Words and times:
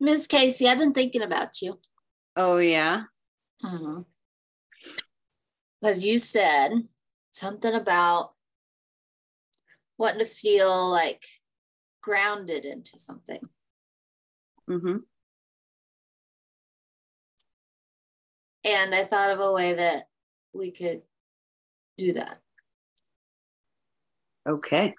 Miss 0.00 0.26
Casey, 0.26 0.66
I've 0.66 0.78
been 0.78 0.94
thinking 0.94 1.22
about 1.22 1.60
you. 1.60 1.78
Oh, 2.34 2.56
yeah. 2.56 3.02
Mm-hmm. 3.62 4.00
Because 5.80 6.04
you 6.04 6.18
said 6.18 6.72
something 7.32 7.74
about 7.74 8.32
wanting 9.98 10.20
to 10.20 10.24
feel 10.24 10.90
like 10.90 11.22
grounded 12.02 12.64
into 12.64 12.98
something. 12.98 13.40
Mm-hmm. 14.68 14.96
And 18.64 18.94
I 18.94 19.04
thought 19.04 19.30
of 19.30 19.40
a 19.40 19.52
way 19.52 19.74
that 19.74 20.04
we 20.54 20.70
could 20.70 21.02
do 21.98 22.14
that. 22.14 22.38
Okay. 24.48 24.94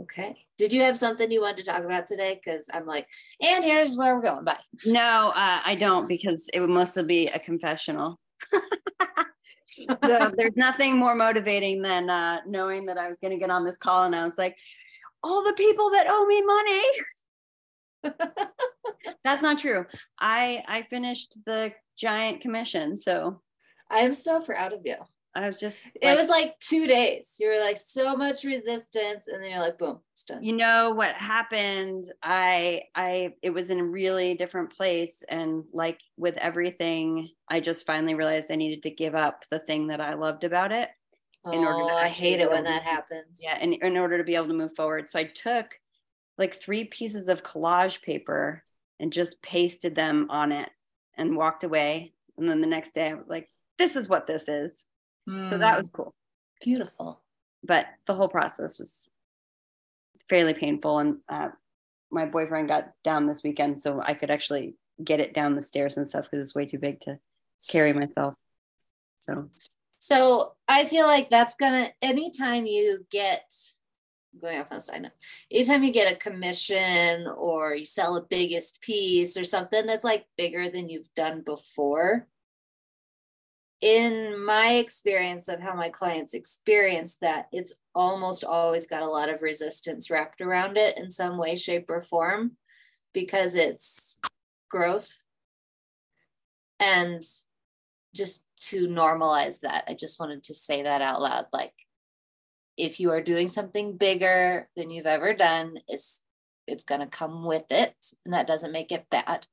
Okay. 0.00 0.36
Did 0.58 0.72
you 0.72 0.82
have 0.82 0.96
something 0.96 1.30
you 1.30 1.40
wanted 1.40 1.58
to 1.58 1.70
talk 1.70 1.84
about 1.84 2.06
today? 2.06 2.40
Because 2.42 2.68
I'm 2.72 2.86
like, 2.86 3.06
and 3.40 3.64
here's 3.64 3.96
where 3.96 4.16
we're 4.16 4.22
going. 4.22 4.44
Bye. 4.44 4.58
No, 4.84 5.32
uh, 5.34 5.60
I 5.64 5.76
don't 5.78 6.08
because 6.08 6.48
it 6.52 6.60
would 6.60 6.70
mostly 6.70 7.04
be 7.04 7.28
a 7.28 7.38
confessional. 7.38 8.18
so 8.44 9.96
there's 10.36 10.56
nothing 10.56 10.96
more 10.96 11.14
motivating 11.14 11.82
than 11.82 12.10
uh, 12.10 12.40
knowing 12.46 12.86
that 12.86 12.98
I 12.98 13.06
was 13.06 13.16
going 13.22 13.32
to 13.32 13.38
get 13.38 13.50
on 13.50 13.64
this 13.64 13.76
call 13.76 14.04
and 14.04 14.14
I 14.14 14.24
was 14.24 14.38
like, 14.38 14.56
all 15.22 15.44
the 15.44 15.52
people 15.52 15.90
that 15.90 16.06
owe 16.08 16.26
me 16.26 16.42
money. 16.42 16.82
That's 19.24 19.42
not 19.42 19.58
true. 19.58 19.86
I 20.18 20.64
I 20.66 20.82
finished 20.82 21.38
the 21.46 21.72
giant 21.96 22.40
commission, 22.40 22.98
so 22.98 23.40
I 23.88 23.98
am 23.98 24.14
so 24.14 24.40
proud 24.40 24.72
of 24.72 24.80
you. 24.84 24.96
I 25.34 25.46
was 25.46 25.58
just 25.58 25.82
it 25.94 26.16
was 26.16 26.28
like 26.28 26.58
two 26.60 26.86
days. 26.86 27.36
You 27.40 27.48
were 27.48 27.60
like 27.60 27.78
so 27.78 28.14
much 28.16 28.44
resistance, 28.44 29.28
and 29.28 29.42
then 29.42 29.50
you're 29.50 29.60
like, 29.60 29.78
boom, 29.78 30.00
it's 30.12 30.24
done. 30.24 30.42
You 30.42 30.54
know 30.54 30.90
what 30.90 31.14
happened? 31.14 32.12
I 32.22 32.82
I 32.94 33.34
it 33.42 33.50
was 33.50 33.70
in 33.70 33.80
a 33.80 33.84
really 33.84 34.34
different 34.34 34.74
place. 34.74 35.22
And 35.28 35.64
like 35.72 36.00
with 36.18 36.36
everything, 36.36 37.30
I 37.48 37.60
just 37.60 37.86
finally 37.86 38.14
realized 38.14 38.50
I 38.50 38.56
needed 38.56 38.82
to 38.82 38.90
give 38.90 39.14
up 39.14 39.44
the 39.50 39.58
thing 39.58 39.86
that 39.86 40.02
I 40.02 40.14
loved 40.14 40.44
about 40.44 40.70
it. 40.70 40.90
In 41.50 41.60
oh, 41.60 41.64
order 41.64 41.88
to 41.88 41.96
I 41.96 42.08
hate 42.08 42.40
it 42.40 42.50
when 42.50 42.64
that 42.64 42.82
happens. 42.82 43.40
Yeah, 43.42 43.58
and 43.60 43.72
in 43.72 43.96
order 43.96 44.18
to 44.18 44.24
be 44.24 44.36
able 44.36 44.48
to 44.48 44.54
move 44.54 44.76
forward. 44.76 45.08
So 45.08 45.18
I 45.18 45.24
took 45.24 45.80
like 46.36 46.54
three 46.54 46.84
pieces 46.84 47.28
of 47.28 47.42
collage 47.42 48.02
paper 48.02 48.62
and 49.00 49.12
just 49.12 49.42
pasted 49.42 49.94
them 49.94 50.26
on 50.28 50.52
it 50.52 50.68
and 51.16 51.36
walked 51.36 51.64
away. 51.64 52.12
And 52.36 52.48
then 52.48 52.60
the 52.60 52.66
next 52.66 52.94
day 52.94 53.10
I 53.10 53.14
was 53.14 53.26
like, 53.28 53.48
this 53.78 53.96
is 53.96 54.08
what 54.08 54.26
this 54.26 54.48
is 54.48 54.84
Mm. 55.28 55.46
So 55.46 55.58
that 55.58 55.76
was 55.76 55.90
hmm. 55.90 55.96
cool. 55.96 56.14
Beautiful. 56.62 57.20
But 57.64 57.86
the 58.06 58.14
whole 58.14 58.28
process 58.28 58.78
was 58.78 59.08
fairly 60.28 60.54
painful. 60.54 60.98
And 60.98 61.16
uh, 61.28 61.50
my 62.10 62.26
boyfriend 62.26 62.68
got 62.68 62.92
down 63.04 63.26
this 63.26 63.42
weekend, 63.42 63.80
so 63.80 64.02
I 64.04 64.14
could 64.14 64.30
actually 64.30 64.76
get 65.02 65.20
it 65.20 65.34
down 65.34 65.54
the 65.54 65.62
stairs 65.62 65.96
and 65.96 66.06
stuff 66.06 66.24
because 66.24 66.38
it's 66.38 66.54
way 66.54 66.66
too 66.66 66.78
big 66.78 67.00
to 67.00 67.18
carry 67.68 67.92
myself. 67.92 68.36
So, 69.20 69.50
so 69.98 70.54
I 70.68 70.84
feel 70.84 71.06
like 71.06 71.30
that's 71.30 71.54
gonna 71.54 71.88
anytime 72.00 72.66
you 72.66 73.06
get 73.10 73.44
going 74.40 74.58
off 74.58 74.68
on 74.70 74.78
a 74.78 74.80
side 74.80 75.02
note, 75.02 75.12
anytime 75.50 75.84
you 75.84 75.92
get 75.92 76.12
a 76.12 76.16
commission 76.16 77.26
or 77.36 77.74
you 77.74 77.84
sell 77.84 78.16
a 78.16 78.22
biggest 78.22 78.80
piece 78.80 79.36
or 79.36 79.44
something 79.44 79.86
that's 79.86 80.04
like 80.04 80.26
bigger 80.36 80.70
than 80.70 80.88
you've 80.88 81.12
done 81.14 81.42
before, 81.42 82.26
in 83.82 84.42
my 84.42 84.74
experience 84.74 85.48
of 85.48 85.60
how 85.60 85.74
my 85.74 85.88
clients 85.88 86.34
experience 86.34 87.16
that, 87.16 87.48
it's 87.52 87.74
almost 87.94 88.44
always 88.44 88.86
got 88.86 89.02
a 89.02 89.08
lot 89.08 89.28
of 89.28 89.42
resistance 89.42 90.08
wrapped 90.08 90.40
around 90.40 90.78
it 90.78 90.96
in 90.96 91.10
some 91.10 91.36
way, 91.36 91.56
shape, 91.56 91.86
or 91.90 92.00
form 92.00 92.52
because 93.12 93.56
it's 93.56 94.20
growth. 94.70 95.18
And 96.78 97.22
just 98.14 98.44
to 98.68 98.86
normalize 98.86 99.60
that, 99.60 99.84
I 99.88 99.94
just 99.94 100.20
wanted 100.20 100.44
to 100.44 100.54
say 100.54 100.84
that 100.84 101.02
out 101.02 101.20
loud. 101.20 101.46
Like, 101.52 101.74
if 102.76 103.00
you 103.00 103.10
are 103.10 103.20
doing 103.20 103.48
something 103.48 103.96
bigger 103.96 104.68
than 104.76 104.90
you've 104.90 105.06
ever 105.06 105.34
done, 105.34 105.78
it's 105.88 106.20
it's 106.68 106.84
going 106.84 107.00
to 107.00 107.08
come 107.08 107.44
with 107.44 107.64
it, 107.70 107.94
and 108.24 108.32
that 108.32 108.46
doesn't 108.46 108.70
make 108.70 108.92
it 108.92 109.06
bad. 109.10 109.46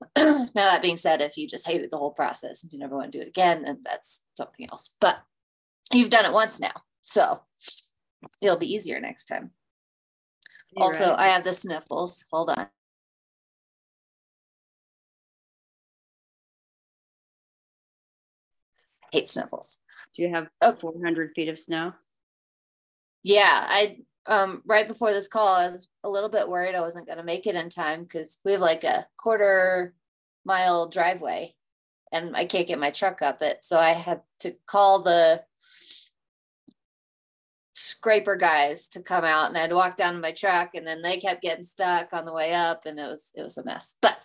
now 0.16 0.46
that 0.54 0.82
being 0.82 0.96
said, 0.96 1.20
if 1.20 1.36
you 1.36 1.46
just 1.46 1.66
hated 1.66 1.90
the 1.90 1.98
whole 1.98 2.12
process 2.12 2.62
and 2.62 2.72
you 2.72 2.78
never 2.78 2.96
want 2.96 3.12
to 3.12 3.18
do 3.18 3.22
it 3.22 3.28
again, 3.28 3.62
then 3.62 3.80
that's 3.84 4.22
something 4.36 4.68
else. 4.70 4.94
But 5.00 5.18
you've 5.92 6.10
done 6.10 6.26
it 6.26 6.32
once 6.32 6.60
now, 6.60 6.72
so 7.02 7.40
it'll 8.42 8.56
be 8.56 8.72
easier 8.72 9.00
next 9.00 9.24
time. 9.24 9.52
You're 10.72 10.84
also, 10.84 11.10
right. 11.10 11.18
I 11.18 11.26
have 11.28 11.44
the 11.44 11.52
sniffles. 11.52 12.24
Hold 12.30 12.50
on. 12.50 12.58
I 12.58 12.66
hate 19.12 19.28
sniffles. 19.28 19.78
Do 20.14 20.22
you 20.22 20.30
have 20.30 20.48
oh. 20.60 20.74
400 20.74 21.32
feet 21.34 21.48
of 21.48 21.58
snow? 21.58 21.92
Yeah, 23.22 23.66
I 23.68 23.98
um, 24.28 24.62
right 24.66 24.88
before 24.88 25.12
this 25.12 25.28
call, 25.28 25.48
I 25.48 25.68
was 25.68 25.88
a 26.04 26.08
little 26.08 26.28
bit 26.28 26.48
worried 26.48 26.74
I 26.74 26.80
wasn't 26.80 27.06
going 27.06 27.18
to 27.18 27.24
make 27.24 27.46
it 27.46 27.54
in 27.54 27.70
time 27.70 28.02
because 28.02 28.40
we 28.44 28.52
have 28.52 28.60
like 28.60 28.84
a 28.84 29.06
quarter 29.16 29.94
mile 30.44 30.88
driveway 30.88 31.54
and 32.12 32.36
I 32.36 32.46
can't 32.46 32.68
get 32.68 32.78
my 32.78 32.90
truck 32.90 33.22
up 33.22 33.42
it. 33.42 33.58
So 33.62 33.78
I 33.78 33.90
had 33.90 34.22
to 34.40 34.54
call 34.66 35.02
the 35.02 35.42
scraper 37.74 38.36
guys 38.36 38.88
to 38.88 39.02
come 39.02 39.24
out 39.24 39.48
and 39.48 39.56
I 39.58 39.62
had 39.62 39.70
to 39.70 39.76
walk 39.76 39.96
down 39.96 40.14
to 40.14 40.20
my 40.20 40.32
truck 40.32 40.70
and 40.74 40.86
then 40.86 41.02
they 41.02 41.18
kept 41.18 41.42
getting 41.42 41.62
stuck 41.62 42.12
on 42.12 42.24
the 42.24 42.32
way 42.32 42.54
up 42.54 42.86
and 42.86 42.98
it 42.98 43.06
was 43.06 43.32
it 43.34 43.42
was 43.42 43.58
a 43.58 43.64
mess. 43.64 43.96
But 44.00 44.18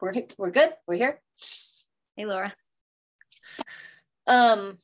we're 0.00 0.14
we're 0.38 0.50
good. 0.50 0.70
We're 0.86 0.96
here. 0.96 1.20
Hey 2.16 2.24
Laura. 2.24 2.54
Um 4.26 4.78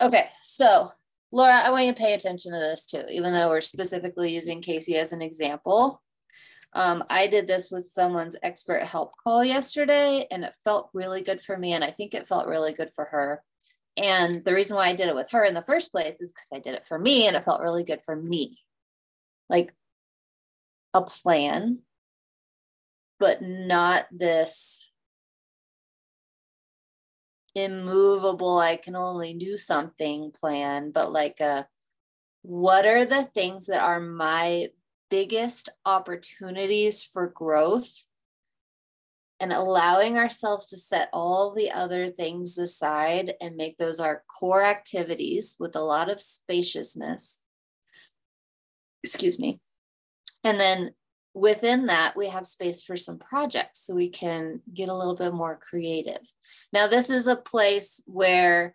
okay, 0.00 0.28
so 0.42 0.90
Laura, 1.32 1.54
I 1.54 1.70
want 1.70 1.86
you 1.86 1.92
to 1.92 1.98
pay 1.98 2.14
attention 2.14 2.52
to 2.52 2.58
this 2.58 2.86
too, 2.86 3.02
even 3.10 3.32
though 3.32 3.48
we're 3.48 3.60
specifically 3.60 4.32
using 4.32 4.62
Casey 4.62 4.96
as 4.96 5.12
an 5.12 5.22
example. 5.22 6.02
Um, 6.72 7.04
I 7.08 7.26
did 7.26 7.48
this 7.48 7.70
with 7.70 7.90
someone's 7.90 8.36
expert 8.42 8.82
help 8.82 9.12
call 9.22 9.44
yesterday, 9.44 10.26
and 10.30 10.44
it 10.44 10.54
felt 10.62 10.90
really 10.92 11.22
good 11.22 11.40
for 11.40 11.56
me. 11.56 11.72
And 11.72 11.82
I 11.82 11.90
think 11.90 12.14
it 12.14 12.26
felt 12.26 12.46
really 12.46 12.72
good 12.72 12.90
for 12.94 13.06
her. 13.06 13.42
And 13.96 14.44
the 14.44 14.52
reason 14.52 14.76
why 14.76 14.88
I 14.88 14.94
did 14.96 15.08
it 15.08 15.14
with 15.14 15.30
her 15.30 15.44
in 15.44 15.54
the 15.54 15.62
first 15.62 15.90
place 15.90 16.16
is 16.20 16.32
because 16.32 16.48
I 16.52 16.58
did 16.58 16.74
it 16.74 16.86
for 16.86 16.98
me 16.98 17.26
and 17.26 17.34
it 17.34 17.44
felt 17.44 17.62
really 17.62 17.82
good 17.82 18.02
for 18.02 18.14
me. 18.14 18.58
Like 19.48 19.72
a 20.92 21.00
plan, 21.02 21.78
but 23.18 23.40
not 23.40 24.06
this 24.10 24.90
immovable 27.56 28.58
i 28.58 28.76
can 28.76 28.94
only 28.94 29.34
do 29.34 29.56
something 29.56 30.30
plan 30.30 30.90
but 30.92 31.10
like 31.10 31.40
a 31.40 31.66
what 32.42 32.86
are 32.86 33.04
the 33.04 33.24
things 33.24 33.66
that 33.66 33.82
are 33.82 33.98
my 33.98 34.68
biggest 35.10 35.68
opportunities 35.84 37.02
for 37.02 37.26
growth? 37.26 38.06
And 39.38 39.52
allowing 39.52 40.16
ourselves 40.16 40.66
to 40.68 40.76
set 40.76 41.10
all 41.12 41.54
the 41.54 41.70
other 41.70 42.08
things 42.08 42.56
aside 42.56 43.34
and 43.40 43.56
make 43.56 43.76
those 43.76 44.00
our 44.00 44.22
core 44.38 44.64
activities 44.64 45.56
with 45.58 45.76
a 45.76 45.82
lot 45.82 46.08
of 46.08 46.20
spaciousness. 46.20 47.46
Excuse 49.04 49.38
me. 49.38 49.60
And 50.42 50.58
then 50.58 50.92
within 51.36 51.86
that, 51.86 52.16
we 52.16 52.28
have 52.28 52.46
space 52.46 52.82
for 52.82 52.96
some 52.96 53.18
projects 53.18 53.80
so 53.80 53.94
we 53.94 54.08
can 54.08 54.62
get 54.72 54.88
a 54.88 54.94
little 54.94 55.14
bit 55.14 55.34
more 55.34 55.60
creative. 55.62 56.22
Now, 56.72 56.86
this 56.86 57.10
is 57.10 57.26
a 57.26 57.36
place 57.36 58.02
where 58.06 58.74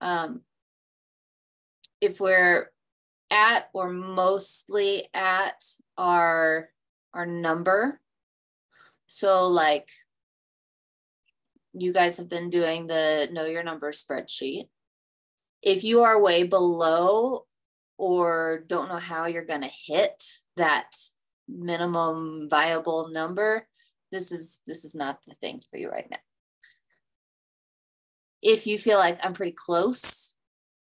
um, 0.00 0.40
if 2.00 2.20
we're 2.20 2.70
at 3.30 3.68
or 3.74 3.90
mostly 3.90 5.08
at 5.12 5.62
our, 5.98 6.70
our 7.12 7.26
number, 7.26 8.00
so 9.06 9.46
like 9.46 9.90
you 11.74 11.92
guys 11.92 12.16
have 12.16 12.30
been 12.30 12.48
doing 12.48 12.86
the 12.86 13.28
know 13.30 13.44
your 13.44 13.62
number 13.62 13.90
spreadsheet. 13.92 14.68
If 15.60 15.84
you 15.84 16.02
are 16.02 16.20
way 16.20 16.44
below 16.44 17.44
or 17.98 18.64
don't 18.66 18.88
know 18.88 18.98
how 18.98 19.26
you're 19.26 19.44
going 19.44 19.62
to 19.62 19.70
hit 19.86 20.22
that 20.56 20.94
minimum 21.48 22.48
viable 22.50 23.08
number, 23.08 23.66
this 24.12 24.32
is 24.32 24.60
this 24.66 24.84
is 24.84 24.94
not 24.94 25.18
the 25.26 25.34
thing 25.34 25.60
for 25.70 25.76
you 25.76 25.90
right 25.90 26.08
now. 26.10 26.18
If 28.42 28.66
you 28.66 28.78
feel 28.78 28.98
like 28.98 29.18
I'm 29.22 29.34
pretty 29.34 29.56
close, 29.56 30.36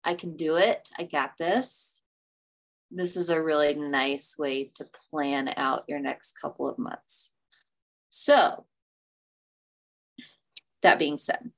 I 0.03 0.13
can 0.13 0.35
do 0.35 0.55
it, 0.55 0.87
I 0.97 1.03
got 1.03 1.31
this. 1.37 2.01
This 2.91 3.17
is 3.17 3.29
a 3.29 3.41
really 3.41 3.73
nice 3.75 4.35
way 4.37 4.71
to 4.75 4.85
plan 5.11 5.53
out 5.57 5.83
your 5.87 5.99
next 5.99 6.39
couple 6.39 6.67
of 6.67 6.79
months. 6.79 7.33
So, 8.09 8.65
that 10.81 10.97
being 10.97 11.17
said, 11.17 11.51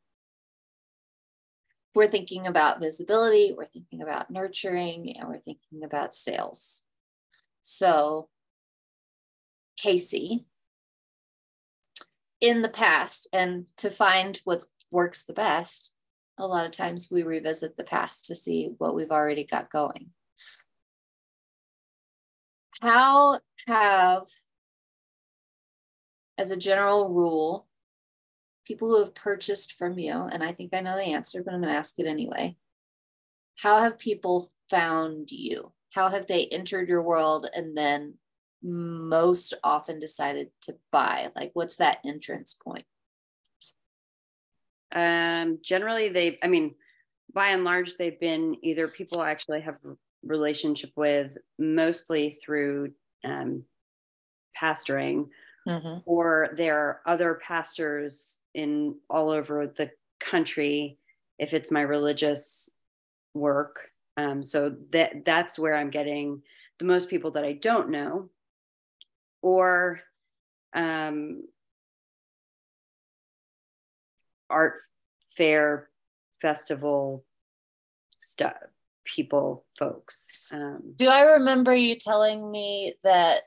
we're 1.93 2.07
thinking 2.07 2.47
about 2.47 2.81
visibility, 2.81 3.53
we're 3.55 3.65
thinking 3.65 4.01
about 4.01 4.31
nurturing, 4.31 5.15
and 5.17 5.29
we're 5.29 5.39
thinking 5.39 5.83
about 5.83 6.15
sales. 6.15 6.83
So, 7.63 8.29
Casey, 9.77 10.45
in 12.39 12.61
the 12.61 12.69
past, 12.69 13.27
and 13.31 13.65
to 13.77 13.89
find 13.89 14.41
what 14.43 14.65
works 14.89 15.23
the 15.23 15.33
best, 15.33 15.95
a 16.37 16.47
lot 16.47 16.65
of 16.65 16.71
times 16.71 17.09
we 17.11 17.23
revisit 17.23 17.77
the 17.77 17.83
past 17.83 18.25
to 18.25 18.35
see 18.35 18.71
what 18.77 18.95
we've 18.95 19.11
already 19.11 19.43
got 19.43 19.71
going. 19.71 20.09
How 22.81 23.39
have, 23.67 24.23
as 26.37 26.49
a 26.49 26.57
general 26.57 27.13
rule, 27.13 27.67
people 28.65 28.89
who 28.89 28.99
have 28.99 29.13
purchased 29.13 29.73
from 29.73 29.99
you, 29.99 30.13
and 30.13 30.41
I 30.41 30.51
think 30.51 30.73
I 30.73 30.81
know 30.81 30.95
the 30.95 31.13
answer, 31.13 31.43
but 31.43 31.53
I'm 31.53 31.61
going 31.61 31.71
to 31.71 31.77
ask 31.77 31.99
it 31.99 32.07
anyway. 32.07 32.55
How 33.57 33.79
have 33.79 33.99
people 33.99 34.49
found 34.69 35.29
you? 35.29 35.73
How 35.93 36.09
have 36.09 36.25
they 36.25 36.47
entered 36.47 36.89
your 36.89 37.03
world 37.03 37.47
and 37.53 37.77
then 37.77 38.15
most 38.63 39.53
often 39.63 39.99
decided 39.99 40.49
to 40.61 40.75
buy? 40.91 41.29
Like, 41.35 41.51
what's 41.53 41.77
that 41.77 41.99
entrance 42.05 42.53
point? 42.53 42.85
Um, 44.93 45.59
generally, 45.63 46.09
they, 46.09 46.37
I 46.43 46.47
mean, 46.47 46.75
by 47.33 47.49
and 47.49 47.63
large, 47.63 47.95
they've 47.95 48.19
been 48.19 48.57
either 48.61 48.87
people 48.87 49.21
I 49.21 49.31
actually 49.31 49.61
have 49.61 49.79
relationship 50.23 50.91
with, 50.95 51.37
mostly 51.57 52.37
through 52.43 52.91
um, 53.23 53.63
pastoring, 54.59 55.29
mm-hmm. 55.67 55.99
or 56.05 56.49
there 56.55 56.77
are 56.77 57.01
other 57.05 57.39
pastors 57.45 58.39
in 58.53 58.95
all 59.09 59.29
over 59.29 59.67
the 59.67 59.89
country 60.19 60.97
if 61.39 61.53
it's 61.53 61.71
my 61.71 61.81
religious 61.81 62.69
work. 63.33 63.79
Um, 64.17 64.43
so 64.43 64.75
that 64.91 65.25
that's 65.25 65.57
where 65.57 65.75
I'm 65.75 65.89
getting 65.89 66.41
the 66.79 66.85
most 66.85 67.09
people 67.09 67.31
that 67.31 67.45
I 67.45 67.53
don't 67.53 67.89
know, 67.89 68.29
or 69.41 69.99
um, 70.73 71.43
art 74.49 74.75
fair 75.29 75.89
festival 76.41 77.23
stuff 78.19 78.53
people 79.03 79.65
folks 79.79 80.29
um, 80.51 80.93
do 80.95 81.07
i 81.07 81.21
remember 81.21 81.73
you 81.73 81.95
telling 81.95 82.51
me 82.51 82.93
that 83.03 83.41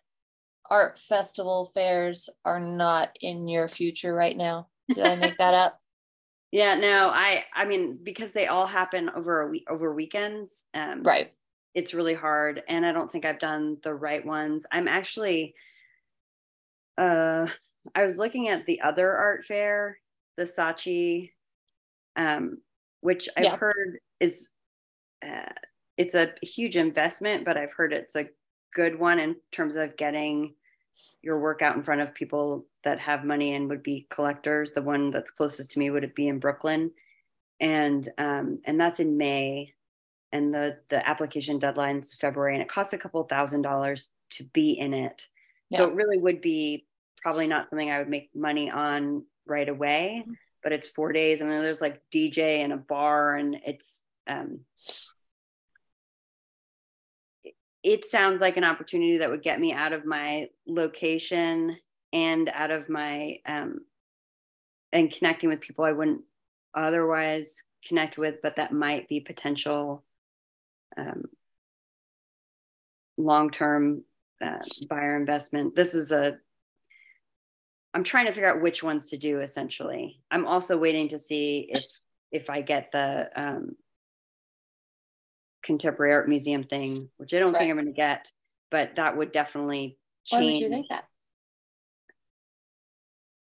art 0.68 0.98
festival 0.98 1.70
fairs 1.74 2.28
are 2.44 2.60
not 2.60 3.10
in 3.20 3.46
your 3.46 3.68
future 3.68 4.12
right 4.14 4.36
now 4.36 4.66
did 4.88 5.06
I 5.06 5.16
make 5.16 5.38
that 5.38 5.54
up? 5.54 5.80
Yeah, 6.50 6.76
no, 6.76 7.10
I 7.12 7.42
I 7.52 7.64
mean 7.64 7.98
because 8.00 8.30
they 8.30 8.46
all 8.46 8.68
happen 8.68 9.10
over 9.10 9.40
a 9.40 9.48
week 9.48 9.64
over 9.68 9.92
weekends. 9.92 10.64
Um, 10.72 11.02
right. 11.02 11.32
It's 11.74 11.94
really 11.94 12.14
hard, 12.14 12.62
and 12.68 12.86
I 12.86 12.92
don't 12.92 13.10
think 13.10 13.24
I've 13.24 13.40
done 13.40 13.78
the 13.82 13.92
right 13.92 14.24
ones. 14.24 14.64
I'm 14.70 14.86
actually, 14.86 15.56
uh, 16.98 17.46
I 17.94 18.02
was 18.02 18.18
looking 18.18 18.48
at 18.48 18.66
the 18.66 18.80
other 18.80 19.12
art 19.12 19.44
fair, 19.44 19.98
the 20.36 20.44
Saatchi, 20.44 21.30
um, 22.16 22.58
which 23.00 23.28
I've 23.36 23.44
yeah. 23.44 23.56
heard 23.56 23.98
is, 24.20 24.50
uh, 25.26 25.52
it's 25.96 26.14
a 26.14 26.34
huge 26.42 26.76
investment, 26.76 27.44
but 27.44 27.56
I've 27.56 27.72
heard 27.72 27.92
it's 27.92 28.16
a 28.16 28.28
good 28.74 28.98
one 28.98 29.18
in 29.18 29.36
terms 29.52 29.76
of 29.76 29.96
getting 29.96 30.54
your 31.22 31.40
work 31.40 31.62
out 31.62 31.76
in 31.76 31.82
front 31.82 32.00
of 32.00 32.14
people 32.14 32.66
that 32.84 33.00
have 33.00 33.24
money 33.24 33.54
and 33.54 33.68
would 33.68 33.82
be 33.82 34.06
collectors. 34.10 34.72
The 34.72 34.82
one 34.82 35.10
that's 35.10 35.30
closest 35.30 35.72
to 35.72 35.78
me 35.78 35.90
would 35.90 36.04
it 36.04 36.14
be 36.14 36.28
in 36.28 36.38
Brooklyn, 36.38 36.90
and 37.60 38.08
um, 38.18 38.60
and 38.64 38.80
that's 38.80 39.00
in 39.00 39.16
May, 39.16 39.72
and 40.32 40.52
the 40.52 40.78
the 40.90 41.06
application 41.08 41.58
deadline's 41.58 42.14
February, 42.14 42.54
and 42.54 42.62
it 42.62 42.68
costs 42.68 42.92
a 42.92 42.98
couple 42.98 43.22
thousand 43.24 43.62
dollars 43.62 44.10
to 44.30 44.44
be 44.52 44.78
in 44.78 44.94
it. 44.94 45.26
Yeah. 45.70 45.78
So 45.78 45.88
it 45.88 45.94
really 45.94 46.18
would 46.18 46.40
be 46.40 46.86
probably 47.22 47.46
not 47.46 47.70
something 47.70 47.90
I 47.90 47.98
would 47.98 48.08
make 48.08 48.30
money 48.34 48.70
on 48.70 49.24
right 49.46 49.68
away. 49.68 50.22
Mm-hmm. 50.22 50.32
But 50.62 50.72
it's 50.72 50.88
four 50.88 51.12
days. 51.12 51.42
I 51.42 51.44
mean, 51.44 51.60
there's 51.60 51.82
like 51.82 52.00
DJ 52.12 52.64
and 52.64 52.72
a 52.72 52.78
bar, 52.78 53.36
and 53.36 53.60
it's 53.66 54.00
um, 54.26 54.60
it 57.82 58.06
sounds 58.06 58.40
like 58.40 58.56
an 58.56 58.64
opportunity 58.64 59.18
that 59.18 59.30
would 59.30 59.42
get 59.42 59.60
me 59.60 59.74
out 59.74 59.92
of 59.92 60.06
my 60.06 60.48
location 60.66 61.76
and 62.14 62.50
out 62.54 62.70
of 62.70 62.88
my 62.88 63.40
um, 63.46 63.80
and 64.90 65.12
connecting 65.12 65.50
with 65.50 65.60
people 65.60 65.84
I 65.84 65.92
wouldn't 65.92 66.22
otherwise 66.74 67.62
connect 67.86 68.16
with, 68.16 68.36
but 68.42 68.56
that 68.56 68.72
might 68.72 69.08
be 69.08 69.20
potential 69.20 70.02
um, 70.96 71.24
long-term 73.18 74.02
uh, 74.42 74.58
buyer 74.88 75.16
investment. 75.16 75.74
This 75.74 75.94
is 75.94 76.12
a 76.12 76.38
I'm 77.94 78.04
trying 78.04 78.26
to 78.26 78.32
figure 78.32 78.52
out 78.52 78.60
which 78.60 78.82
ones 78.82 79.10
to 79.10 79.16
do 79.16 79.40
essentially. 79.40 80.20
I'm 80.30 80.46
also 80.46 80.76
waiting 80.76 81.08
to 81.08 81.18
see 81.18 81.66
if 81.70 81.84
if 82.32 82.50
I 82.50 82.60
get 82.60 82.90
the 82.90 83.28
um, 83.36 83.76
contemporary 85.62 86.12
art 86.12 86.28
museum 86.28 86.64
thing, 86.64 87.08
which 87.16 87.32
I 87.32 87.38
don't 87.38 87.52
right. 87.52 87.60
think 87.60 87.70
I'm 87.70 87.76
going 87.76 87.86
to 87.86 87.92
get, 87.92 88.30
but 88.70 88.96
that 88.96 89.16
would 89.16 89.30
definitely 89.30 89.96
change. 90.24 90.40
Why 90.40 90.44
would 90.44 90.58
you 90.58 90.68
think 90.68 90.88
that? 90.88 91.04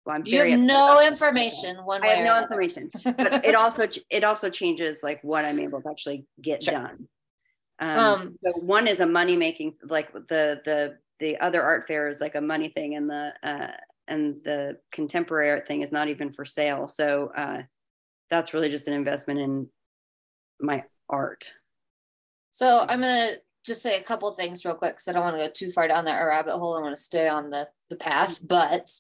Well, 0.04 0.16
I'm 0.16 0.22
you 0.26 0.38
have 0.40 0.58
no 0.58 1.06
information 1.06 1.76
one 1.84 2.02
way. 2.02 2.08
I 2.08 2.14
have 2.16 2.24
no 2.24 2.40
information, 2.40 2.90
but 3.04 3.16
it 3.44 3.54
also 3.54 3.86
it 4.10 4.24
also 4.24 4.50
changes 4.50 5.02
like 5.02 5.22
what 5.22 5.44
I'm 5.44 5.60
able 5.60 5.80
to 5.82 5.88
actually 5.90 6.26
get 6.40 6.62
sure. 6.62 6.74
done. 6.74 7.08
Um, 7.80 7.98
um, 7.98 8.38
so 8.44 8.52
one 8.60 8.86
is 8.86 9.00
a 9.00 9.06
money 9.06 9.36
making 9.36 9.74
like 9.88 10.12
the 10.12 10.60
the 10.64 10.98
the 11.18 11.38
other 11.38 11.62
art 11.62 11.86
fair 11.86 12.08
is 12.08 12.20
like 12.20 12.34
a 12.34 12.40
money 12.40 12.68
thing, 12.68 12.94
and 12.94 13.08
the 13.08 13.32
uh, 13.42 13.72
and 14.06 14.36
the 14.44 14.78
contemporary 14.92 15.50
art 15.50 15.66
thing 15.66 15.82
is 15.82 15.90
not 15.90 16.08
even 16.08 16.32
for 16.32 16.44
sale. 16.44 16.86
So 16.86 17.32
uh, 17.36 17.62
that's 18.28 18.52
really 18.52 18.68
just 18.68 18.88
an 18.88 18.94
investment 18.94 19.40
in 19.40 19.68
my 20.60 20.84
art. 21.08 21.52
So 22.50 22.80
I'm 22.80 23.00
gonna 23.00 23.32
just 23.64 23.82
say 23.82 23.98
a 23.98 24.02
couple 24.02 24.30
things 24.32 24.64
real 24.64 24.74
quick 24.74 24.92
because 24.92 25.08
I 25.08 25.12
don't 25.12 25.22
want 25.22 25.36
to 25.36 25.46
go 25.46 25.52
too 25.54 25.70
far 25.70 25.88
down 25.88 26.04
that 26.04 26.20
rabbit 26.20 26.58
hole. 26.58 26.76
I 26.76 26.82
want 26.82 26.96
to 26.96 27.02
stay 27.02 27.28
on 27.28 27.50
the 27.50 27.68
the 27.88 27.96
path, 27.96 28.40
but 28.46 28.90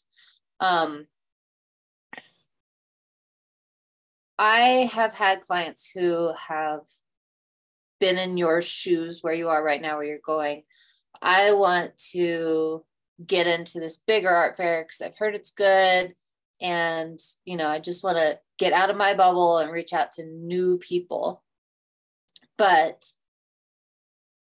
um, 0.60 1.06
I 4.38 4.90
have 4.92 5.12
had 5.12 5.42
clients 5.42 5.90
who 5.94 6.32
have 6.48 6.80
been 8.00 8.18
in 8.18 8.36
your 8.36 8.62
shoes 8.62 9.22
where 9.22 9.34
you 9.34 9.48
are 9.48 9.62
right 9.62 9.80
now, 9.80 9.96
where 9.96 10.06
you're 10.06 10.18
going. 10.24 10.64
I 11.22 11.52
want 11.52 11.96
to 12.12 12.84
get 13.24 13.46
into 13.46 13.78
this 13.78 13.98
bigger 13.98 14.30
art 14.30 14.56
fair 14.56 14.82
because 14.82 15.02
I've 15.02 15.18
heard 15.18 15.34
it's 15.34 15.50
good. 15.50 16.14
And, 16.60 17.18
you 17.44 17.56
know, 17.56 17.68
I 17.68 17.78
just 17.78 18.04
want 18.04 18.18
to 18.18 18.38
get 18.58 18.72
out 18.72 18.90
of 18.90 18.96
my 18.96 19.14
bubble 19.14 19.58
and 19.58 19.70
reach 19.70 19.92
out 19.92 20.12
to 20.12 20.24
new 20.24 20.78
people. 20.78 21.42
But 22.58 23.04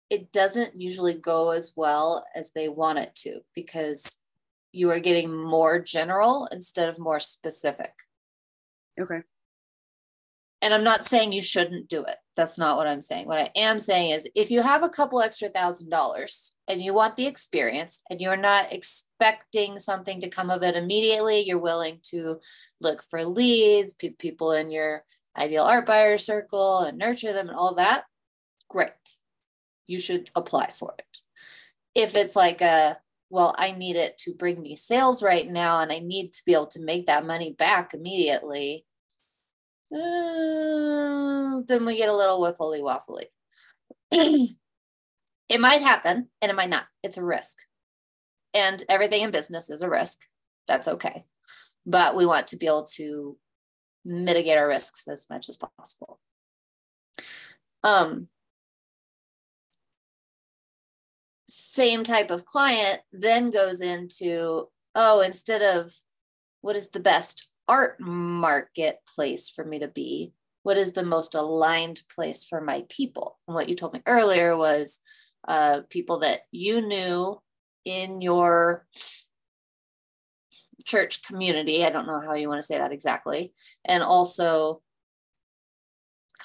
it 0.09 0.31
doesn't 0.31 0.79
usually 0.79 1.13
go 1.13 1.51
as 1.51 1.73
well 1.75 2.25
as 2.35 2.51
they 2.51 2.67
want 2.67 2.99
it 2.99 3.15
to 3.15 3.41
because 3.55 4.17
you 4.71 4.89
are 4.89 4.99
getting 4.99 5.31
more 5.33 5.79
general 5.79 6.47
instead 6.51 6.89
of 6.89 6.99
more 6.99 7.19
specific. 7.19 7.91
Okay. 8.99 9.21
And 10.61 10.73
I'm 10.73 10.83
not 10.83 11.05
saying 11.05 11.31
you 11.31 11.41
shouldn't 11.41 11.87
do 11.87 12.03
it. 12.03 12.17
That's 12.39 12.57
not 12.57 12.77
what 12.77 12.87
I'm 12.87 13.01
saying. 13.01 13.27
What 13.27 13.37
I 13.37 13.51
am 13.53 13.79
saying 13.79 14.11
is 14.11 14.25
if 14.33 14.49
you 14.49 14.61
have 14.61 14.81
a 14.81 14.87
couple 14.87 15.21
extra 15.21 15.49
thousand 15.49 15.89
dollars 15.89 16.55
and 16.69 16.81
you 16.81 16.93
want 16.93 17.17
the 17.17 17.27
experience 17.27 17.99
and 18.09 18.21
you're 18.21 18.37
not 18.37 18.71
expecting 18.71 19.77
something 19.77 20.21
to 20.21 20.29
come 20.29 20.49
of 20.49 20.63
it 20.63 20.77
immediately, 20.77 21.41
you're 21.41 21.59
willing 21.59 21.99
to 22.11 22.39
look 22.79 23.03
for 23.03 23.25
leads, 23.25 23.93
people 23.93 24.53
in 24.53 24.71
your 24.71 25.03
ideal 25.37 25.63
art 25.63 25.85
buyer 25.85 26.17
circle 26.17 26.79
and 26.79 26.97
nurture 26.97 27.33
them 27.33 27.49
and 27.49 27.57
all 27.57 27.75
that, 27.75 28.05
great 28.69 29.17
you 29.85 29.99
should 29.99 30.29
apply 30.33 30.67
for 30.67 30.93
it. 30.97 31.17
If 31.93 32.15
it's 32.15 32.37
like 32.37 32.61
a, 32.61 32.99
well, 33.29 33.53
I 33.57 33.71
need 33.71 33.97
it 33.97 34.17
to 34.19 34.33
bring 34.33 34.61
me 34.61 34.75
sales 34.77 35.21
right 35.21 35.45
now 35.45 35.81
and 35.81 35.91
I 35.91 35.99
need 35.99 36.31
to 36.33 36.43
be 36.45 36.53
able 36.53 36.67
to 36.67 36.81
make 36.81 37.07
that 37.07 37.25
money 37.25 37.51
back 37.51 37.93
immediately, 37.93 38.85
uh, 39.93 41.61
then 41.67 41.85
we 41.85 41.97
get 41.97 42.09
a 42.09 42.15
little 42.15 42.39
wiffly 42.39 42.81
waffly. 42.81 43.25
it 45.49 45.59
might 45.59 45.81
happen 45.81 46.29
and 46.41 46.51
it 46.51 46.55
might 46.55 46.69
not. 46.69 46.85
It's 47.03 47.17
a 47.17 47.23
risk. 47.23 47.57
And 48.53 48.83
everything 48.89 49.21
in 49.21 49.31
business 49.31 49.69
is 49.69 49.81
a 49.81 49.89
risk. 49.89 50.21
That's 50.67 50.87
okay. 50.87 51.25
But 51.85 52.15
we 52.15 52.25
want 52.25 52.47
to 52.47 52.57
be 52.57 52.67
able 52.67 52.85
to 52.95 53.37
mitigate 54.05 54.57
our 54.57 54.67
risks 54.67 55.07
as 55.07 55.27
much 55.29 55.49
as 55.49 55.57
possible. 55.57 56.19
Um, 57.83 58.27
same 61.47 62.03
type 62.03 62.29
of 62.29 62.45
client 62.45 63.01
then 63.11 63.49
goes 63.49 63.81
into 63.81 64.67
oh 64.95 65.21
instead 65.21 65.61
of 65.61 65.91
what 66.61 66.75
is 66.75 66.89
the 66.89 66.99
best 66.99 67.48
art 67.69 67.99
marketplace 67.99 69.49
for 69.49 69.63
me 69.63 69.79
to 69.79 69.87
be 69.87 70.33
what 70.63 70.77
is 70.77 70.91
the 70.91 71.03
most 71.03 71.35
aligned 71.35 72.01
place 72.13 72.43
for 72.43 72.59
my 72.59 72.83
people? 72.89 73.39
And 73.47 73.55
what 73.55 73.69
you 73.69 73.75
told 73.75 73.93
me 73.93 74.01
earlier 74.05 74.57
was 74.57 74.99
uh, 75.47 75.81
people 75.89 76.19
that 76.19 76.41
you 76.51 76.81
knew 76.81 77.41
in 77.85 78.21
your 78.21 78.85
church 80.85 81.23
community. 81.23 81.85
I 81.85 81.91
don't 81.91 82.07
know 82.07 82.19
how 82.19 82.33
you 82.33 82.49
want 82.49 82.59
to 82.59 82.65
say 82.65 82.77
that 82.77 82.91
exactly. 82.91 83.53
And 83.85 84.03
also 84.03 84.81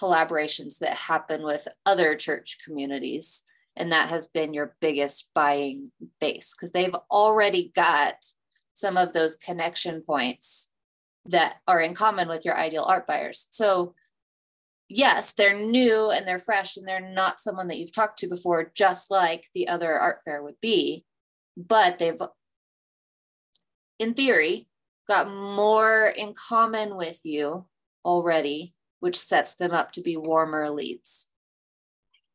collaborations 0.01 0.79
that 0.79 0.97
happen 0.97 1.43
with 1.43 1.67
other 1.85 2.15
church 2.15 2.59
communities. 2.65 3.43
And 3.77 3.91
that 3.91 4.11
has 4.11 4.29
been 4.29 4.55
your 4.55 4.77
biggest 4.81 5.31
buying 5.35 5.91
base 6.21 6.55
because 6.55 6.71
they've 6.71 6.95
already 7.11 7.73
got 7.75 8.15
some 8.75 8.97
of 8.97 9.13
those 9.13 9.37
connection 9.37 10.03
points 10.03 10.71
that 11.27 11.57
are 11.67 11.81
in 11.81 11.95
common 11.95 12.29
with 12.29 12.45
your 12.45 12.57
ideal 12.57 12.85
art 12.85 13.07
buyers. 13.07 13.49
So, 13.51 13.95
yes, 14.89 15.33
they're 15.33 15.59
new 15.59 16.11
and 16.11 16.27
they're 16.27 16.39
fresh 16.39 16.77
and 16.77 16.87
they're 16.87 17.01
not 17.01 17.41
someone 17.41 17.69
that 17.69 17.79
you've 17.79 17.95
talked 17.95 18.19
to 18.21 18.29
before, 18.29 18.71
just 18.75 19.11
like 19.11 19.49
the 19.55 19.69
other 19.69 19.95
art 19.95 20.21
fair 20.25 20.43
would 20.43 20.61
be, 20.61 21.05
but 21.57 21.99
they've, 21.99 22.21
in 23.99 24.15
theory, 24.15 24.69
got 25.09 25.31
more 25.33 26.07
in 26.07 26.35
common 26.35 26.97
with 26.97 27.21
you 27.25 27.67
already, 28.05 28.75
which 29.01 29.19
sets 29.19 29.55
them 29.55 29.73
up 29.73 29.93
to 29.93 30.03
be 30.03 30.17
warmer 30.17 30.71
leads. 30.71 31.27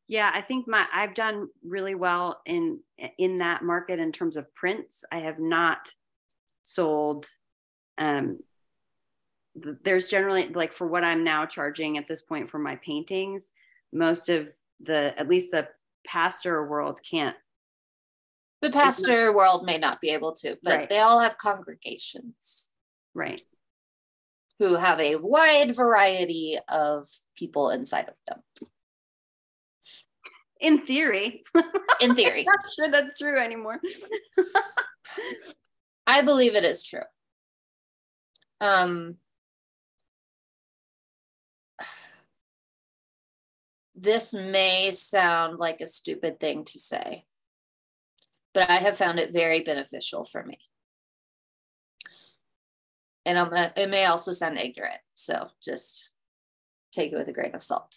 Yeah, 0.07 0.31
I 0.33 0.41
think 0.41 0.67
my 0.67 0.87
I've 0.91 1.13
done 1.13 1.49
really 1.63 1.93
well 1.93 2.41
in 2.45 2.79
in 3.19 3.37
that 3.39 3.63
market 3.63 3.99
in 3.99 4.11
terms 4.11 4.37
of 4.37 4.53
prints. 4.55 5.05
I 5.11 5.19
have 5.19 5.37
not 5.39 5.93
sold 6.63 7.27
um 7.99 8.39
there's 9.55 10.07
generally 10.07 10.47
like 10.47 10.73
for 10.73 10.87
what 10.87 11.03
I'm 11.03 11.23
now 11.23 11.45
charging 11.45 11.97
at 11.97 12.07
this 12.07 12.21
point 12.21 12.49
for 12.49 12.59
my 12.59 12.75
paintings, 12.77 13.51
most 13.91 14.29
of 14.29 14.49
the 14.79 15.17
at 15.19 15.27
least 15.27 15.51
the 15.51 15.67
pastor 16.05 16.65
world 16.65 16.99
can't. 17.09 17.35
The 18.61 18.69
pastor 18.69 19.27
not, 19.27 19.35
world 19.35 19.65
may 19.65 19.77
not 19.77 20.01
be 20.01 20.09
able 20.09 20.33
to, 20.37 20.57
but 20.63 20.73
right. 20.73 20.89
they 20.89 20.99
all 20.99 21.19
have 21.19 21.37
congregations. 21.37 22.71
Right. 23.13 23.41
Who 24.59 24.75
have 24.75 24.99
a 24.99 25.15
wide 25.15 25.75
variety 25.75 26.57
of 26.67 27.07
people 27.37 27.69
inside 27.69 28.09
of 28.09 28.15
them. 28.27 28.41
In 30.59 30.81
theory. 30.81 31.43
In 32.01 32.15
theory. 32.15 32.41
I'm 32.41 32.45
not 32.45 32.73
sure 32.75 32.89
that's 32.89 33.17
true 33.17 33.39
anymore. 33.39 33.79
I 36.07 36.21
believe 36.21 36.55
it 36.55 36.65
is 36.65 36.83
true. 36.83 37.01
Um, 38.59 39.15
this 44.01 44.33
may 44.33 44.91
sound 44.91 45.59
like 45.59 45.81
a 45.81 45.87
stupid 45.87 46.39
thing 46.39 46.63
to 46.65 46.79
say, 46.79 47.25
but 48.53 48.69
I 48.69 48.77
have 48.77 48.97
found 48.97 49.19
it 49.19 49.33
very 49.33 49.61
beneficial 49.61 50.23
for 50.23 50.43
me. 50.43 50.57
And 53.25 53.37
I'm, 53.37 53.53
it 53.75 53.89
may 53.89 54.05
also 54.05 54.31
sound 54.31 54.57
ignorant. 54.57 54.99
So 55.15 55.49
just 55.61 56.11
take 56.91 57.11
it 57.11 57.17
with 57.17 57.27
a 57.27 57.33
grain 57.33 57.53
of 57.53 57.61
salt. 57.61 57.95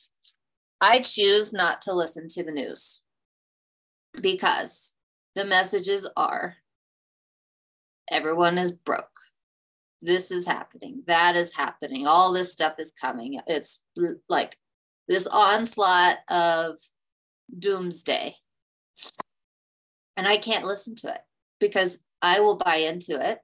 I 0.81 1.01
choose 1.01 1.53
not 1.53 1.83
to 1.83 1.93
listen 1.93 2.27
to 2.31 2.43
the 2.43 2.51
news 2.51 3.01
because 4.21 4.95
the 5.35 5.45
messages 5.45 6.09
are 6.17 6.57
everyone 8.11 8.59
is 8.59 8.73
broke. 8.73 9.07
This 10.03 10.33
is 10.33 10.47
happening. 10.47 11.05
That 11.07 11.37
is 11.37 11.55
happening. 11.55 12.09
All 12.09 12.33
this 12.33 12.53
stuff 12.53 12.75
is 12.79 12.93
coming. 13.01 13.41
It's 13.47 13.85
like 14.29 14.59
this 15.13 15.27
onslaught 15.27 16.17
of 16.29 16.79
doomsday. 17.57 18.35
And 20.17 20.27
I 20.27 20.39
can't 20.39 20.65
listen 20.65 20.97
to 20.97 21.09
it 21.09 21.21
because 21.61 21.99
I 22.23 22.41
will 22.41 22.57
buy 22.57 22.77
into 22.77 23.21
it 23.21 23.41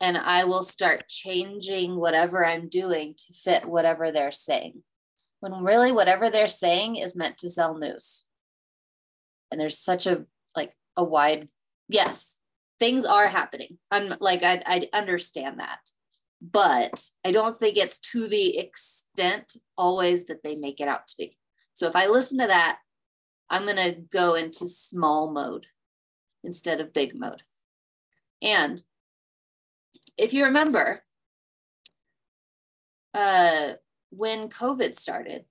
and 0.00 0.18
I 0.18 0.44
will 0.44 0.62
start 0.62 1.08
changing 1.08 1.96
whatever 1.96 2.44
I'm 2.44 2.68
doing 2.68 3.14
to 3.14 3.32
fit 3.32 3.64
whatever 3.64 4.12
they're 4.12 4.32
saying. 4.32 4.82
When 5.40 5.64
really 5.64 5.92
whatever 5.92 6.28
they're 6.28 6.46
saying 6.46 6.96
is 6.96 7.16
meant 7.16 7.38
to 7.38 7.48
sell 7.48 7.78
news. 7.78 8.24
And 9.50 9.58
there's 9.58 9.78
such 9.78 10.06
a 10.06 10.26
like 10.54 10.74
a 10.94 11.04
wide 11.04 11.48
yes, 11.88 12.40
things 12.78 13.06
are 13.06 13.28
happening. 13.28 13.78
I'm 13.90 14.14
like 14.20 14.42
I 14.42 14.62
I 14.66 14.88
understand 14.92 15.60
that 15.60 15.80
but 16.52 17.10
I 17.24 17.32
don't 17.32 17.58
think 17.58 17.78
it's 17.78 17.98
to 18.12 18.28
the 18.28 18.58
extent 18.58 19.56
always 19.78 20.26
that 20.26 20.42
they 20.42 20.56
make 20.56 20.78
it 20.78 20.88
out 20.88 21.06
to 21.08 21.14
be. 21.16 21.38
So 21.72 21.88
if 21.88 21.96
I 21.96 22.06
listen 22.06 22.38
to 22.38 22.46
that, 22.46 22.78
I'm 23.48 23.64
going 23.64 23.76
to 23.76 24.00
go 24.12 24.34
into 24.34 24.66
small 24.66 25.32
mode 25.32 25.66
instead 26.42 26.80
of 26.80 26.92
big 26.92 27.14
mode. 27.14 27.42
And 28.42 28.82
if 30.18 30.34
you 30.34 30.44
remember, 30.44 31.02
uh, 33.14 33.74
when 34.10 34.48
COVID 34.50 34.94
started, 34.96 35.46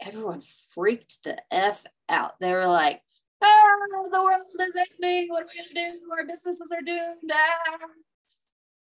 everyone 0.00 0.42
freaked 0.72 1.24
the 1.24 1.42
F 1.50 1.84
out. 2.08 2.38
They 2.38 2.52
were 2.52 2.68
like, 2.68 3.02
ah, 3.42 3.64
the 4.10 4.22
world 4.22 4.42
is 4.60 4.76
ending. 4.76 5.28
What 5.30 5.42
are 5.42 5.46
we 5.52 5.74
going 5.74 5.92
to 5.92 5.98
do? 5.98 6.10
Our 6.12 6.26
businesses 6.26 6.70
are 6.70 6.82
doomed. 6.82 7.32
Ah. 7.32 7.86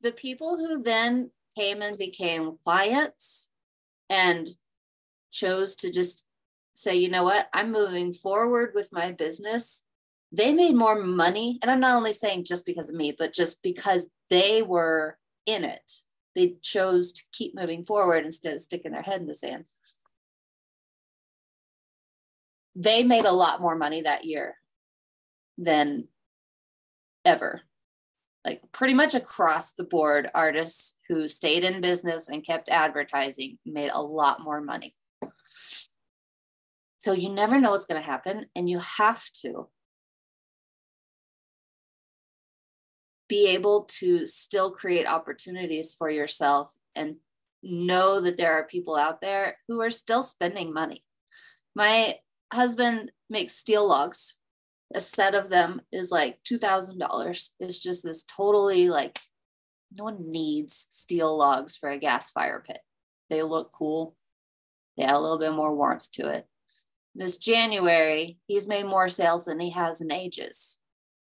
The 0.02 0.12
people 0.12 0.58
who 0.58 0.84
then 0.84 1.32
came 1.58 1.82
and 1.82 1.98
became 1.98 2.58
clients 2.64 3.50
and 4.10 4.48
chose 5.32 5.76
to 5.78 5.92
just 5.92 6.26
say, 6.74 6.96
you 6.96 7.10
know 7.10 7.24
what, 7.24 7.48
I'm 7.54 7.72
moving 7.72 8.14
forward 8.14 8.72
with 8.76 8.90
my 8.92 9.12
business. 9.12 9.84
They 10.32 10.54
made 10.54 10.76
more 10.76 11.02
money. 11.02 11.58
And 11.62 11.72
I'm 11.72 11.80
not 11.80 11.96
only 11.96 12.14
saying 12.14 12.46
just 12.46 12.66
because 12.66 12.90
of 12.90 12.96
me, 12.96 13.16
but 13.18 13.34
just 13.34 13.64
because 13.64 14.10
they 14.30 14.62
were 14.62 15.18
in 15.46 15.64
it. 15.64 15.92
They 16.36 16.56
chose 16.62 17.12
to 17.14 17.24
keep 17.34 17.56
moving 17.56 17.84
forward 17.84 18.24
instead 18.26 18.54
of 18.54 18.62
sticking 18.62 18.92
their 18.92 19.02
head 19.02 19.22
in 19.22 19.28
the 19.28 19.34
sand. 19.34 19.66
They 22.76 23.04
made 23.04 23.26
a 23.26 23.32
lot 23.32 23.60
more 23.60 23.76
money 23.76 24.04
that 24.04 24.26
year 24.26 24.56
than 25.58 26.08
ever 27.26 27.64
like 28.48 28.62
pretty 28.72 28.94
much 28.94 29.14
across 29.14 29.74
the 29.74 29.84
board, 29.84 30.32
artists 30.34 30.96
who 31.10 31.28
stayed 31.28 31.66
in 31.66 31.82
business 31.82 32.30
and 32.30 32.46
kept 32.46 32.70
advertising 32.70 33.58
made 33.66 33.92
a 33.94 34.02
lot 34.02 34.42
more 34.42 34.62
money. 34.62 34.96
So 37.00 37.12
you 37.12 37.28
never 37.30 37.60
know 37.60 37.72
what's 37.72 37.86
going 37.86 38.02
to 38.02 38.08
happen, 38.08 38.46
and 38.56 38.70
you 38.70 38.80
have 38.80 39.22
to 39.42 39.68
be 43.28 43.48
able 43.48 43.84
to 44.00 44.26
still 44.26 44.72
create 44.72 45.06
opportunities 45.06 45.94
for 45.94 46.10
yourself 46.10 46.74
and 46.96 47.18
know 47.62 48.22
that 48.22 48.38
there 48.38 48.54
are 48.54 48.64
people 48.64 48.96
out 48.96 49.20
there 49.20 49.58
who 49.68 49.82
are 49.82 49.90
still 49.90 50.22
spending 50.22 50.74
money. 50.74 51.04
My 51.76 52.16
husband 52.54 53.12
makes 53.30 53.58
steel 53.58 53.86
logs 53.86 54.37
a 54.94 55.00
set 55.00 55.36
of 55.36 55.50
them 55.50 55.82
is 55.92 56.12
like 56.12 56.40
$2,000. 56.50 57.50
It's 57.60 57.80
just 57.80 58.04
this 58.04 58.24
totally 58.24 58.90
like, 58.90 59.20
no 59.94 60.06
one 60.06 60.32
needs 60.32 60.88
steel 60.90 61.38
logs 61.38 61.76
for 61.76 61.90
a 61.90 62.00
gas 62.00 62.32
fire 62.32 62.64
pit. 62.66 62.80
They 63.30 63.44
look 63.44 63.72
cool. 63.72 64.16
They 64.98 65.04
add 65.04 65.16
a 65.16 65.20
little 65.20 65.40
bit 65.40 65.54
more 65.54 65.76
warmth 65.76 66.12
to 66.14 66.30
it. 66.30 66.46
This 67.16 67.38
January, 67.38 68.38
he's 68.48 68.68
made 68.68 68.86
more 68.86 69.08
sales 69.08 69.46
than 69.46 69.60
he 69.60 69.72
has 69.72 70.02
in 70.02 70.12
ages. 70.12 70.78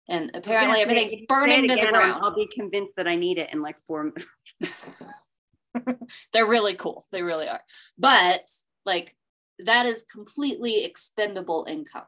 And 0.09 0.31
apparently 0.35 0.81
everything's 0.81 1.13
say, 1.13 1.27
burning 1.29 1.69
to 1.69 1.75
the 1.75 1.87
ground. 1.89 2.21
I'll 2.23 2.35
be 2.35 2.49
convinced 2.53 2.95
that 2.97 3.09
I 3.09 3.15
need 3.15 3.39
it 3.39 3.53
in 3.53 3.61
like 3.61 3.77
four. 3.87 4.13
They're 6.33 6.47
really 6.47 6.75
cool. 6.75 7.05
They 7.13 7.23
really 7.23 7.49
are. 7.49 7.61
But 7.99 8.43
like 8.87 9.15
that 9.61 9.87
is 9.87 10.05
completely 10.11 10.85
expendable 10.85 11.67
income. 11.69 12.07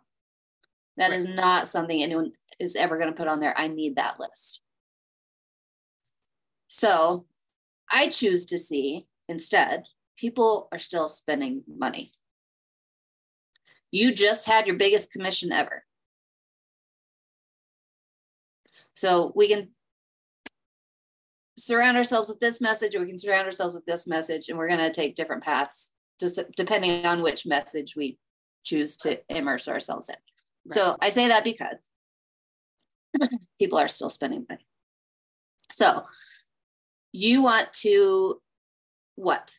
That 0.97 1.11
right. 1.11 1.17
is 1.17 1.27
not 1.27 1.69
something 1.69 2.03
anyone 2.03 2.33
is 2.59 2.77
ever 2.77 2.99
going 2.99 3.11
to 3.11 3.17
put 3.17 3.29
on 3.29 3.41
there. 3.41 3.57
I 3.57 3.69
need 3.69 3.97
that 3.97 4.21
list. 4.21 4.61
So 6.69 7.27
I 7.91 8.09
choose 8.09 8.45
to 8.47 8.59
see 8.59 9.07
instead, 9.29 9.85
people 10.17 10.69
are 10.73 10.79
still 10.79 11.09
spending 11.09 11.65
money. 11.67 12.13
You 13.91 14.13
just 14.13 14.47
had 14.47 14.67
your 14.67 14.77
biggest 14.77 15.13
commission 15.13 15.51
ever. 15.51 15.85
So 18.95 19.33
we 19.35 19.49
can 19.49 19.71
surround 21.57 21.97
ourselves 21.97 22.29
with 22.29 22.41
this 22.41 22.61
message, 22.61 22.95
or 22.95 23.01
we 23.01 23.07
can 23.07 23.19
surround 23.19 23.47
ourselves 23.47 23.75
with 23.75 23.87
this 23.87 24.07
message, 24.07 24.49
and 24.49 24.59
we're 24.59 24.69
going 24.69 24.79
to 24.81 24.93
take 24.93 25.15
different 25.15 25.43
paths 25.43 25.93
just 26.21 26.39
depending 26.57 27.07
on 27.07 27.23
which 27.23 27.47
message 27.47 27.97
we 27.97 28.19
choose 28.63 28.97
to 28.99 29.21
immerse 29.29 29.69
ourselves 29.69 30.11
in. 30.11 30.17
So 30.69 30.97
I 31.01 31.11
say 31.11 31.29
that 31.29 31.45
because 31.45 31.77
people 33.59 33.79
are 33.79 33.89
still 33.89 34.11
spending 34.11 34.47
money. 34.49 34.67
So 35.73 36.05
you 37.13 37.43
want 37.43 37.73
to 37.83 38.41
what? 39.17 39.55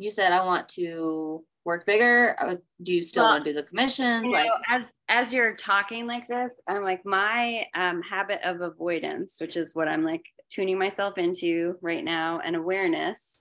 you 0.00 0.10
said 0.10 0.32
I 0.32 0.44
want 0.44 0.68
to 0.70 1.44
work 1.64 1.84
bigger. 1.84 2.58
Do 2.82 2.94
you 2.94 3.02
still 3.02 3.24
well, 3.24 3.34
want 3.34 3.44
to 3.44 3.50
do 3.50 3.54
the 3.54 3.66
commissions? 3.66 4.24
You 4.24 4.32
know, 4.32 4.38
like 4.38 4.50
as 4.70 4.90
as 5.08 5.32
you're 5.32 5.54
talking 5.54 6.06
like 6.06 6.26
this, 6.26 6.54
I'm 6.66 6.82
like 6.82 7.04
my 7.04 7.66
um, 7.74 8.02
habit 8.02 8.40
of 8.42 8.62
avoidance, 8.62 9.36
which 9.40 9.56
is 9.56 9.74
what 9.74 9.88
I'm 9.88 10.02
like 10.02 10.24
tuning 10.48 10.78
myself 10.78 11.18
into 11.18 11.76
right 11.82 12.02
now, 12.02 12.40
and 12.42 12.56
awareness, 12.56 13.36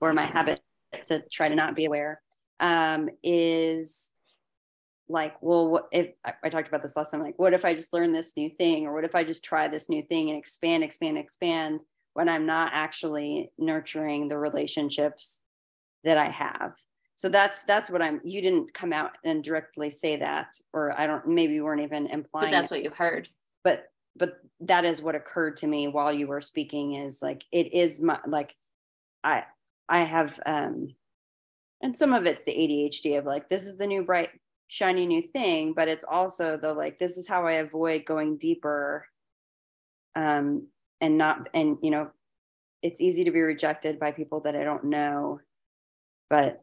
or 0.00 0.14
my 0.14 0.24
habit 0.24 0.60
to 1.04 1.22
try 1.30 1.50
to 1.50 1.54
not 1.54 1.76
be 1.76 1.84
aware, 1.84 2.22
um, 2.58 3.10
is 3.22 4.10
like, 5.08 5.40
well, 5.40 5.68
what 5.68 5.88
if 5.92 6.08
I 6.42 6.48
talked 6.48 6.68
about 6.68 6.82
this 6.82 6.96
last 6.96 7.10
time? 7.10 7.22
Like, 7.22 7.38
what 7.38 7.52
if 7.52 7.64
I 7.64 7.74
just 7.74 7.92
learn 7.92 8.12
this 8.12 8.36
new 8.36 8.50
thing, 8.50 8.86
or 8.86 8.94
what 8.94 9.04
if 9.04 9.14
I 9.14 9.24
just 9.24 9.44
try 9.44 9.68
this 9.68 9.88
new 9.88 10.02
thing 10.02 10.30
and 10.30 10.38
expand, 10.38 10.82
expand, 10.82 11.18
expand? 11.18 11.80
when 12.16 12.30
I'm 12.30 12.46
not 12.46 12.70
actually 12.72 13.52
nurturing 13.58 14.28
the 14.28 14.38
relationships 14.38 15.42
that 16.02 16.16
I 16.16 16.30
have. 16.30 16.72
So 17.14 17.28
that's 17.28 17.62
that's 17.64 17.90
what 17.90 18.00
I'm. 18.00 18.22
You 18.24 18.40
didn't 18.40 18.72
come 18.72 18.94
out 18.94 19.10
and 19.22 19.44
directly 19.44 19.90
say 19.90 20.16
that, 20.16 20.54
or 20.72 20.98
I 20.98 21.06
don't. 21.06 21.26
Maybe 21.26 21.52
you 21.52 21.64
weren't 21.64 21.82
even 21.82 22.06
implying. 22.06 22.46
But 22.46 22.52
that's 22.52 22.68
it. 22.68 22.70
what 22.70 22.82
you've 22.82 22.94
heard. 22.94 23.28
But 23.64 23.84
but 24.16 24.38
that 24.60 24.86
is 24.86 25.02
what 25.02 25.14
occurred 25.14 25.58
to 25.58 25.66
me 25.66 25.88
while 25.88 26.10
you 26.10 26.26
were 26.26 26.40
speaking. 26.40 26.94
Is 26.94 27.18
like 27.20 27.44
it 27.52 27.74
is 27.74 28.00
my 28.00 28.18
like, 28.26 28.54
I 29.22 29.44
I 29.86 30.00
have 30.00 30.40
um, 30.46 30.94
and 31.82 31.94
some 31.94 32.14
of 32.14 32.24
it's 32.24 32.44
the 32.44 32.52
ADHD 32.52 33.18
of 33.18 33.26
like 33.26 33.50
this 33.50 33.66
is 33.66 33.76
the 33.76 33.86
new 33.86 34.04
bright 34.04 34.30
shiny 34.68 35.06
new 35.06 35.22
thing, 35.22 35.72
but 35.74 35.88
it's 35.88 36.04
also 36.04 36.56
the 36.56 36.74
like 36.74 36.98
this 36.98 37.16
is 37.16 37.28
how 37.28 37.46
I 37.46 37.54
avoid 37.54 38.04
going 38.04 38.36
deeper 38.38 39.06
um 40.16 40.66
and 41.00 41.18
not 41.18 41.48
and 41.54 41.76
you 41.82 41.90
know 41.90 42.10
it's 42.82 43.00
easy 43.00 43.24
to 43.24 43.30
be 43.30 43.40
rejected 43.40 44.00
by 44.00 44.10
people 44.10 44.40
that 44.40 44.56
i 44.56 44.64
don't 44.64 44.84
know 44.84 45.38
but 46.28 46.62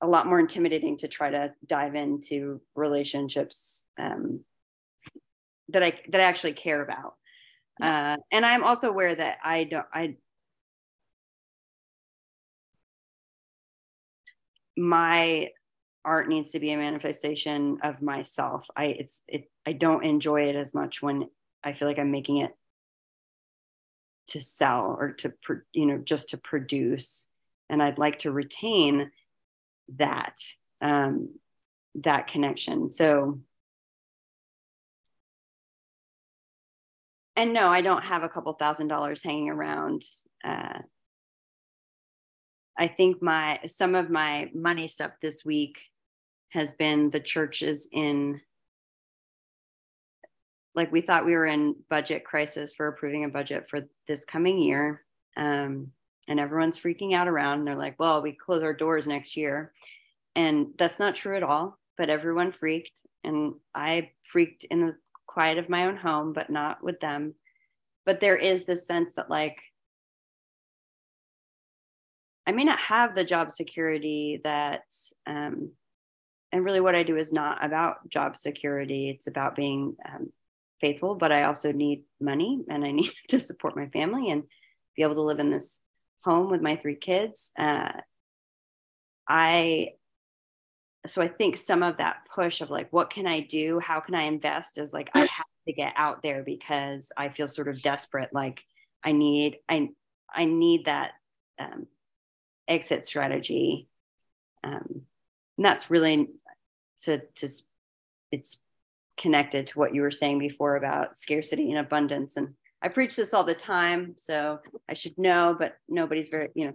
a 0.00 0.06
lot 0.06 0.26
more 0.26 0.38
intimidating 0.38 0.96
to 0.96 1.08
try 1.08 1.30
to 1.30 1.52
dive 1.66 1.96
into 1.96 2.60
relationships 2.76 3.86
um, 3.98 4.40
that 5.68 5.82
i 5.82 5.92
that 6.08 6.20
i 6.20 6.24
actually 6.24 6.52
care 6.52 6.82
about. 6.82 7.14
Uh, 7.80 8.16
and 8.32 8.44
i'm 8.44 8.64
also 8.64 8.88
aware 8.88 9.14
that 9.14 9.38
i 9.44 9.64
don't 9.64 9.86
i 9.92 10.16
my 14.78 15.48
art 16.04 16.28
needs 16.28 16.52
to 16.52 16.60
be 16.60 16.72
a 16.72 16.78
manifestation 16.78 17.78
of 17.82 18.00
myself. 18.00 18.66
I 18.76 18.84
it's 18.86 19.22
it 19.28 19.50
i 19.66 19.72
don't 19.72 20.04
enjoy 20.04 20.48
it 20.48 20.56
as 20.56 20.72
much 20.72 21.02
when 21.02 21.28
I 21.62 21.72
feel 21.72 21.88
like 21.88 21.98
I'm 21.98 22.12
making 22.12 22.38
it 22.38 22.52
to 24.28 24.40
sell 24.40 24.96
or 24.98 25.12
to 25.12 25.32
you 25.72 25.86
know 25.86 25.98
just 25.98 26.30
to 26.30 26.38
produce. 26.38 27.26
And 27.68 27.82
I'd 27.82 27.98
like 27.98 28.20
to 28.20 28.30
retain 28.30 29.10
that 29.96 30.36
um, 30.80 31.34
that 31.96 32.28
connection. 32.28 32.90
So 32.90 33.40
and 37.36 37.52
no 37.52 37.68
I 37.68 37.80
don't 37.80 38.04
have 38.04 38.22
a 38.22 38.28
couple 38.28 38.52
thousand 38.54 38.88
dollars 38.88 39.22
hanging 39.22 39.50
around 39.50 40.04
uh, 40.44 40.78
I 42.78 42.86
think 42.86 43.20
my 43.20 43.60
some 43.66 43.94
of 43.94 44.08
my 44.08 44.50
money 44.54 44.86
stuff 44.86 45.12
this 45.20 45.44
week 45.44 45.78
has 46.52 46.72
been 46.74 47.10
the 47.10 47.20
churches 47.20 47.88
in 47.92 48.40
like 50.74 50.92
we 50.92 51.00
thought 51.00 51.26
we 51.26 51.32
were 51.32 51.46
in 51.46 51.74
budget 51.90 52.24
crisis 52.24 52.72
for 52.72 52.86
approving 52.86 53.24
a 53.24 53.28
budget 53.28 53.68
for 53.68 53.80
this 54.06 54.24
coming 54.24 54.62
year. 54.62 55.02
Um, 55.36 55.90
and 56.28 56.38
everyone's 56.38 56.78
freaking 56.78 57.14
out 57.14 57.26
around. 57.26 57.58
And 57.58 57.66
they're 57.66 57.74
like, 57.74 57.98
well, 57.98 58.22
we 58.22 58.32
close 58.32 58.62
our 58.62 58.74
doors 58.74 59.08
next 59.08 59.36
year. 59.36 59.72
And 60.36 60.68
that's 60.78 61.00
not 61.00 61.16
true 61.16 61.36
at 61.36 61.42
all. 61.42 61.78
But 61.96 62.10
everyone 62.10 62.52
freaked. 62.52 63.00
And 63.24 63.54
I 63.74 64.12
freaked 64.22 64.64
in 64.70 64.86
the 64.86 64.96
quiet 65.26 65.58
of 65.58 65.68
my 65.68 65.86
own 65.86 65.96
home, 65.96 66.32
but 66.32 66.48
not 66.48 66.82
with 66.82 67.00
them. 67.00 67.34
But 68.06 68.20
there 68.20 68.36
is 68.36 68.64
this 68.64 68.86
sense 68.86 69.14
that, 69.14 69.30
like, 69.30 69.60
I 72.48 72.52
may 72.52 72.64
not 72.64 72.80
have 72.80 73.14
the 73.14 73.24
job 73.24 73.50
security 73.50 74.40
that, 74.42 74.84
um, 75.26 75.72
and 76.50 76.64
really 76.64 76.80
what 76.80 76.94
I 76.94 77.02
do 77.02 77.16
is 77.16 77.30
not 77.30 77.62
about 77.62 78.08
job 78.08 78.38
security. 78.38 79.10
It's 79.10 79.26
about 79.26 79.54
being 79.54 79.96
um, 80.08 80.32
faithful, 80.80 81.14
but 81.14 81.30
I 81.30 81.42
also 81.42 81.72
need 81.72 82.04
money 82.18 82.64
and 82.70 82.86
I 82.86 82.90
need 82.92 83.10
to 83.28 83.38
support 83.38 83.76
my 83.76 83.88
family 83.88 84.30
and 84.30 84.44
be 84.96 85.02
able 85.02 85.16
to 85.16 85.22
live 85.22 85.40
in 85.40 85.50
this 85.50 85.80
home 86.24 86.50
with 86.50 86.62
my 86.62 86.76
three 86.76 86.96
kids. 86.96 87.52
Uh, 87.58 87.92
I 89.28 89.90
so 91.06 91.22
I 91.22 91.28
think 91.28 91.56
some 91.56 91.82
of 91.82 91.98
that 91.98 92.22
push 92.34 92.60
of 92.60 92.70
like, 92.70 92.92
what 92.92 93.10
can 93.10 93.26
I 93.26 93.40
do? 93.40 93.78
How 93.78 94.00
can 94.00 94.14
I 94.14 94.22
invest? 94.22 94.78
Is 94.78 94.94
like 94.94 95.10
I 95.14 95.20
have 95.20 95.46
to 95.66 95.72
get 95.74 95.92
out 95.96 96.22
there 96.22 96.42
because 96.42 97.12
I 97.14 97.28
feel 97.28 97.46
sort 97.46 97.68
of 97.68 97.82
desperate. 97.82 98.30
Like 98.32 98.62
I 99.04 99.12
need 99.12 99.58
I 99.68 99.90
I 100.34 100.46
need 100.46 100.86
that 100.86 101.12
um, 101.58 101.86
exit 102.68 103.06
strategy, 103.06 103.88
um, 104.62 105.02
and 105.56 105.64
that's 105.64 105.90
really 105.90 106.28
to 107.02 107.22
to 107.36 107.48
it's 108.30 108.60
connected 109.16 109.66
to 109.66 109.78
what 109.78 109.94
you 109.94 110.02
were 110.02 110.10
saying 110.10 110.38
before 110.38 110.76
about 110.76 111.16
scarcity 111.16 111.70
and 111.70 111.80
abundance. 111.80 112.36
And 112.36 112.54
I 112.80 112.88
preach 112.88 113.16
this 113.16 113.34
all 113.34 113.44
the 113.44 113.54
time, 113.54 114.14
so 114.16 114.60
I 114.88 114.94
should 114.94 115.18
know, 115.18 115.56
but 115.58 115.76
nobody's 115.88 116.28
very, 116.28 116.50
you 116.54 116.66
know, 116.66 116.74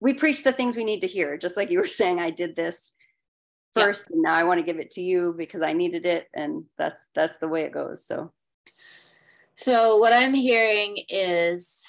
we 0.00 0.14
preach 0.14 0.42
the 0.42 0.52
things 0.52 0.76
we 0.76 0.84
need 0.84 1.00
to 1.00 1.06
hear, 1.06 1.36
just 1.36 1.56
like 1.56 1.70
you 1.70 1.78
were 1.78 1.84
saying, 2.00 2.18
I 2.18 2.30
did 2.30 2.56
this 2.56 2.92
first 3.74 4.06
yeah. 4.08 4.14
and 4.14 4.22
now 4.22 4.34
I 4.34 4.44
want 4.44 4.58
to 4.58 4.64
give 4.64 4.80
it 4.80 4.92
to 4.92 5.02
you 5.02 5.34
because 5.36 5.62
I 5.62 5.72
needed 5.74 6.06
it. 6.06 6.28
And 6.34 6.64
that's 6.78 7.04
that's 7.14 7.38
the 7.38 7.48
way 7.48 7.62
it 7.64 7.72
goes. 7.72 8.06
So 8.06 8.32
so 9.54 9.96
what 9.96 10.12
I'm 10.12 10.34
hearing 10.34 10.98
is 11.08 11.84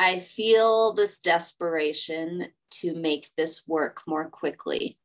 I 0.00 0.18
feel 0.18 0.94
this 0.94 1.18
desperation 1.18 2.46
to 2.70 2.94
make 2.94 3.26
this 3.36 3.64
work 3.68 4.00
more 4.06 4.30
quickly. 4.30 4.98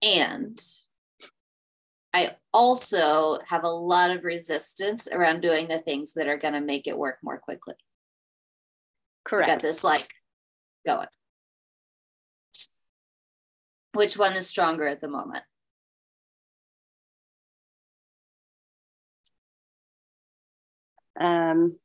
And 0.00 0.58
I 2.14 2.36
also 2.50 3.38
have 3.46 3.64
a 3.64 3.68
lot 3.68 4.12
of 4.12 4.24
resistance 4.24 5.08
around 5.12 5.42
doing 5.42 5.68
the 5.68 5.78
things 5.78 6.14
that 6.14 6.26
are 6.26 6.38
going 6.38 6.54
to 6.54 6.62
make 6.62 6.86
it 6.86 6.96
work 6.96 7.18
more 7.22 7.36
quickly. 7.38 7.74
Correct. 9.26 9.50
Got 9.50 9.62
this 9.62 9.84
like 9.84 10.08
going. 10.86 11.08
Which 13.92 14.16
one 14.16 14.32
is 14.38 14.46
stronger 14.46 14.88
at 14.88 15.02
the 15.02 15.08
moment? 15.08 15.44
Um, 21.20 21.76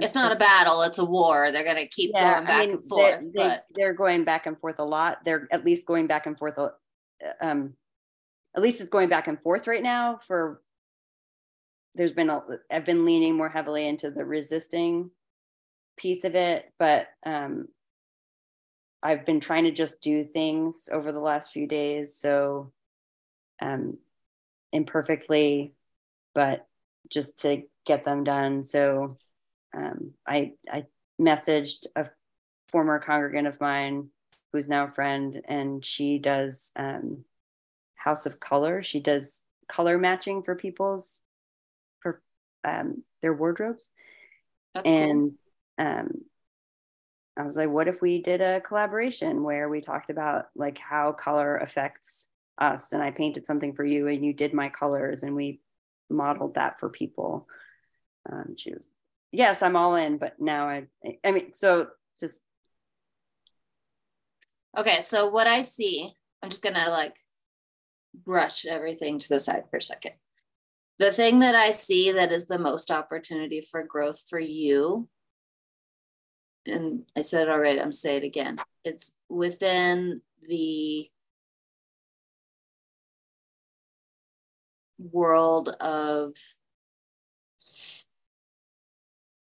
it's 0.00 0.14
not 0.14 0.32
a 0.32 0.36
battle 0.36 0.82
it's 0.82 0.98
a 0.98 1.04
war 1.04 1.52
they're 1.52 1.64
going 1.64 1.76
to 1.76 1.86
keep 1.86 2.10
yeah, 2.12 2.34
going 2.34 2.46
back 2.46 2.54
I 2.54 2.60
mean, 2.66 2.70
and 2.72 2.84
forth 2.84 3.20
they, 3.20 3.30
but 3.34 3.64
they're 3.74 3.92
going 3.92 4.24
back 4.24 4.46
and 4.46 4.58
forth 4.58 4.78
a 4.78 4.84
lot 4.84 5.18
they're 5.24 5.48
at 5.52 5.64
least 5.64 5.86
going 5.86 6.06
back 6.06 6.26
and 6.26 6.38
forth 6.38 6.58
um 7.40 7.74
at 8.56 8.62
least 8.62 8.80
it's 8.80 8.90
going 8.90 9.08
back 9.08 9.28
and 9.28 9.40
forth 9.40 9.66
right 9.66 9.82
now 9.82 10.18
for 10.26 10.60
there's 11.94 12.12
been 12.12 12.30
a 12.30 12.42
i've 12.72 12.84
been 12.84 13.04
leaning 13.04 13.36
more 13.36 13.48
heavily 13.48 13.86
into 13.86 14.10
the 14.10 14.24
resisting 14.24 15.10
piece 15.96 16.24
of 16.24 16.34
it 16.34 16.72
but 16.78 17.06
um 17.24 17.68
i've 19.02 19.24
been 19.24 19.40
trying 19.40 19.64
to 19.64 19.70
just 19.70 20.00
do 20.00 20.24
things 20.24 20.88
over 20.90 21.12
the 21.12 21.20
last 21.20 21.52
few 21.52 21.68
days 21.68 22.16
so 22.16 22.72
um 23.62 23.96
imperfectly 24.72 25.72
but 26.34 26.66
just 27.08 27.38
to 27.40 27.62
get 27.86 28.02
them 28.02 28.24
done 28.24 28.64
so 28.64 29.16
um, 29.74 30.12
I, 30.26 30.52
I 30.70 30.84
messaged 31.20 31.86
a 31.96 32.06
former 32.68 32.98
congregant 32.98 33.46
of 33.46 33.60
mine 33.60 34.08
who's 34.52 34.68
now 34.68 34.84
a 34.84 34.90
friend, 34.90 35.42
and 35.48 35.84
she 35.84 36.18
does 36.18 36.72
um, 36.76 37.24
House 37.94 38.26
of 38.26 38.40
Color. 38.40 38.82
She 38.82 39.00
does 39.00 39.42
color 39.68 39.98
matching 39.98 40.42
for 40.42 40.54
people's 40.54 41.22
for 42.00 42.22
um, 42.64 43.02
their 43.22 43.32
wardrobes. 43.32 43.90
That's 44.74 44.88
and 44.88 45.32
cool. 45.78 45.86
um, 45.86 46.10
I 47.36 47.42
was 47.42 47.56
like, 47.56 47.68
what 47.68 47.88
if 47.88 48.00
we 48.00 48.22
did 48.22 48.40
a 48.40 48.60
collaboration 48.60 49.42
where 49.42 49.68
we 49.68 49.80
talked 49.80 50.10
about 50.10 50.46
like 50.54 50.78
how 50.78 51.12
color 51.12 51.56
affects 51.56 52.28
us, 52.58 52.92
and 52.92 53.02
I 53.02 53.10
painted 53.10 53.46
something 53.46 53.74
for 53.74 53.84
you, 53.84 54.06
and 54.06 54.24
you 54.24 54.32
did 54.32 54.52
my 54.52 54.68
colors, 54.68 55.22
and 55.22 55.34
we 55.34 55.60
modeled 56.08 56.54
that 56.54 56.78
for 56.78 56.88
people. 56.88 57.46
Um, 58.30 58.56
she 58.56 58.72
was 58.72 58.90
yes, 59.34 59.62
I'm 59.62 59.76
all 59.76 59.96
in, 59.96 60.18
but 60.18 60.40
now 60.40 60.68
I, 60.68 60.86
I 61.24 61.32
mean, 61.32 61.52
so 61.52 61.88
just. 62.18 62.42
Okay, 64.76 65.00
so 65.02 65.28
what 65.30 65.46
I 65.46 65.60
see, 65.60 66.12
I'm 66.42 66.50
just 66.50 66.62
gonna 66.62 66.90
like 66.90 67.16
brush 68.14 68.64
everything 68.64 69.18
to 69.18 69.28
the 69.28 69.40
side 69.40 69.64
for 69.70 69.78
a 69.78 69.82
second. 69.82 70.12
the 70.98 71.10
thing 71.10 71.40
that 71.40 71.54
I 71.56 71.70
see 71.70 72.12
that 72.12 72.32
is 72.32 72.46
the 72.46 72.58
most 72.58 72.90
opportunity 72.90 73.60
for 73.60 73.82
growth 73.82 74.22
for 74.28 74.38
you, 74.38 75.08
and 76.66 77.04
I 77.16 77.22
said 77.22 77.48
it 77.48 77.50
already, 77.50 77.80
I'm 77.80 77.92
saying 77.92 78.22
it 78.22 78.26
again. 78.26 78.58
It's 78.84 79.14
within 79.28 80.22
the 80.42 81.10
world 84.98 85.70
of 85.80 86.34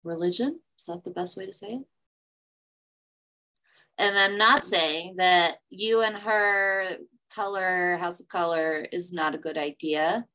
religion. 0.06 0.60
Is 0.78 0.86
that 0.86 1.04
the 1.04 1.10
best 1.10 1.36
way 1.36 1.46
to 1.46 1.52
say 1.52 1.68
it? 1.68 1.82
And 3.98 4.18
I'm 4.18 4.38
not 4.38 4.64
saying 4.64 5.16
that 5.16 5.56
you 5.70 6.02
and 6.02 6.16
her 6.16 6.96
color, 7.34 7.96
house 7.96 8.20
of 8.20 8.28
color 8.28 8.86
is 8.92 9.12
not 9.12 9.34
a 9.34 9.38
good 9.38 9.58
idea. 9.58 10.26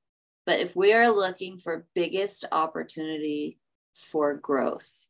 But 0.46 0.60
if 0.60 0.76
we 0.76 0.94
are 0.94 1.10
looking 1.10 1.58
for 1.58 1.86
biggest 1.94 2.46
opportunity 2.52 3.60
for 3.96 4.34
growth, 4.36 5.08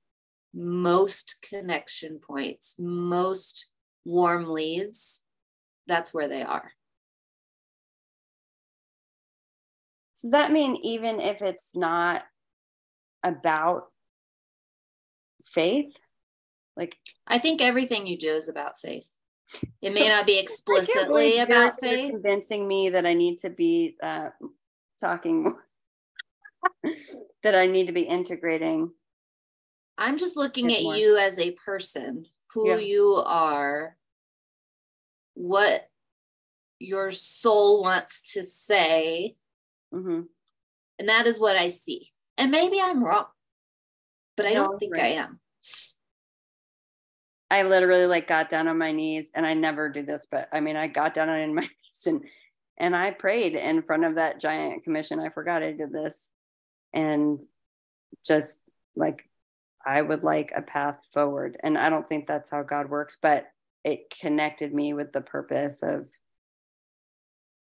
most 0.53 1.45
connection 1.47 2.19
points, 2.19 2.75
most 2.77 3.69
warm 4.03 4.49
leads, 4.49 5.21
that's 5.87 6.13
where 6.13 6.27
they 6.27 6.41
are. 6.41 6.71
Does 10.21 10.31
that 10.31 10.51
mean 10.51 10.75
even 10.83 11.19
if 11.19 11.41
it's 11.41 11.71
not 11.73 12.23
about 13.23 13.85
faith? 15.51 15.97
Like 16.77 16.97
I 17.27 17.37
think 17.37 17.61
everything 17.61 18.07
you 18.07 18.17
do 18.17 18.33
is 18.33 18.49
about 18.49 18.77
faith. 18.77 19.17
It 19.81 19.89
so, 19.89 19.93
may 19.93 20.07
not 20.07 20.25
be 20.25 20.39
explicitly 20.39 21.39
about 21.39 21.79
faith. 21.79 22.11
Convincing 22.11 22.67
me 22.67 22.89
that 22.89 23.05
I 23.05 23.13
need 23.13 23.39
to 23.39 23.49
be 23.49 23.95
uh, 24.01 24.29
talking 24.99 25.55
that 27.43 27.55
I 27.55 27.67
need 27.67 27.87
to 27.87 27.93
be 27.93 28.01
integrating. 28.01 28.91
I'm 29.97 30.17
just 30.17 30.37
looking 30.37 30.73
at 30.73 30.83
more. 30.83 30.95
you 30.95 31.17
as 31.17 31.37
a 31.37 31.51
person, 31.51 32.25
who 32.53 32.69
yeah. 32.69 32.77
you 32.77 33.23
are, 33.25 33.97
what 35.35 35.87
your 36.79 37.11
soul 37.11 37.83
wants 37.83 38.33
to 38.33 38.43
say. 38.43 39.35
Mm-hmm. 39.93 40.21
And 40.99 41.09
that 41.09 41.27
is 41.27 41.39
what 41.39 41.55
I 41.55 41.69
see. 41.69 42.09
And 42.37 42.51
maybe 42.51 42.79
I'm 42.81 43.03
wrong, 43.03 43.25
but 44.37 44.45
I 44.45 44.53
no, 44.53 44.65
don't 44.65 44.79
think 44.79 44.95
right. 44.95 45.03
I 45.03 45.07
am. 45.09 45.40
I 47.51 47.63
literally 47.63 48.07
like 48.07 48.29
got 48.29 48.49
down 48.49 48.69
on 48.69 48.77
my 48.77 48.93
knees 48.93 49.29
and 49.35 49.45
I 49.45 49.53
never 49.53 49.89
do 49.89 50.03
this, 50.03 50.25
but 50.31 50.47
I 50.53 50.61
mean, 50.61 50.77
I 50.77 50.87
got 50.87 51.13
down 51.13 51.29
on 51.29 51.53
my 51.55 51.61
knees 51.61 52.07
and 52.07 52.21
and 52.77 52.95
I 52.95 53.11
prayed 53.11 53.53
in 53.53 53.83
front 53.83 54.05
of 54.05 54.15
that 54.15 54.41
giant 54.41 54.83
commission. 54.83 55.19
I 55.19 55.29
forgot 55.29 55.61
I 55.61 55.71
did 55.71 55.91
this. 55.91 56.31
And 56.93 57.39
just 58.25 58.59
like, 58.95 59.29
I 59.85 60.01
would 60.01 60.23
like 60.23 60.51
a 60.55 60.63
path 60.63 60.97
forward. 61.13 61.57
And 61.61 61.77
I 61.77 61.91
don't 61.91 62.09
think 62.09 62.25
that's 62.25 62.49
how 62.49 62.63
God 62.63 62.89
works, 62.89 63.17
but 63.21 63.45
it 63.83 64.11
connected 64.19 64.73
me 64.73 64.93
with 64.93 65.11
the 65.11 65.21
purpose 65.21 65.83
of 65.83 66.07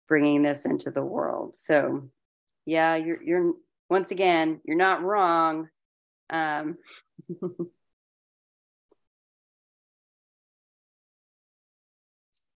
bringing 0.07 0.43
this 0.43 0.65
into 0.65 0.93
the 0.93 1.05
world. 1.05 1.57
So, 1.57 2.09
yeah, 2.65 2.95
you're, 2.95 3.23
you're, 3.23 3.55
once 3.89 4.13
again, 4.13 4.61
you're 4.65 4.77
not 4.77 5.03
wrong. 5.03 5.71
Um, 6.31 6.79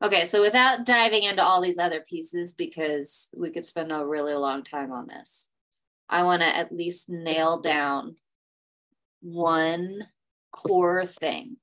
Okay, 0.04 0.26
so 0.26 0.42
without 0.42 0.84
diving 0.84 1.24
into 1.24 1.44
all 1.44 1.62
these 1.62 1.78
other 1.78 2.02
pieces, 2.02 2.54
because 2.54 3.30
we 3.38 3.52
could 3.52 3.66
spend 3.66 3.92
a 3.92 4.06
really 4.06 4.34
long 4.34 4.64
time 4.64 4.92
on 4.92 5.06
this, 5.06 5.52
I 6.10 6.24
want 6.24 6.42
to 6.42 6.48
at 6.48 6.76
least 6.76 7.10
nail 7.10 7.60
down 7.60 8.16
one 9.22 10.08
core 10.52 11.06
thing 11.06 11.58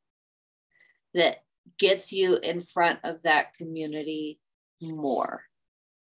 that 1.14 1.38
gets 1.78 2.12
you 2.12 2.36
in 2.36 2.60
front 2.60 3.00
of 3.02 3.22
that 3.22 3.54
community 3.54 4.38
more. 4.80 5.42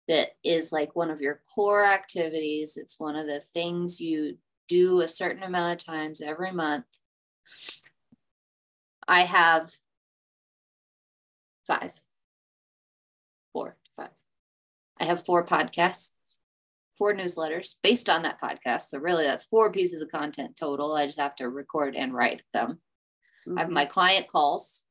That 0.08 0.30
is 0.44 0.72
like 0.72 0.96
one 0.96 1.10
of 1.10 1.22
your 1.22 1.42
core 1.56 1.84
activities. 1.84 2.78
It's 2.78 3.00
one 3.00 3.16
of 3.16 3.26
the 3.26 3.40
things 3.40 4.00
you 4.00 4.38
do 4.68 5.02
a 5.02 5.08
certain 5.08 5.42
amount 5.42 5.82
of 5.82 5.86
times 5.86 6.22
every 6.22 6.52
month. 6.52 6.86
I 9.08 9.22
have 9.22 9.72
five 11.66 12.00
four, 13.54 13.78
five. 13.96 14.10
I 15.00 15.06
have 15.06 15.26
four 15.26 15.46
podcasts, 15.46 16.38
four 16.98 17.14
newsletters 17.14 17.76
based 17.82 18.10
on 18.10 18.24
that 18.24 18.40
podcast. 18.42 18.84
So 18.84 19.00
really 19.00 19.26
that's 19.26 19.46
four 19.46 19.72
pieces 19.72 20.02
of 20.02 20.12
content 20.12 20.58
total. 20.58 20.94
I 20.94 21.06
just 21.06 21.20
have 21.20 21.36
to 21.38 21.50
record 21.50 21.96
and 21.96 22.14
write 22.14 22.44
them. 22.54 22.80
Mm-hmm. 23.48 23.58
I 23.58 23.62
have 23.62 23.72
my 23.72 23.84
mm-hmm. 23.86 23.92
client 23.92 24.28
calls. 24.28 24.86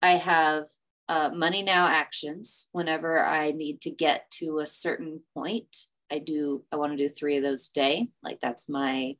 I 0.00 0.12
have 0.12 0.66
uh, 1.08 1.30
money 1.34 1.62
now 1.62 1.88
actions 1.88 2.68
whenever 2.72 3.24
I 3.24 3.52
need 3.52 3.80
to 3.82 3.90
get 3.90 4.30
to 4.32 4.60
a 4.60 4.66
certain 4.66 5.20
point. 5.34 5.76
I 6.10 6.20
do, 6.20 6.64
I 6.72 6.76
want 6.76 6.92
to 6.92 6.96
do 6.96 7.08
three 7.08 7.36
of 7.36 7.42
those 7.42 7.70
a 7.70 7.74
day. 7.74 8.08
Like 8.22 8.38
that's 8.40 8.68
my 8.68 9.16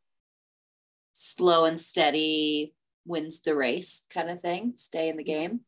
slow 1.12 1.64
and 1.64 1.80
steady 1.80 2.74
wins 3.04 3.40
the 3.40 3.56
race 3.56 4.06
kind 4.12 4.30
of 4.30 4.40
thing, 4.40 4.72
stay 4.76 5.08
in 5.08 5.16
the 5.16 5.24
game. 5.24 5.60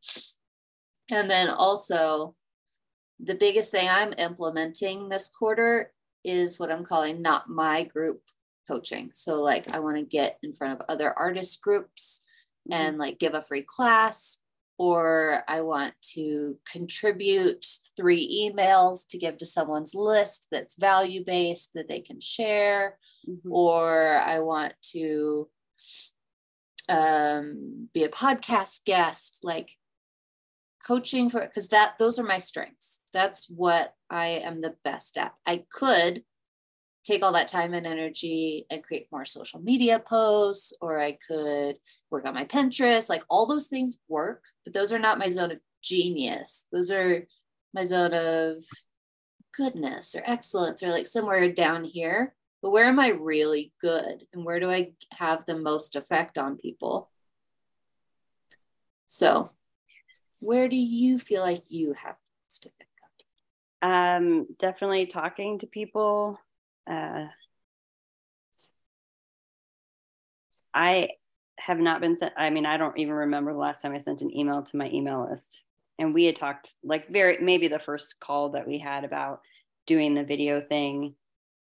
And 1.11 1.29
then 1.29 1.49
also 1.49 2.37
the 3.23 3.35
biggest 3.35 3.71
thing 3.71 3.89
I'm 3.89 4.15
implementing 4.17 5.09
this 5.09 5.29
quarter 5.29 5.93
is 6.25 6.59
what 6.59 6.71
I'm 6.71 6.85
calling 6.85 7.23
not 7.23 7.49
my 7.49 7.85
group 7.85 8.23
coaching. 8.69 9.11
So, 9.15 9.43
like, 9.43 9.75
I 9.75 9.81
want 9.81 9.97
to 9.97 10.03
get 10.03 10.39
in 10.43 10.53
front 10.53 10.79
of 10.79 10.87
other 10.89 11.13
artist 11.19 11.61
groups 11.63 12.23
mm-hmm. 12.71 12.81
and 12.81 12.99
like 12.99 13.19
give 13.19 13.35
a 13.35 13.41
free 13.41 13.65
class, 13.67 14.39
or 14.79 15.43
I 15.49 15.61
want 15.63 15.95
to 16.15 16.57
contribute 16.71 17.67
three 17.97 18.51
emails 18.51 19.07
to 19.11 19.19
give 19.19 19.39
to 19.39 19.47
someone's 19.47 19.95
list 19.95 20.47
that's 20.51 20.79
value 20.79 21.25
based 21.25 21.71
that 21.75 21.89
they 21.89 22.01
can 22.01 22.21
share, 22.21 22.99
mm-hmm. 23.29 23.53
or 23.53 24.19
I 24.19 24.41
want 24.41 24.75
to 24.93 25.49
um, 26.89 27.89
be 27.93 28.05
a 28.05 28.09
podcast 28.09 28.85
guest. 28.85 29.41
Like, 29.43 29.77
coaching 30.87 31.29
for 31.29 31.41
because 31.41 31.69
that 31.69 31.95
those 31.99 32.19
are 32.19 32.25
my 32.25 32.39
strengths. 32.39 33.03
That's 33.13 33.49
what 33.49 33.95
i 34.11 34.27
am 34.27 34.61
the 34.61 34.75
best 34.85 35.19
at. 35.19 35.35
I 35.47 35.65
could 35.71 36.25
take 37.05 37.23
all 37.23 37.33
that 37.33 37.49
time 37.49 37.73
and 37.73 37.87
energy 37.87 38.67
and 38.71 38.83
create 38.83 39.09
more 39.11 39.25
social 39.25 39.59
media 39.59 39.99
posts 39.99 40.75
or 40.83 41.01
i 41.01 41.17
could 41.27 41.79
work 42.11 42.27
on 42.27 42.35
my 42.35 42.45
pinterest 42.45 43.09
like 43.09 43.25
all 43.31 43.47
those 43.47 43.69
things 43.69 43.97
work 44.07 44.45
but 44.65 44.75
those 44.75 44.93
are 44.93 44.99
not 44.99 45.19
my 45.19 45.31
zone 45.31 45.51
of 45.51 45.59
genius. 45.83 46.67
Those 46.73 46.91
are 46.91 47.27
my 47.73 47.85
zone 47.85 48.13
of 48.13 48.63
goodness 49.57 50.15
or 50.15 50.23
excellence 50.25 50.83
or 50.83 50.91
like 50.91 51.07
somewhere 51.07 51.53
down 51.53 51.85
here. 51.85 52.35
But 52.63 52.71
where 52.71 52.85
am 52.85 53.01
i 53.01 53.09
really 53.09 53.73
good 53.81 54.27
and 54.33 54.45
where 54.45 54.61
do 54.61 54.71
i 54.71 54.93
have 55.13 55.47
the 55.47 55.57
most 55.57 55.97
effect 55.97 56.37
on 56.39 56.57
people? 56.57 57.11
So 59.07 59.51
where 60.41 60.69
do 60.69 60.77
you 60.77 61.19
feel 61.19 61.43
like 61.43 61.63
you 61.69 61.93
have 61.93 62.17
to 62.63 62.71
pick 62.79 62.89
up? 63.83 63.89
Um, 63.89 64.47
definitely 64.59 65.07
talking 65.07 65.59
to 65.59 65.67
people. 65.67 66.39
Uh, 66.91 67.27
I 70.75 71.11
have 71.59 71.79
not 71.79 72.01
been 72.01 72.17
sent. 72.17 72.33
I 72.37 72.51
mean, 72.51 72.67
I 72.67 72.77
don't 72.77 72.99
even 72.99 73.15
remember 73.15 73.53
the 73.53 73.59
last 73.59 73.83
time 73.83 73.93
I 73.93 73.99
sent 73.99 74.23
an 74.23 74.37
email 74.37 74.63
to 74.63 74.77
my 74.77 74.89
email 74.91 75.29
list. 75.31 75.63
And 75.99 76.15
we 76.15 76.25
had 76.25 76.37
talked 76.37 76.77
like 76.83 77.11
very 77.11 77.39
maybe 77.41 77.69
the 77.69 77.79
first 77.79 78.19
call 78.21 78.51
that 78.51 78.67
we 78.67 78.79
had 78.79 79.05
about 79.05 79.41
doing 79.87 80.15
the 80.15 80.25
video 80.25 80.61
thing. 80.61 81.15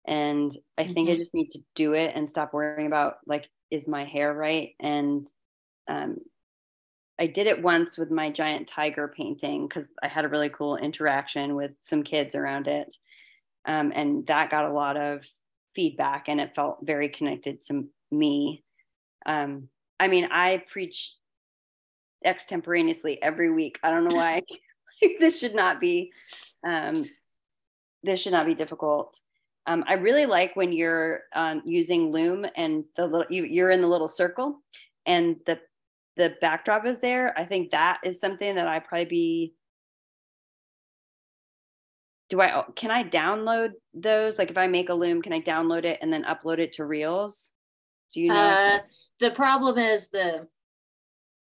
And 0.06 0.56
I 0.78 0.84
mm-hmm. 0.84 0.94
think 0.94 1.10
I 1.10 1.14
mm-hmm. 1.14 1.22
just 1.22 1.34
need 1.34 1.50
to 1.52 1.60
do 1.76 1.94
it 1.94 2.12
and 2.16 2.30
stop 2.30 2.54
worrying 2.54 2.88
about 2.88 3.16
like, 3.26 3.50
is 3.72 3.88
my 3.88 4.04
hair 4.04 4.34
right? 4.34 4.72
And 4.80 5.28
um, 5.88 6.18
I 7.20 7.28
did 7.28 7.48
it 7.48 7.62
once 7.62 7.98
with 7.98 8.12
my 8.12 8.30
giant 8.30 8.68
tiger 8.68 9.08
painting 9.08 9.68
because 9.68 9.88
I 10.02 10.08
had 10.08 10.26
a 10.26 10.30
really 10.30 10.50
cool 10.50 10.78
interaction 10.78 11.56
with 11.56 11.72
some 11.82 12.04
kids 12.04 12.36
around 12.36 12.68
it. 12.68 12.96
Um, 13.66 13.92
and 13.96 14.26
that 14.28 14.52
got 14.52 14.66
a 14.66 14.74
lot 14.74 14.98
of 14.98 15.26
feedback 15.76 16.26
and 16.28 16.40
it 16.40 16.56
felt 16.56 16.80
very 16.84 17.10
connected 17.10 17.62
to 17.64 17.88
me. 18.12 18.64
Um, 19.26 19.70
I 20.00 20.08
mean, 20.08 20.30
I 20.32 20.64
preach 20.72 21.16
extemporaneously 22.24 23.22
every 23.22 23.52
week. 23.52 23.80
I 23.84 23.92
don't 23.92 24.08
know 24.08 24.16
why 24.16 24.44
this 25.20 25.40
should 25.40 25.56
not 25.56 25.80
be 25.80 26.12
um, 26.66 27.06
this 28.04 28.22
should 28.22 28.34
not 28.34 28.46
be 28.46 28.56
difficult. 28.56 29.20
Um, 29.66 29.84
I 29.88 29.94
really 29.96 30.26
like 30.26 30.56
when 30.56 30.72
you're 30.72 31.22
um, 31.36 31.62
using 31.66 32.12
Loom 32.12 32.46
and 32.56 32.86
the 32.96 33.06
little 33.06 33.26
you, 33.30 33.44
you're 33.44 33.72
in 33.72 33.82
the 33.82 33.88
little 33.88 34.08
circle 34.08 34.62
and 35.06 35.38
the 35.46 35.60
the 36.18 36.36
backdrop 36.42 36.86
is 36.86 37.00
there, 37.00 37.38
I 37.38 37.46
think 37.46 37.72
that 37.72 38.00
is 38.04 38.20
something 38.20 38.56
that 38.56 38.68
I 38.68 38.80
probably 38.80 39.06
be 39.06 39.54
do 42.30 42.42
I 42.42 42.64
can 42.76 42.92
I 42.92 43.04
download 43.04 43.72
those? 43.94 44.38
Like 44.38 44.52
if 44.52 44.58
I 44.58 44.68
make 44.68 44.90
a 44.90 44.94
loom, 44.94 45.22
can 45.22 45.34
I 45.34 45.40
download 45.40 45.86
it 45.86 46.00
and 46.02 46.12
then 46.12 46.26
upload 46.26 46.60
it 46.60 46.74
to 46.74 46.86
Reels? 46.86 47.54
Do 48.14 48.22
you 48.22 48.30
know? 48.30 48.36
Uh, 48.36 48.80
the 49.20 49.32
problem 49.32 49.78
is 49.78 50.10
the 50.10 50.48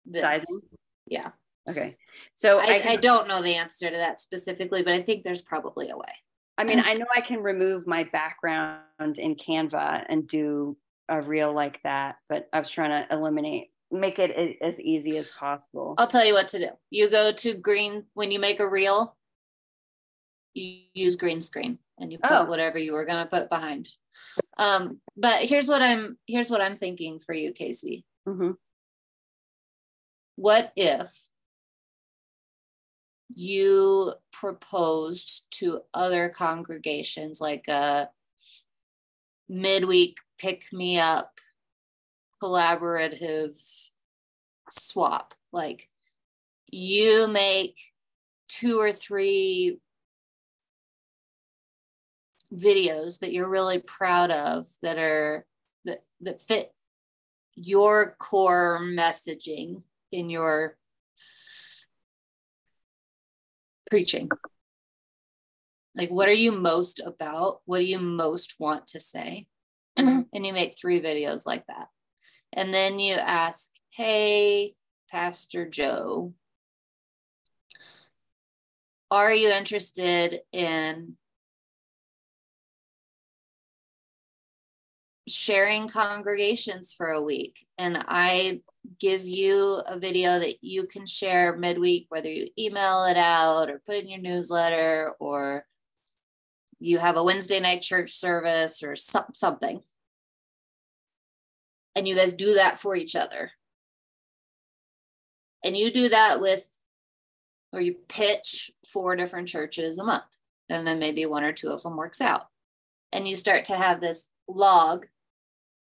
this. 0.07 0.23
sizing. 0.23 0.61
Yeah. 1.07 1.31
Okay. 1.69 1.97
So 2.35 2.59
I, 2.59 2.63
I, 2.63 2.79
can, 2.81 2.93
I, 2.93 2.97
don't 2.97 3.29
know 3.29 3.43
the 3.43 3.55
answer 3.55 3.89
to 3.89 3.97
that 3.97 4.19
specifically, 4.19 4.83
but 4.83 4.95
I 4.95 5.03
think 5.03 5.23
there's 5.23 5.43
probably 5.43 5.91
a 5.91 5.97
way. 5.97 6.13
I 6.59 6.65
mean, 6.65 6.81
I 6.85 6.95
know 6.95 7.07
I 7.15 7.21
can 7.21 7.43
remove 7.43 7.87
my 7.87 8.05
background 8.05 9.19
in 9.19 9.37
Canva 9.37 10.05
and 10.09 10.27
do 10.27 10.77
a 11.09 11.21
reel 11.23 11.53
like 11.53 11.81
that, 11.83 12.17
but 12.29 12.49
I 12.53 12.59
was 12.59 12.71
trying 12.71 12.91
to 12.91 13.15
eliminate, 13.15 13.71
make 13.93 14.19
it 14.19 14.59
as 14.63 14.81
easy 14.81 15.17
as 15.19 15.31
possible. 15.31 15.95
I'll 15.99 16.07
tell 16.07 16.25
you 16.25 16.35
what 16.35 16.49
to 16.49 16.59
do. 16.59 16.69
You 16.91 17.11
go 17.11 17.33
to 17.33 17.55
green 17.55 18.05
when 18.15 18.31
you 18.31 18.39
make 18.39 18.59
a 18.59 18.69
reel, 18.69 19.17
you 20.55 20.81
use 20.95 21.17
green 21.17 21.41
screen 21.41 21.79
and 21.99 22.11
you 22.11 22.19
put 22.19 22.33
oh. 22.33 22.45
whatever 22.47 22.79
you 22.79 22.93
were 22.93 23.05
going 23.05 23.23
to 23.23 23.31
put 23.31 23.49
behind. 23.49 23.89
Um, 24.59 25.01
but 25.17 25.41
here's 25.41 25.69
what 25.69 25.83
I'm 25.83 26.19
here's 26.27 26.51
what 26.51 26.61
I'm 26.61 26.77
thinking 26.77 27.21
for 27.21 27.35
you, 27.35 27.53
Casey. 27.53 28.05
Mm-hmm. 28.27 28.53
What 30.37 30.73
if 30.77 31.11
you 33.35 34.13
proposed 34.33 35.45
to 35.53 35.81
other 35.95 36.29
congregations 36.29 37.41
like 37.41 37.67
a 37.69 38.09
midweek 39.49 40.19
pick 40.39 40.65
me 40.73 40.99
up 40.99 41.33
collaborative 42.43 43.57
swap. 44.69 45.35
Like 45.53 45.89
you 46.67 47.29
make 47.29 47.79
two 48.49 48.81
or 48.81 48.93
three 48.93 49.79
videos 52.53 53.21
that 53.21 53.33
you're 53.33 53.49
really 53.49 53.79
proud 53.79 54.31
of 54.31 54.67
that 54.83 54.99
are 54.99 55.47
that, 55.85 56.03
that 56.21 56.43
fit 56.43 56.73
your 57.55 58.17
core 58.19 58.81
messaging 58.83 59.83
in 60.11 60.29
your 60.29 60.77
preaching. 63.91 64.29
Like 65.95 66.11
what 66.11 66.29
are 66.29 66.33
you 66.33 66.53
most 66.53 67.01
about? 67.01 67.61
What 67.67 67.79
do 67.79 67.85
you 67.85 67.99
most 67.99 68.57
want 68.59 68.89
to 68.89 69.01
say? 69.01 69.47
Mm-hmm. 69.99 70.21
and 70.33 70.47
you 70.47 70.55
make 70.55 70.79
three 70.79 71.03
videos 71.03 71.45
like 71.45 71.67
that 71.67 71.89
and 72.53 72.73
then 72.73 72.99
you 72.99 73.15
ask 73.15 73.71
hey 73.91 74.75
pastor 75.11 75.69
joe 75.69 76.33
are 79.11 79.35
you 79.35 79.49
interested 79.49 80.41
in 80.53 81.17
sharing 85.29 85.89
congregations 85.89 86.93
for 86.93 87.11
a 87.11 87.23
week? 87.23 87.67
And 87.79 88.03
i 88.09 88.61
give 88.99 89.27
you 89.27 89.81
a 89.87 89.99
video 89.99 90.41
that 90.41 90.57
you 90.63 90.87
can 90.87 91.07
share 91.07 91.57
midweek 91.57 92.07
whether 92.09 92.29
you 92.29 92.49
email 92.59 93.05
it 93.05 93.17
out 93.17 93.71
or 93.71 93.81
put 93.87 93.97
in 93.97 94.09
your 94.09 94.21
newsletter 94.21 95.13
or 95.21 95.65
you 96.81 96.99
have 96.99 97.17
a 97.17 97.23
wednesday 97.23 97.61
night 97.61 97.81
church 97.81 98.13
service 98.13 98.83
or 98.83 98.97
some, 98.97 99.27
something 99.35 99.81
and 101.95 102.09
you 102.09 102.15
guys 102.15 102.33
do 102.33 102.55
that 102.55 102.79
for 102.79 102.97
each 102.97 103.15
other 103.15 103.53
and 105.65 105.77
you 105.77 105.91
do 105.91 106.09
that 106.09 106.41
with 106.41 106.79
or 107.73 107.81
you 107.81 107.95
pitch 108.09 108.71
four 108.87 109.17
different 109.17 109.49
churches 109.49 109.99
a 109.99 110.05
month 110.05 110.25
and 110.69 110.87
then 110.87 110.99
maybe 110.99 111.25
one 111.27 111.45
or 111.45 111.53
two 111.53 111.71
of 111.71 111.83
them 111.83 111.97
works 111.97 112.21
out 112.21 112.47
and 113.13 113.29
you 113.29 113.37
start 113.37 113.65
to 113.67 113.77
have 113.77 114.01
this 114.01 114.29
log 114.49 115.07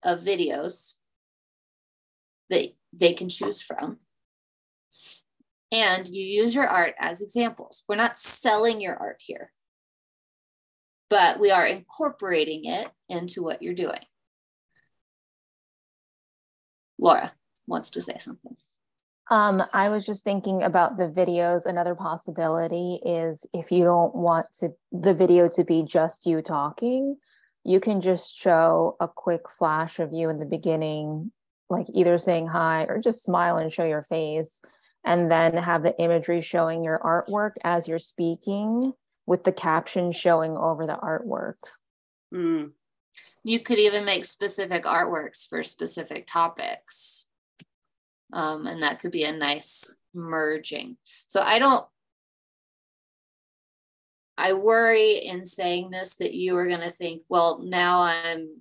of 0.03 0.21
videos 0.21 0.95
that 2.51 2.73
they 2.93 3.13
can 3.13 3.29
choose 3.29 3.61
from. 3.61 3.99
And 5.71 6.09
you 6.09 6.25
use 6.25 6.55
your 6.55 6.67
art 6.67 6.95
as 6.99 7.21
examples. 7.21 7.85
We're 7.87 7.97
not 7.97 8.19
selling 8.19 8.81
your 8.81 8.97
art 8.97 9.19
here, 9.19 9.53
but 11.11 11.39
we 11.39 11.51
are 11.51 11.67
incorporating 11.67 12.65
it 12.65 12.89
into 13.11 13.43
what 13.43 13.63
you're 13.63 13.75
doing. 13.75 14.01
Laura 16.99 17.33
wants 17.67 17.91
to 17.91 18.03
say 18.03 18.19
something. 18.19 18.57
Um, 19.31 19.63
I 19.75 19.91
was 19.91 20.07
just 20.07 20.25
thinking 20.25 20.63
about 20.63 20.97
the 20.97 21.09
videos. 21.09 21.67
Another 21.67 21.95
possibility 21.95 22.99
is 23.05 23.47
if 23.53 23.71
you 23.71 23.85
don't 23.85 24.15
want 24.15 24.47
to 24.61 24.71
the 24.91 25.13
video 25.13 25.49
to 25.49 25.65
be 25.65 25.83
just 25.83 26.27
you 26.27 26.41
talking, 26.41 27.17
you 27.65 27.79
can 27.81 28.01
just 28.01 28.35
show 28.35 28.97
a 29.01 29.07
quick 29.07 29.43
flash 29.51 29.99
of 29.99 30.13
you 30.13 30.31
in 30.31 30.39
the 30.39 30.47
beginning, 30.47 31.31
like 31.69 31.87
either 31.93 32.17
saying 32.17 32.47
hi 32.47 32.85
or 32.85 33.01
just 33.01 33.23
smile 33.23 33.59
and 33.59 33.71
show 33.71 33.85
your 33.85 34.03
face, 34.03 34.63
and 35.05 35.31
then 35.31 35.55
have 35.57 35.83
the 35.83 35.99
imagery 36.01 36.41
showing 36.41 36.83
your 36.83 36.99
artwork 36.99 37.53
as 37.63 37.87
you're 37.87 37.99
speaking 37.99 38.93
with 39.27 39.45
the 39.45 39.53
caption 39.53 40.11
showing 40.11 40.57
over 40.57 40.87
the 40.87 40.97
artwork. 40.97 41.57
Mm. 42.33 42.71
You 43.49 43.61
could 43.61 43.79
even 43.79 44.05
make 44.05 44.27
specific 44.27 44.85
artworks 44.85 45.49
for 45.49 45.63
specific 45.63 46.27
topics. 46.27 47.27
Um, 48.31 48.67
and 48.67 48.83
that 48.83 49.01
could 49.01 49.11
be 49.11 49.25
a 49.25 49.33
nice 49.33 49.97
merging. 50.13 50.99
So 51.29 51.41
I 51.41 51.59
don't 51.59 51.87
I 54.37 54.53
worry 54.53 55.13
in 55.25 55.47
saying 55.47 55.89
this 55.89 56.17
that 56.17 56.35
you 56.35 56.59
are 56.59 56.67
going 56.67 56.83
to 56.83 56.91
think, 56.91 57.23
well, 57.31 57.63
now 57.65 58.03
I'm 58.03 58.61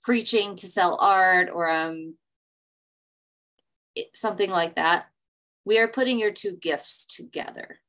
preaching 0.00 0.56
to 0.56 0.66
sell 0.66 0.96
art 0.98 1.50
or 1.52 1.68
I'm 1.68 2.14
something 4.14 4.48
like 4.48 4.76
that. 4.76 5.08
We 5.66 5.78
are 5.78 5.88
putting 5.88 6.18
your 6.18 6.32
two 6.32 6.56
gifts 6.56 7.04
together. 7.04 7.80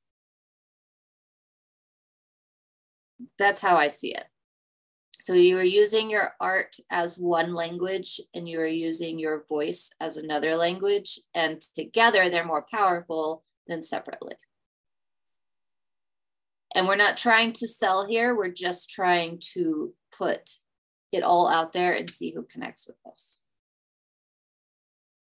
That's 3.39 3.61
how 3.61 3.77
I 3.77 3.87
see 3.87 4.13
it. 4.13 4.25
So 5.23 5.35
you 5.35 5.57
are 5.57 5.63
using 5.63 6.09
your 6.09 6.33
art 6.41 6.75
as 6.91 7.17
one 7.17 7.53
language 7.53 8.19
and 8.33 8.45
you 8.45 8.59
are 8.59 8.67
using 8.67 9.17
your 9.17 9.45
voice 9.47 9.89
as 10.01 10.17
another 10.17 10.57
language, 10.57 11.17
and 11.33 11.61
together 11.61 12.29
they're 12.29 12.43
more 12.43 12.65
powerful 12.69 13.45
than 13.65 13.81
separately. 13.81 14.33
And 16.75 16.89
we're 16.89 16.97
not 16.97 17.15
trying 17.15 17.53
to 17.53 17.69
sell 17.69 18.05
here, 18.05 18.35
we're 18.35 18.51
just 18.51 18.89
trying 18.89 19.39
to 19.53 19.93
put 20.11 20.41
it 21.13 21.23
all 21.23 21.47
out 21.47 21.71
there 21.71 21.93
and 21.93 22.09
see 22.09 22.33
who 22.33 22.43
connects 22.43 22.85
with 22.85 22.97
us. 23.09 23.39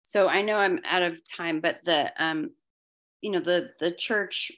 So 0.02 0.28
I 0.28 0.42
know 0.42 0.56
I'm 0.56 0.80
out 0.84 1.04
of 1.04 1.22
time, 1.26 1.62
but 1.62 1.78
the 1.86 2.12
um, 2.22 2.50
you 3.22 3.30
know, 3.30 3.40
the 3.40 3.70
the 3.80 3.92
church, 3.92 4.52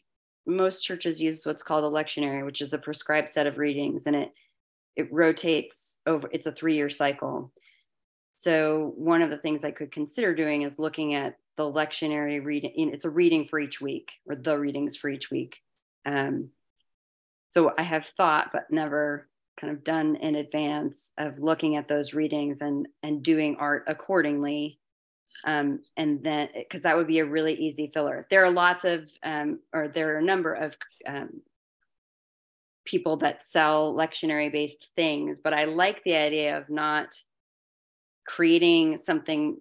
most 0.49 0.83
churches 0.83 1.23
use 1.23 1.47
what's 1.47 1.63
called 1.63 1.85
a 1.85 1.97
lectionary, 1.97 2.45
which 2.45 2.61
is 2.61 2.73
a 2.73 2.79
prescribed 2.79 3.29
set 3.31 3.47
of 3.47 3.57
readings, 3.57 4.03
and 4.07 4.17
it 4.17 4.33
it 4.99 5.11
rotates 5.13 5.97
over. 6.07 6.29
It's 6.33 6.47
a 6.47 6.53
three 6.53 6.75
year 6.75 6.91
cycle. 6.91 7.53
So 8.37 8.93
one 8.97 9.23
of 9.23 9.31
the 9.31 9.39
things 9.39 9.65
I 9.65 9.71
could 9.71 9.93
consider 9.93 10.35
doing 10.35 10.63
is 10.63 10.79
looking 10.79 11.15
at 11.15 11.39
the 11.57 11.63
lectionary 11.63 12.45
reading. 12.45 12.73
It's 12.93 13.05
a 13.05 13.11
reading 13.11 13.47
for 13.47 13.59
each 13.59 13.81
week, 13.81 14.13
or 14.29 14.37
the 14.37 14.59
readings 14.59 14.97
for 14.97 15.09
each 15.09 15.31
week. 15.31 15.61
Um, 16.05 16.51
so 17.51 17.73
I 17.79 17.83
have 17.83 18.07
thought, 18.17 18.51
but 18.53 18.71
never 18.71 19.29
kind 19.59 19.73
of 19.73 19.83
done 19.83 20.17
in 20.17 20.37
advance 20.37 21.11
of 21.19 21.39
looking 21.39 21.77
at 21.77 21.89
those 21.89 22.13
readings 22.13 22.59
and 22.61 22.87
and 23.03 23.23
doing 23.23 23.57
art 23.59 23.85
accordingly. 23.87 24.79
Um, 25.45 25.83
and 25.97 26.23
then 26.25 26.49
because 26.55 26.83
that 26.83 26.97
would 26.97 27.07
be 27.07 27.19
a 27.21 27.25
really 27.25 27.55
easy 27.55 27.91
filler. 27.93 28.27
There 28.31 28.45
are 28.45 28.51
lots 28.51 28.85
of 28.85 29.11
um, 29.23 29.61
or 29.73 29.89
there 29.89 30.15
are 30.15 30.19
a 30.19 30.23
number 30.23 30.55
of 30.55 30.77
um, 31.07 31.41
people 32.89 33.19
that 33.19 33.45
sell 33.45 33.95
lectionary 33.95 34.51
based 34.51 34.91
things, 34.97 35.39
but 35.39 35.53
I 35.53 35.65
like 35.65 36.03
the 36.05 36.17
idea 36.17 36.59
of 36.59 36.69
not 36.71 37.15
creating 38.27 38.97
something 38.99 39.59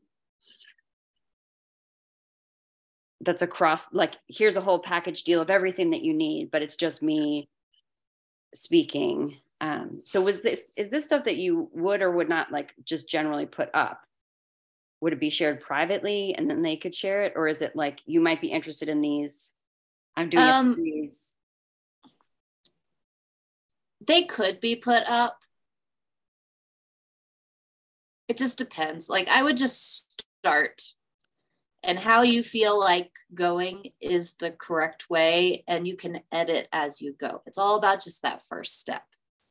that's 3.22 3.42
across 3.42 3.92
like 3.94 4.16
here's 4.28 4.58
a 4.58 4.62
whole 4.62 4.80
package 4.80 5.24
deal 5.24 5.42
of 5.42 5.50
everything 5.50 5.90
that 5.90 6.04
you 6.04 6.14
need 6.14 6.52
but 6.52 6.62
it's 6.62 6.76
just 6.76 7.02
me 7.02 7.50
speaking. 8.54 9.38
Um, 9.60 10.02
so 10.04 10.22
was 10.22 10.42
this 10.42 10.66
is 10.76 10.90
this 10.90 11.06
stuff 11.06 11.26
that 11.26 11.38
you 11.38 11.70
would 11.74 12.02
or 12.02 12.12
would 12.12 12.30
not 12.30 12.52
like 12.52 12.74
just 12.84 13.10
generally 13.10 13.46
put 13.46 13.70
up? 13.74 14.02
Would 15.02 15.14
it 15.14 15.20
be 15.20 15.30
shared 15.30 15.62
privately 15.62 16.36
and 16.36 16.50
then 16.50 16.62
they 16.62 16.78
could 16.78 16.94
share 16.94 17.24
it 17.24 17.34
or 17.36 17.48
is 17.48 17.62
it 17.62 17.76
like 17.76 18.00
you 18.06 18.22
might 18.22 18.42
be 18.42 18.48
interested 18.48 18.90
in 18.90 19.02
these 19.02 19.54
i'm 20.16 20.30
doing 20.30 20.44
um, 20.44 20.72
a 20.72 20.76
series 20.76 21.36
they 24.08 24.24
could 24.24 24.60
be 24.60 24.76
put 24.76 25.04
up. 25.08 25.38
It 28.28 28.38
just 28.38 28.58
depends. 28.58 29.10
Like 29.10 29.28
i 29.28 29.44
would 29.44 29.58
just 29.58 30.24
start. 30.42 30.82
And 31.84 32.00
how 32.00 32.24
you 32.24 32.44
feel 32.44 32.78
like 32.78 33.12
going 33.34 33.92
is 34.02 34.36
the 34.36 34.52
correct 34.52 35.10
way 35.10 35.64
and 35.68 35.88
you 35.88 35.96
can 35.96 36.22
edit 36.32 36.68
as 36.74 37.02
you 37.02 37.14
go. 37.14 37.44
It's 37.46 37.58
all 37.58 37.78
about 37.78 38.04
just 38.04 38.24
that 38.24 38.42
first 38.50 38.80
step. 38.80 39.04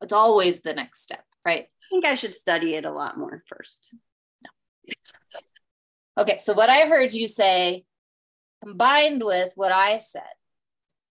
It's 0.03 0.13
always 0.13 0.61
the 0.61 0.75
next 0.75 1.01
step 1.03 1.25
right? 1.47 1.65
I 1.65 1.87
think 1.89 2.05
i 2.05 2.17
should 2.17 2.37
study 2.37 2.75
it 2.75 2.85
a 2.85 2.91
lot 2.91 3.17
more 3.17 3.43
first. 3.47 3.95
No. 4.43 6.23
okay 6.23 6.39
so 6.39 6.53
what 6.53 6.69
i 6.69 6.87
heard 6.87 7.13
you 7.13 7.29
say 7.29 7.85
combined 8.63 9.23
with 9.23 9.53
what 9.55 9.73
i 9.73 9.99
said 9.99 10.23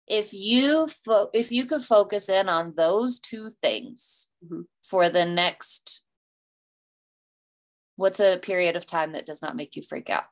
if 0.08 0.32
you 0.32 0.86
fo- 0.86 1.30
if 1.32 1.52
you 1.52 1.64
could 1.64 1.82
focus 1.82 2.28
in 2.28 2.48
on 2.48 2.74
those 2.76 3.18
two 3.18 3.50
things 3.62 4.26
mm-hmm. 4.44 4.62
for 4.82 5.08
the 5.08 5.24
next 5.24 6.02
what's 7.96 8.20
a 8.20 8.38
period 8.38 8.76
of 8.76 8.86
time 8.86 9.12
that 9.12 9.26
does 9.26 9.42
not 9.42 9.56
make 9.56 9.76
you 9.76 9.82
freak 9.82 10.08
out 10.08 10.24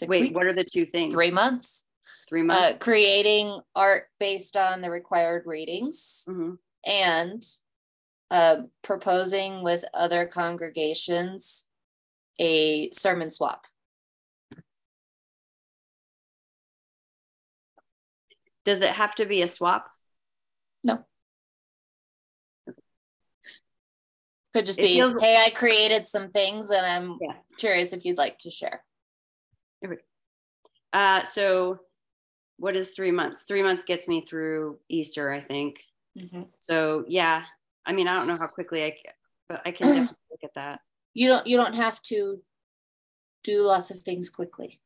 six 0.00 0.08
Wait, 0.08 0.22
weeks, 0.22 0.34
what 0.34 0.46
are 0.46 0.54
the 0.54 0.64
two 0.64 0.86
things? 0.86 1.12
Three 1.12 1.30
months. 1.30 1.84
Three 2.28 2.40
uh, 2.42 2.44
months. 2.44 2.76
Uh, 2.76 2.78
creating 2.78 3.60
art 3.76 4.04
based 4.18 4.56
on 4.56 4.80
the 4.80 4.90
required 4.90 5.44
readings 5.46 6.24
mm-hmm. 6.28 6.54
and 6.84 7.42
uh, 8.30 8.62
proposing 8.82 9.62
with 9.62 9.84
other 9.92 10.26
congregations 10.26 11.64
a 12.38 12.90
sermon 12.92 13.30
swap. 13.30 13.66
Does 18.70 18.82
it 18.82 18.90
have 18.90 19.16
to 19.16 19.26
be 19.26 19.42
a 19.42 19.48
swap? 19.48 19.90
No. 20.84 21.04
Could 24.54 24.64
just 24.64 24.78
it 24.78 24.82
be, 24.82 24.94
feels- 24.94 25.20
hey, 25.20 25.42
I 25.44 25.50
created 25.50 26.06
some 26.06 26.30
things 26.30 26.70
and 26.70 26.86
I'm 26.86 27.18
yeah. 27.20 27.32
curious 27.58 27.92
if 27.92 28.04
you'd 28.04 28.16
like 28.16 28.38
to 28.38 28.50
share. 28.50 28.84
Uh, 30.92 31.24
so 31.24 31.80
what 32.58 32.76
is 32.76 32.90
three 32.90 33.10
months? 33.10 33.42
Three 33.42 33.64
months 33.64 33.84
gets 33.84 34.06
me 34.06 34.24
through 34.24 34.78
Easter, 34.88 35.32
I 35.32 35.40
think. 35.40 35.80
Mm-hmm. 36.16 36.42
So 36.60 37.04
yeah, 37.08 37.42
I 37.84 37.92
mean, 37.92 38.06
I 38.06 38.12
don't 38.12 38.28
know 38.28 38.36
how 38.36 38.46
quickly 38.46 38.84
I, 38.84 38.90
can, 38.90 39.12
but 39.48 39.62
I 39.66 39.72
can 39.72 39.86
definitely 39.88 40.16
look 40.30 40.44
at 40.44 40.54
that. 40.54 40.80
You 41.12 41.26
don't. 41.26 41.44
You 41.44 41.56
don't 41.56 41.74
have 41.74 42.00
to 42.02 42.40
do 43.42 43.66
lots 43.66 43.90
of 43.90 43.98
things 43.98 44.30
quickly. 44.30 44.80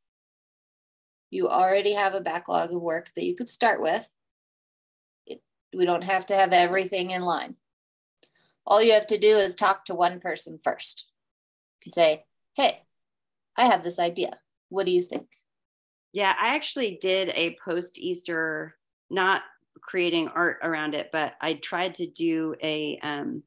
You 1.34 1.48
already 1.48 1.94
have 1.94 2.14
a 2.14 2.20
backlog 2.20 2.72
of 2.72 2.80
work 2.80 3.10
that 3.16 3.24
you 3.24 3.34
could 3.34 3.48
start 3.48 3.82
with. 3.82 4.14
It, 5.26 5.42
we 5.76 5.84
don't 5.84 6.04
have 6.04 6.24
to 6.26 6.36
have 6.36 6.52
everything 6.52 7.10
in 7.10 7.22
line. 7.22 7.56
All 8.64 8.80
you 8.80 8.92
have 8.92 9.08
to 9.08 9.18
do 9.18 9.38
is 9.38 9.56
talk 9.56 9.84
to 9.86 9.96
one 9.96 10.20
person 10.20 10.58
first 10.58 11.10
and 11.84 11.92
say, 11.92 12.24
"Hey, 12.54 12.84
I 13.56 13.64
have 13.64 13.82
this 13.82 13.98
idea. 13.98 14.38
What 14.68 14.86
do 14.86 14.92
you 14.92 15.02
think?" 15.02 15.26
Yeah, 16.12 16.32
I 16.40 16.54
actually 16.54 16.98
did 17.02 17.30
a 17.30 17.56
post 17.64 17.98
Easter, 17.98 18.76
not 19.10 19.42
creating 19.80 20.28
art 20.28 20.58
around 20.62 20.94
it, 20.94 21.10
but 21.10 21.34
I 21.40 21.54
tried 21.54 21.96
to 21.96 22.06
do 22.06 22.54
a 22.62 23.00
um, 23.02 23.42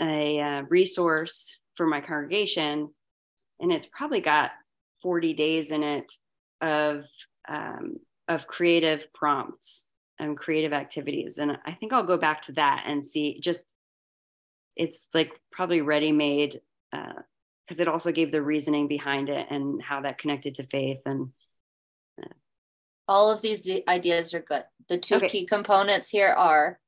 a 0.00 0.40
uh, 0.40 0.62
resource 0.62 1.58
for 1.76 1.86
my 1.86 2.00
congregation, 2.00 2.90
and 3.60 3.72
it's 3.72 3.88
probably 3.92 4.20
got 4.20 4.52
40 5.02 5.34
days 5.34 5.72
in 5.72 5.82
it 5.82 6.12
of 6.60 7.04
um, 7.48 7.96
of 8.28 8.46
creative 8.46 9.12
prompts 9.12 9.86
and 10.18 10.36
creative 10.36 10.72
activities, 10.72 11.38
and 11.38 11.58
I 11.64 11.72
think 11.72 11.92
I'll 11.92 12.06
go 12.06 12.18
back 12.18 12.42
to 12.42 12.52
that 12.52 12.84
and 12.86 13.06
see 13.06 13.40
just 13.40 13.74
it's 14.76 15.08
like 15.14 15.32
probably 15.50 15.80
ready 15.80 16.12
made 16.12 16.60
because 16.90 17.78
uh, 17.78 17.82
it 17.82 17.88
also 17.88 18.12
gave 18.12 18.30
the 18.30 18.42
reasoning 18.42 18.88
behind 18.88 19.28
it 19.28 19.46
and 19.50 19.82
how 19.82 20.02
that 20.02 20.18
connected 20.18 20.54
to 20.56 20.66
faith 20.66 21.00
and 21.06 21.30
uh, 22.22 22.28
all 23.08 23.30
of 23.30 23.42
these 23.42 23.68
ideas 23.88 24.34
are 24.34 24.40
good. 24.40 24.64
The 24.88 24.98
two 24.98 25.16
okay. 25.16 25.28
key 25.28 25.46
components 25.46 26.10
here 26.10 26.28
are 26.28 26.78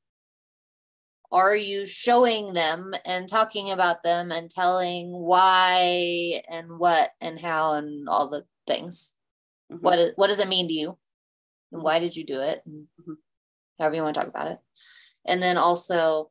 are 1.30 1.54
you 1.54 1.86
showing 1.86 2.54
them 2.54 2.92
and 3.04 3.28
talking 3.28 3.70
about 3.70 4.02
them 4.02 4.30
and 4.30 4.50
telling 4.50 5.10
why 5.10 6.42
and 6.50 6.78
what 6.78 7.10
and 7.20 7.38
how 7.38 7.74
and 7.74 8.08
all 8.08 8.28
the 8.28 8.44
things 8.66 9.14
mm-hmm. 9.70 9.82
what, 9.82 9.98
is, 9.98 10.12
what 10.16 10.28
does 10.28 10.40
it 10.40 10.48
mean 10.48 10.68
to 10.68 10.74
you 10.74 10.98
and 11.72 11.82
why 11.82 11.98
did 11.98 12.16
you 12.16 12.24
do 12.24 12.40
it 12.40 12.62
mm-hmm. 12.68 13.12
however 13.78 13.94
you 13.94 14.02
want 14.02 14.14
to 14.14 14.20
talk 14.20 14.28
about 14.28 14.52
it 14.52 14.58
and 15.26 15.42
then 15.42 15.56
also 15.56 16.30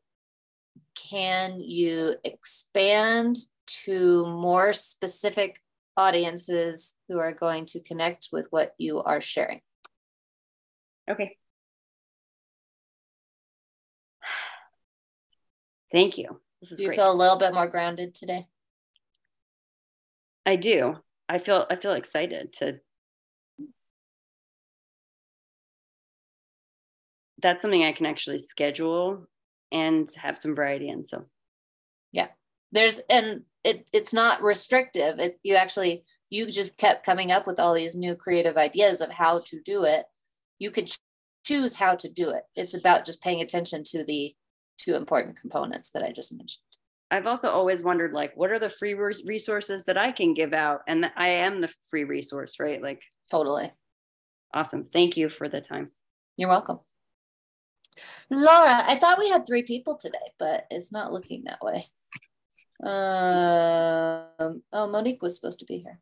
can 0.96 1.60
you 1.60 2.16
expand 2.24 3.36
to 3.68 4.26
more 4.26 4.74
specific 4.74 5.62
audiences 5.98 6.94
who 7.10 7.18
are 7.18 7.34
going 7.34 7.66
to 7.66 7.82
connect 7.82 8.30
with 8.32 8.48
what 8.52 8.74
you 8.78 9.02
are 9.02 9.20
sharing. 9.20 9.62
Okay. 11.10 11.38
Thank 15.92 16.18
you. 16.18 16.42
do 16.62 16.84
you 16.84 16.88
great. 16.88 16.98
feel 16.98 17.12
a 17.12 17.14
little 17.14 17.38
bit 17.38 17.54
more 17.54 17.68
grounded 17.68 18.14
today? 18.14 18.48
I 20.46 20.56
do. 20.56 20.96
I 21.30 21.40
feel 21.40 21.66
I 21.70 21.76
feel 21.76 21.94
excited 21.94 22.54
to 22.54 22.80
that's 27.42 27.62
something 27.62 27.84
I 27.84 27.92
can 27.92 28.06
actually 28.06 28.40
schedule 28.40 29.28
and 29.72 30.12
have 30.16 30.38
some 30.38 30.56
variety 30.56 30.90
in. 30.90 31.08
So 31.08 31.26
yeah. 32.12 32.28
There's 32.72 33.00
and 33.10 33.44
it 33.64 33.88
it's 33.94 34.14
not 34.14 34.42
restrictive. 34.42 35.20
It 35.20 35.40
you 35.44 35.56
actually 35.56 36.04
you 36.30 36.52
just 36.52 36.78
kept 36.78 37.06
coming 37.06 37.32
up 37.32 37.48
with 37.48 37.60
all 37.60 37.74
these 37.74 37.96
new 37.96 38.16
creative 38.16 38.58
ideas 38.58 39.02
of 39.02 39.12
how 39.12 39.40
to 39.48 39.62
do 39.62 39.84
it. 39.84 40.06
You 40.60 40.72
could 40.72 40.90
choose 41.46 41.76
how 41.76 41.96
to 41.96 42.10
do 42.10 42.30
it. 42.32 42.44
It's 42.56 42.74
about 42.74 43.06
just 43.06 43.22
paying 43.22 43.42
attention 43.42 43.84
to 43.86 44.04
the 44.04 44.36
two 44.78 44.96
important 44.96 45.40
components 45.40 45.92
that 45.92 46.04
I 46.04 46.12
just 46.12 46.34
mentioned. 46.34 46.64
I've 47.10 47.28
also 47.28 47.50
always 47.50 47.84
wondered 47.84 48.14
like 48.14 48.36
what 48.36 48.52
are 48.52 48.60
the 48.60 48.70
free 48.70 48.94
resources 48.94 49.86
that 49.86 49.98
I 49.98 50.12
can 50.12 50.34
give 50.34 50.54
out 50.54 50.82
and 50.88 51.10
I 51.16 51.30
am 51.30 51.62
the 51.62 51.74
free 51.90 52.04
resource, 52.04 52.56
right? 52.60 52.82
Like 52.82 53.02
totally. 53.32 53.72
Awesome. 54.54 54.88
Thank 54.92 55.18
you 55.18 55.30
for 55.30 55.48
the 55.48 55.62
time. 55.62 55.92
You're 56.38 56.50
welcome. 56.50 56.80
Laura, 58.30 58.84
I 58.86 58.98
thought 58.98 59.20
we 59.20 59.30
had 59.30 59.48
three 59.48 59.64
people 59.64 59.96
today, 59.96 60.18
but 60.38 60.68
it's 60.70 60.92
not 60.92 61.14
looking 61.14 61.46
that 61.46 61.64
way. 61.64 61.90
Um, 62.84 64.62
oh, 64.72 64.88
Monique 64.88 65.22
was 65.22 65.36
supposed 65.36 65.60
to 65.60 65.66
be 65.66 65.80
here. 65.80 66.00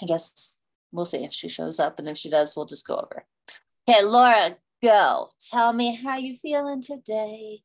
I 0.00 0.06
guess 0.06 0.58
we'll 0.92 1.04
see 1.04 1.24
if 1.24 1.32
she 1.32 1.48
shows 1.48 1.78
up, 1.78 1.98
and 1.98 2.08
if 2.08 2.16
she 2.16 2.30
does, 2.30 2.56
we'll 2.56 2.66
just 2.66 2.86
go 2.86 2.96
over. 2.96 3.26
Okay, 3.88 4.02
Laura, 4.02 4.56
go. 4.82 5.30
Tell 5.50 5.72
me 5.72 5.94
how 5.94 6.16
you 6.16 6.34
feeling 6.34 6.82
today. 6.82 7.60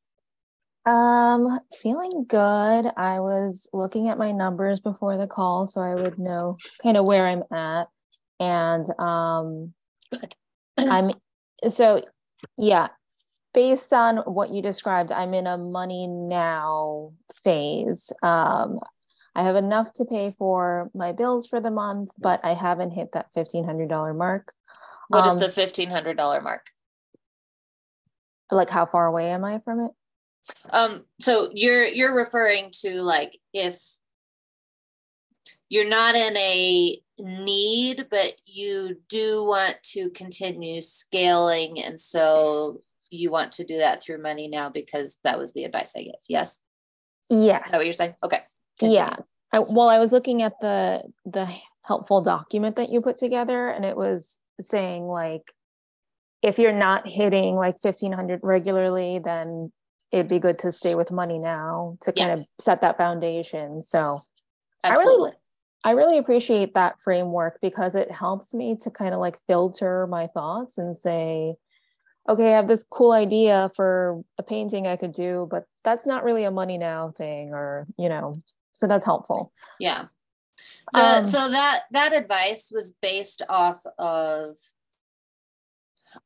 Um, 0.85 1.59
feeling 1.81 2.25
good. 2.27 2.85
I 2.95 3.19
was 3.19 3.67
looking 3.73 4.09
at 4.09 4.17
my 4.17 4.31
numbers 4.31 4.79
before 4.79 5.17
the 5.17 5.27
call 5.27 5.65
so 5.65 5.81
I 5.81 5.95
would 5.95 6.19
know 6.19 6.57
kind 6.83 6.97
of 6.97 7.05
where 7.05 7.27
I'm 7.27 7.43
at. 7.51 7.87
And 8.39 8.87
um 8.99 9.73
good. 10.11 10.35
I'm 10.77 11.11
so 11.69 12.03
yeah, 12.57 12.89
based 13.53 13.93
on 13.93 14.17
what 14.17 14.53
you 14.53 14.61
described, 14.61 15.11
I'm 15.11 15.33
in 15.33 15.47
a 15.47 15.57
money 15.57 16.07
now 16.07 17.13
phase. 17.43 18.11
Um, 18.21 18.79
I 19.33 19.43
have 19.43 19.55
enough 19.55 19.91
to 19.93 20.05
pay 20.05 20.31
for 20.37 20.91
my 20.93 21.11
bills 21.13 21.47
for 21.47 21.59
the 21.59 21.71
month, 21.71 22.11
but 22.19 22.39
I 22.43 22.53
haven't 22.53 22.91
hit 22.91 23.13
that 23.13 23.33
$1,500 23.35 24.15
mark. 24.15 24.53
What 25.07 25.25
um, 25.25 25.41
is 25.41 25.55
the 25.55 25.61
$1,500 25.61 26.43
mark? 26.43 26.69
Like 28.51 28.69
how 28.69 28.85
far 28.85 29.07
away 29.07 29.31
am 29.31 29.43
I 29.43 29.59
from 29.59 29.81
it? 29.81 29.91
Um, 30.69 31.05
so 31.19 31.51
you're 31.53 31.85
you're 31.85 32.15
referring 32.15 32.71
to 32.81 33.01
like 33.01 33.37
if 33.53 33.81
you're 35.69 35.89
not 35.89 36.15
in 36.15 36.37
a 36.37 37.01
need, 37.17 38.07
but 38.09 38.33
you 38.45 38.97
do 39.09 39.45
want 39.45 39.77
to 39.83 40.09
continue 40.11 40.81
scaling. 40.81 41.81
And 41.81 41.99
so 41.99 42.81
you 43.09 43.31
want 43.31 43.53
to 43.53 43.63
do 43.63 43.77
that 43.77 44.03
through 44.03 44.21
money 44.21 44.47
now 44.47 44.69
because 44.69 45.17
that 45.23 45.39
was 45.39 45.53
the 45.53 45.63
advice 45.63 45.93
I 45.95 46.03
gave. 46.03 46.13
Yes. 46.27 46.63
Yes. 47.29 47.65
Is 47.65 47.71
that 47.71 47.77
what 47.77 47.85
you're 47.85 47.93
saying? 47.93 48.15
Okay. 48.23 48.41
Continue. 48.79 48.99
Yeah. 48.99 49.15
I, 49.51 49.59
well, 49.59 49.89
I 49.89 49.99
was 49.99 50.11
looking 50.11 50.41
at 50.41 50.59
the 50.59 51.03
the 51.25 51.47
helpful 51.81 52.21
document 52.21 52.75
that 52.75 52.89
you 52.89 53.01
put 53.01 53.17
together, 53.17 53.69
and 53.69 53.85
it 53.85 53.95
was 53.95 54.39
saying 54.59 55.03
like, 55.07 55.53
if 56.45 56.59
you're 56.59 56.71
not 56.71 57.07
hitting 57.07 57.55
like 57.55 57.75
1500 57.81 58.39
regularly, 58.43 59.19
then 59.19 59.71
it'd 60.11 60.27
be 60.27 60.37
good 60.37 60.59
to 60.59 60.71
stay 60.71 60.93
with 60.93 61.11
money 61.11 61.39
now 61.39 61.97
to 62.01 62.13
kind 62.13 62.31
of 62.31 62.45
set 62.59 62.81
that 62.81 62.97
foundation. 62.97 63.81
So 63.81 64.21
Absolutely. 64.83 65.11
I 65.11 65.15
really 65.15 65.31
I 65.83 65.91
really 65.91 66.17
appreciate 66.19 66.75
that 66.75 67.01
framework 67.01 67.59
because 67.61 67.95
it 67.95 68.11
helps 68.11 68.53
me 68.53 68.75
to 68.77 68.91
kind 68.91 69.13
of 69.13 69.19
like 69.19 69.39
filter 69.47 70.05
my 70.07 70.27
thoughts 70.27 70.77
and 70.77 70.95
say, 70.97 71.55
okay, 72.29 72.53
I 72.53 72.55
have 72.55 72.67
this 72.67 72.83
cool 72.89 73.11
idea 73.11 73.71
for 73.75 74.23
a 74.37 74.43
painting 74.43 74.87
I 74.87 74.97
could 74.97 75.13
do, 75.13 75.47
but 75.49 75.65
that's 75.83 76.05
not 76.05 76.23
really 76.23 76.43
a 76.43 76.51
money 76.51 76.77
now 76.77 77.11
thing, 77.11 77.53
or, 77.53 77.85
you 77.97 78.09
know, 78.09 78.35
so 78.73 78.87
that's 78.87 79.05
helpful. 79.05 79.51
Yeah. 79.79 80.05
The, 80.93 81.17
um, 81.17 81.25
so 81.25 81.49
that 81.49 81.83
that 81.91 82.13
advice 82.13 82.71
was 82.73 82.93
based 83.01 83.41
off 83.49 83.83
of 83.99 84.55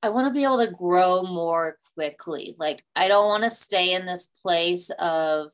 I 0.01 0.09
want 0.09 0.27
to 0.27 0.33
be 0.33 0.43
able 0.43 0.59
to 0.59 0.71
grow 0.71 1.23
more 1.23 1.77
quickly. 1.93 2.55
Like 2.59 2.83
I 2.95 3.07
don't 3.07 3.27
want 3.27 3.43
to 3.43 3.49
stay 3.49 3.93
in 3.93 4.05
this 4.05 4.27
place 4.27 4.89
of 4.99 5.51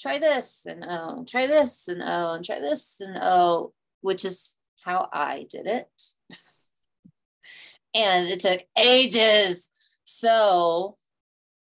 try 0.00 0.18
this 0.18 0.66
and 0.66 0.84
oh, 0.86 1.24
try 1.28 1.46
this 1.46 1.88
and 1.88 2.02
oh, 2.02 2.34
and 2.34 2.44
try 2.44 2.60
this 2.60 3.00
and 3.00 3.16
oh, 3.20 3.72
which 4.00 4.24
is 4.24 4.56
how 4.84 5.08
I 5.12 5.46
did 5.48 5.66
it. 5.66 6.02
and 7.94 8.28
it 8.28 8.40
took 8.40 8.62
ages. 8.76 9.70
So 10.04 10.96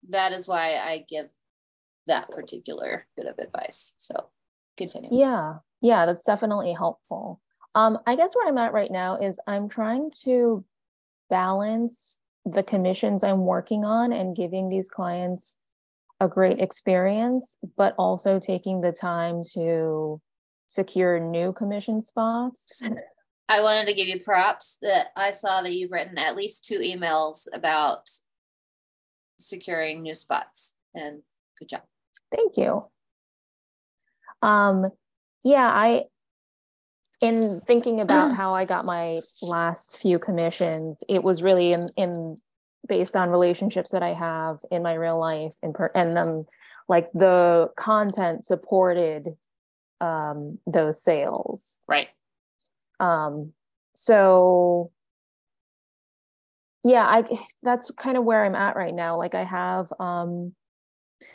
that 0.08 0.32
is 0.32 0.46
why 0.48 0.76
I 0.76 1.04
give 1.08 1.30
that 2.06 2.30
particular 2.30 3.06
bit 3.16 3.26
of 3.26 3.38
advice. 3.38 3.94
So 3.98 4.30
continue. 4.76 5.10
Yeah. 5.12 5.58
Yeah, 5.80 6.06
that's 6.06 6.24
definitely 6.24 6.72
helpful. 6.72 7.40
Um, 7.74 7.98
I 8.06 8.16
guess 8.16 8.36
where 8.36 8.46
I'm 8.46 8.58
at 8.58 8.72
right 8.72 8.90
now 8.90 9.16
is 9.16 9.40
I'm 9.46 9.68
trying 9.68 10.10
to 10.24 10.64
balance 11.32 12.18
the 12.44 12.62
commissions 12.62 13.24
I'm 13.24 13.46
working 13.46 13.86
on 13.86 14.12
and 14.12 14.36
giving 14.36 14.68
these 14.68 14.88
clients 14.88 15.56
a 16.20 16.28
great 16.28 16.60
experience, 16.60 17.56
but 17.76 17.94
also 17.98 18.38
taking 18.38 18.82
the 18.82 18.92
time 18.92 19.42
to 19.54 20.20
secure 20.66 21.18
new 21.18 21.54
commission 21.54 22.02
spots. 22.02 22.72
I 23.48 23.62
wanted 23.62 23.86
to 23.86 23.94
give 23.94 24.08
you 24.08 24.20
props 24.20 24.76
that 24.82 25.08
I 25.16 25.30
saw 25.30 25.62
that 25.62 25.72
you've 25.72 25.90
written 25.90 26.18
at 26.18 26.36
least 26.36 26.66
two 26.66 26.80
emails 26.80 27.46
about 27.52 28.10
securing 29.40 30.02
new 30.02 30.14
spots 30.14 30.74
and 30.94 31.22
good 31.58 31.70
job. 31.70 31.82
Thank 32.30 32.58
you. 32.58 32.84
Um 34.42 34.90
yeah, 35.42 35.66
I 35.66 36.04
in 37.22 37.60
thinking 37.66 38.00
about 38.00 38.34
how 38.34 38.54
I 38.54 38.66
got 38.66 38.84
my 38.84 39.22
last 39.40 39.98
few 39.98 40.18
commissions, 40.18 41.02
it 41.08 41.24
was 41.24 41.42
really 41.42 41.72
in 41.72 41.88
in 41.96 42.38
based 42.86 43.16
on 43.16 43.30
relationships 43.30 43.92
that 43.92 44.02
I 44.02 44.12
have 44.12 44.58
in 44.70 44.82
my 44.82 44.94
real 44.94 45.18
life 45.18 45.54
and 45.62 45.72
per, 45.72 45.90
and 45.94 46.14
then 46.16 46.44
like 46.88 47.10
the 47.12 47.70
content 47.76 48.44
supported 48.44 49.28
um 50.00 50.58
those 50.66 51.02
sales. 51.02 51.78
Right. 51.86 52.08
Um 53.00 53.52
so 53.94 54.90
yeah, 56.84 57.04
I 57.04 57.24
that's 57.62 57.90
kind 57.92 58.16
of 58.16 58.24
where 58.24 58.44
I'm 58.44 58.56
at 58.56 58.76
right 58.76 58.94
now. 58.94 59.16
Like 59.16 59.34
I 59.34 59.44
have 59.44 59.92
um 60.00 60.54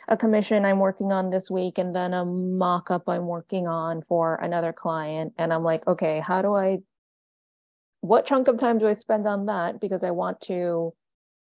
a 0.08 0.16
commission 0.16 0.64
I'm 0.64 0.78
working 0.78 1.12
on 1.12 1.30
this 1.30 1.50
week 1.50 1.78
and 1.78 1.94
then 1.94 2.14
a 2.14 2.24
mock 2.24 2.90
up 2.90 3.08
I'm 3.08 3.26
working 3.26 3.66
on 3.66 4.02
for 4.02 4.36
another 4.36 4.72
client. 4.72 5.34
And 5.38 5.52
I'm 5.52 5.62
like, 5.62 5.86
okay, 5.86 6.20
how 6.20 6.42
do 6.42 6.54
I, 6.54 6.78
what 8.00 8.26
chunk 8.26 8.48
of 8.48 8.58
time 8.58 8.78
do 8.78 8.88
I 8.88 8.92
spend 8.92 9.26
on 9.26 9.46
that? 9.46 9.80
Because 9.80 10.04
I 10.04 10.10
want 10.10 10.40
to 10.42 10.94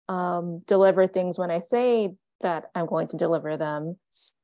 um, 0.09 0.61
deliver 0.67 1.07
things 1.07 1.37
when 1.37 1.51
I 1.51 1.59
say 1.59 2.11
that 2.41 2.65
I'm 2.75 2.85
going 2.85 3.07
to 3.09 3.17
deliver 3.17 3.57
them. 3.57 3.97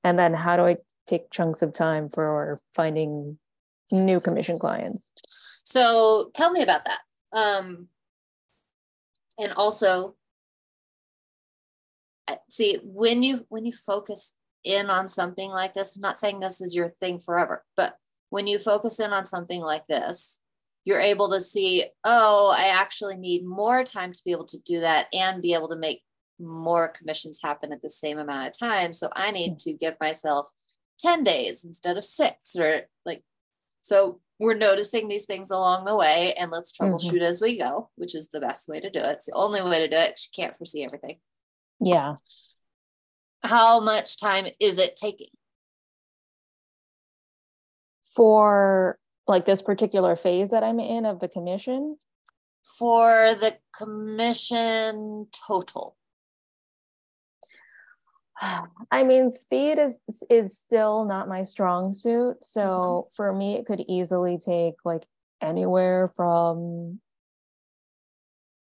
And 0.04 0.18
then 0.18 0.34
how 0.34 0.56
do 0.58 0.64
I 0.64 0.78
take 1.08 1.32
chunks 1.32 1.62
of 1.62 1.74
time 1.74 2.10
for 2.10 2.62
finding 2.76 3.38
new 3.92 4.20
commission 4.20 4.60
clients? 4.60 5.12
So 5.64 6.32
tell 6.34 6.52
me 6.52 6.62
about 6.62 6.86
that. 6.86 7.00
Um, 7.38 7.88
and 9.38 9.54
also 9.54 10.16
see 12.50 12.80
when 12.84 13.24
you 13.24 13.46
when 13.50 13.66
you 13.66 13.72
focus 13.72 14.34
in 14.64 14.90
on 14.90 15.08
something 15.08 15.50
like 15.50 15.74
this 15.74 15.96
I'm 15.96 16.02
not 16.02 16.20
saying 16.20 16.40
this 16.40 16.62
is 16.62 16.76
your 16.76 16.90
thing 16.90 17.20
forever 17.20 17.64
but 17.76 17.96
when 18.30 18.48
you 18.48 18.60
focus 18.60 19.00
in 19.00 19.12
on 19.12 19.26
something 19.26 19.62
like 19.62 19.88
this 19.88 20.40
you're 20.88 21.02
able 21.02 21.30
to 21.30 21.42
see 21.42 21.86
oh 22.04 22.56
i 22.58 22.68
actually 22.68 23.18
need 23.18 23.46
more 23.46 23.84
time 23.84 24.12
to 24.14 24.22
be 24.24 24.32
able 24.32 24.46
to 24.46 24.60
do 24.60 24.80
that 24.80 25.08
and 25.14 25.42
be 25.42 25.54
able 25.54 25.70
to 25.70 25.76
make 25.76 26.02
more 26.40 26.88
commissions 26.88 27.40
happen 27.44 27.72
at 27.72 27.82
the 27.82 27.90
same 27.90 28.18
amount 28.18 28.48
of 28.48 28.58
time 28.58 28.94
so 28.94 29.10
i 29.14 29.32
need 29.32 29.60
to 29.60 29.74
give 29.74 29.96
myself 30.00 30.50
10 31.00 31.24
days 31.24 31.64
instead 31.64 31.98
of 31.98 32.06
six 32.06 32.56
or 32.56 32.82
like 33.06 33.24
so 33.82 34.20
we're 34.40 34.56
noticing 34.58 35.08
these 35.08 35.26
things 35.26 35.50
along 35.50 35.86
the 35.86 35.96
way 35.96 36.34
and 36.38 36.52
let's 36.52 36.72
mm-hmm. 36.72 36.94
troubleshoot 36.94 37.16
mm-hmm. 37.16 37.24
as 37.24 37.42
we 37.42 37.58
go 37.58 37.90
which 37.96 38.16
is 38.16 38.30
the 38.30 38.40
best 38.40 38.68
way 38.68 38.80
to 38.80 38.90
do 38.90 39.00
it 39.00 39.14
it's 39.14 39.26
the 39.26 39.34
only 39.34 39.62
way 39.62 39.80
to 39.80 39.88
do 39.88 39.96
it 39.96 40.20
you 40.24 40.44
can't 40.44 40.56
foresee 40.56 40.86
everything 40.86 41.18
yeah. 41.80 42.16
How 43.44 43.80
much 43.80 44.20
time 44.20 44.48
is 44.60 44.80
it 44.80 44.96
taking? 44.96 45.28
For 48.16 48.98
like 49.28 49.46
this 49.46 49.62
particular 49.62 50.16
phase 50.16 50.50
that 50.50 50.64
I'm 50.64 50.80
in 50.80 51.06
of 51.06 51.20
the 51.20 51.28
commission? 51.28 51.98
For 52.78 53.36
the 53.36 53.58
commission 53.78 55.28
total. 55.48 55.96
I 58.92 59.04
mean, 59.04 59.32
speed 59.32 59.80
is 59.80 60.00
is 60.30 60.58
still 60.58 61.06
not 61.06 61.30
my 61.30 61.44
strong 61.44 61.94
suit. 61.94 62.38
So 62.44 62.62
mm-hmm. 62.62 63.16
for 63.16 63.34
me, 63.34 63.56
it 63.56 63.66
could 63.66 63.84
easily 63.88 64.38
take 64.38 64.76
like 64.84 65.06
anywhere 65.42 66.12
from 66.16 67.00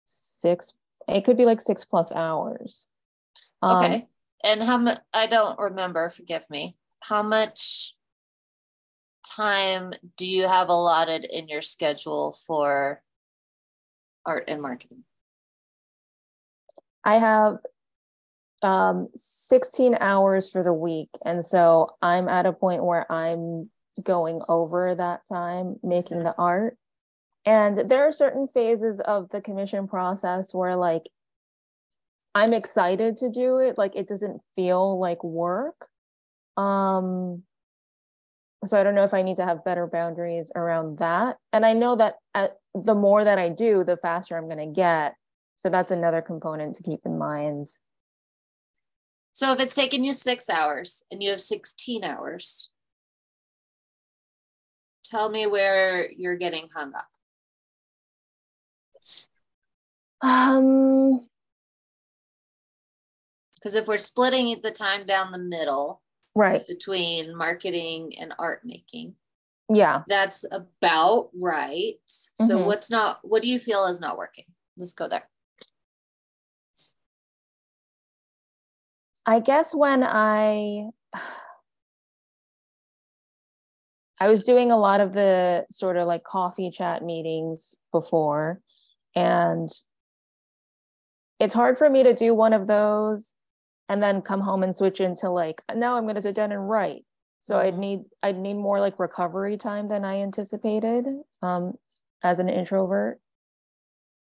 six 0.05 0.73
it 1.09 1.25
could 1.25 1.37
be 1.37 1.45
like 1.45 1.61
six 1.61 1.85
plus 1.85 2.13
hours. 2.13 2.87
Um, 3.63 3.77
okay. 3.77 4.07
And 4.45 4.63
how 4.63 4.79
much, 4.79 4.99
I 5.13 5.27
don't 5.27 5.59
remember, 5.59 6.09
forgive 6.09 6.49
me. 6.51 6.77
How 7.03 7.23
much 7.23 7.95
time 9.25 9.93
do 10.17 10.27
you 10.27 10.47
have 10.47 10.69
allotted 10.69 11.25
in 11.25 11.49
your 11.49 11.63
schedule 11.63 12.37
for 12.47 13.03
art 14.25 14.45
and 14.49 14.63
marketing? 14.63 15.05
I 17.05 17.19
have 17.19 17.59
um, 18.63 19.09
16 19.15 19.97
hours 20.01 20.51
for 20.51 20.63
the 20.63 20.73
week. 20.73 21.11
And 21.25 21.45
so 21.45 21.91
I'm 22.03 22.29
at 22.29 22.47
a 22.47 22.53
point 22.53 22.85
where 22.85 23.11
I'm 23.11 23.71
going 24.03 24.41
over 24.49 24.95
that 24.95 25.27
time 25.27 25.77
making 25.83 26.23
the 26.23 26.35
art. 26.37 26.77
And 27.49 27.89
there 27.89 28.07
are 28.07 28.13
certain 28.13 28.47
phases 28.47 29.01
of 29.01 29.31
the 29.31 29.41
commission 29.41 29.89
process 29.89 30.53
where 30.53 30.77
like 30.77 31.05
I'm 32.35 32.53
excited 32.53 33.17
to 33.19 33.31
do 33.31 33.57
it. 33.61 33.79
Like 33.79 33.97
it 33.97 34.07
doesn't 34.07 34.43
feel 34.55 35.01
like 35.01 35.25
work. 35.25 35.89
Um 36.59 37.45
so 38.67 38.79
I 38.79 38.83
don't 38.83 38.95
know 38.95 39.05
if 39.05 39.15
I 39.15 39.23
need 39.23 39.37
to 39.37 39.47
have 39.47 39.65
better 39.65 39.87
boundaries 39.87 40.53
around 40.55 40.99
that. 40.99 41.39
And 41.55 41.65
I 41.65 41.73
know 41.73 41.97
that 41.97 42.17
at, 42.35 42.59
the 42.75 42.95
more 42.95 43.25
that 43.25 43.39
I 43.39 43.49
do, 43.49 43.83
the 43.83 43.97
faster 43.97 44.37
I'm 44.37 44.49
going 44.49 44.59
to 44.59 44.75
get. 44.75 45.15
So 45.57 45.71
that's 45.71 45.93
another 45.93 46.21
component 46.21 46.75
to 46.77 46.83
keep 46.83 47.01
in 47.07 47.17
mind. 47.17 47.69
So 49.33 49.53
if 49.53 49.61
it's 49.61 49.77
taken 49.77 50.05
you 50.05 50.13
six 50.13 50.51
hours 50.51 51.03
and 51.11 51.23
you 51.23 51.31
have 51.31 51.41
16 51.41 52.05
hours, 52.05 52.71
tell 55.05 55.31
me 55.31 55.47
where 55.47 56.11
you're 56.11 56.37
getting 56.37 56.69
hung 56.75 56.93
up. 56.95 57.07
Um, 60.21 61.27
because 63.55 63.75
if 63.75 63.87
we're 63.87 63.97
splitting 63.99 64.61
the 64.63 64.71
time 64.71 65.07
down 65.07 65.33
the 65.33 65.39
middle, 65.39 66.03
right, 66.35 66.67
between 66.67 67.37
marketing 67.37 68.15
and 68.19 68.35
art 68.39 68.61
making, 68.65 69.15
yeah, 69.73 70.03
that's 70.09 70.45
about 70.51 71.31
right. 71.41 71.97
Mm-hmm. 72.09 72.47
So 72.47 72.65
what's 72.65 72.91
not? 72.91 73.21
What 73.23 73.43
do 73.43 73.49
you 73.49 73.59
feel 73.59 73.87
is 73.87 74.01
not 74.01 74.19
working? 74.19 74.45
Let's 74.77 74.93
go 74.93 75.09
there. 75.09 75.29
I 79.27 79.41
guess 79.41 79.75
when 79.75 80.03
I 80.03 80.89
I 84.21 84.29
was 84.29 84.43
doing 84.43 84.73
a 84.73 84.79
lot 84.79 85.01
of 85.01 85.13
the 85.13 85.67
sort 85.71 85.97
of 85.97 86.07
like 86.07 86.25
coffee 86.25 86.71
chat 86.71 87.05
meetings 87.05 87.75
before 87.93 88.61
and 89.15 89.69
it's 91.41 91.55
hard 91.55 91.79
for 91.79 91.89
me 91.89 92.03
to 92.03 92.15
do 92.15 92.35
one 92.35 92.53
of 92.53 92.67
those 92.67 93.33
and 93.89 94.03
then 94.03 94.23
come 94.23 94.41
home 94.41 94.63
and 94.63 94.75
switch 94.75 95.01
into 95.01 95.31
like 95.31 95.63
now 95.75 95.97
i'm 95.97 96.05
going 96.05 96.15
to 96.15 96.23
sit 96.23 96.35
down 96.35 96.53
and 96.53 96.69
write. 96.69 97.05
So 97.41 97.57
mm-hmm. 97.57 97.67
i'd 97.67 97.79
need 97.79 98.01
i'd 98.23 98.39
need 98.39 98.57
more 98.57 98.81
like 98.81 98.99
recovery 98.99 99.57
time 99.57 99.89
than 99.89 100.05
i 100.05 100.21
anticipated 100.21 101.07
um, 101.43 101.75
as 102.23 102.39
an 102.39 102.49
introvert. 102.49 103.21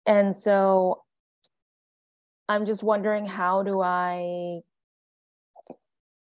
And 0.05 0.35
so 0.35 1.03
i'm 2.49 2.65
just 2.65 2.83
wondering 2.83 3.25
how 3.25 3.63
do 3.63 3.81
i 3.81 4.59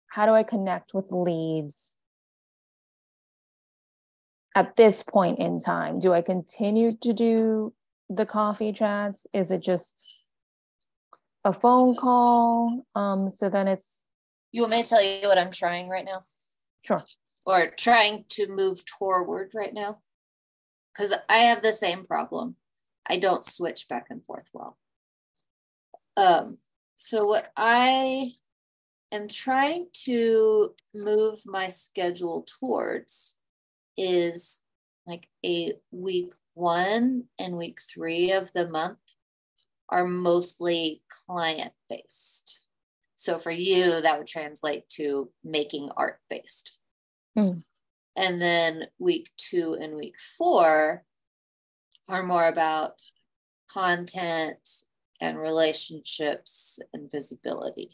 how 0.08 0.26
do 0.26 0.32
i 0.32 0.42
connect 0.42 0.94
with 0.94 1.10
leads 1.10 1.96
at 4.54 4.76
this 4.76 5.02
point 5.02 5.38
in 5.38 5.58
time? 5.58 5.98
Do 5.98 6.12
i 6.12 6.22
continue 6.22 6.96
to 7.02 7.12
do 7.12 7.74
the 8.08 8.26
coffee 8.26 8.72
chats? 8.72 9.26
Is 9.32 9.50
it 9.50 9.62
just 9.62 10.06
a 11.44 11.52
phone 11.52 11.94
call. 11.94 12.86
Um, 12.94 13.30
so 13.30 13.48
then 13.48 13.68
it's 13.68 14.04
You 14.52 14.62
want 14.62 14.72
me 14.72 14.82
to 14.82 14.88
tell 14.88 15.02
you 15.02 15.28
what 15.28 15.38
I'm 15.38 15.50
trying 15.50 15.88
right 15.88 16.04
now? 16.04 16.20
sure. 16.82 17.02
Or 17.46 17.68
trying 17.68 18.24
to 18.30 18.48
move 18.48 18.84
toward 18.84 19.50
right 19.54 19.74
now? 19.74 19.98
Because 20.92 21.14
I 21.28 21.38
have 21.38 21.62
the 21.62 21.72
same 21.72 22.06
problem. 22.06 22.56
I 23.06 23.18
don't 23.18 23.44
switch 23.44 23.88
back 23.88 24.06
and 24.10 24.24
forth 24.24 24.48
well. 24.52 24.78
Um, 26.16 26.58
so 26.98 27.26
what 27.26 27.50
I 27.56 28.32
am 29.12 29.28
trying 29.28 29.88
to 30.04 30.74
move 30.94 31.40
my 31.44 31.68
schedule 31.68 32.46
towards 32.60 33.36
is 33.98 34.62
like 35.06 35.28
a 35.44 35.74
week 35.90 36.32
one 36.54 37.24
and 37.38 37.56
week 37.56 37.80
three 37.92 38.32
of 38.32 38.52
the 38.52 38.68
month 38.68 38.98
are 39.94 40.04
mostly 40.04 41.02
client 41.26 41.72
based. 41.88 42.62
So 43.14 43.38
for 43.38 43.52
you, 43.52 44.00
that 44.00 44.18
would 44.18 44.26
translate 44.26 44.88
to 44.90 45.30
making 45.44 45.90
art 45.96 46.18
based. 46.28 46.76
Mm. 47.38 47.62
And 48.16 48.42
then 48.42 48.88
week 48.98 49.30
two 49.36 49.78
and 49.80 49.94
week 49.94 50.16
four 50.18 51.04
are 52.08 52.22
more 52.24 52.48
about 52.48 53.00
content 53.70 54.68
and 55.20 55.38
relationships 55.38 56.80
and 56.92 57.08
visibility. 57.08 57.90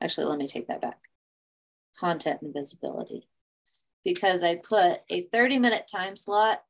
Actually, 0.00 0.26
let 0.26 0.38
me 0.38 0.48
take 0.48 0.66
that 0.66 0.82
back 0.82 0.98
content 1.96 2.42
and 2.42 2.52
visibility 2.52 3.28
because 4.04 4.42
I 4.42 4.56
put 4.56 5.00
a 5.08 5.22
30 5.22 5.58
minute 5.58 5.88
time 5.90 6.16
slot. 6.16 6.62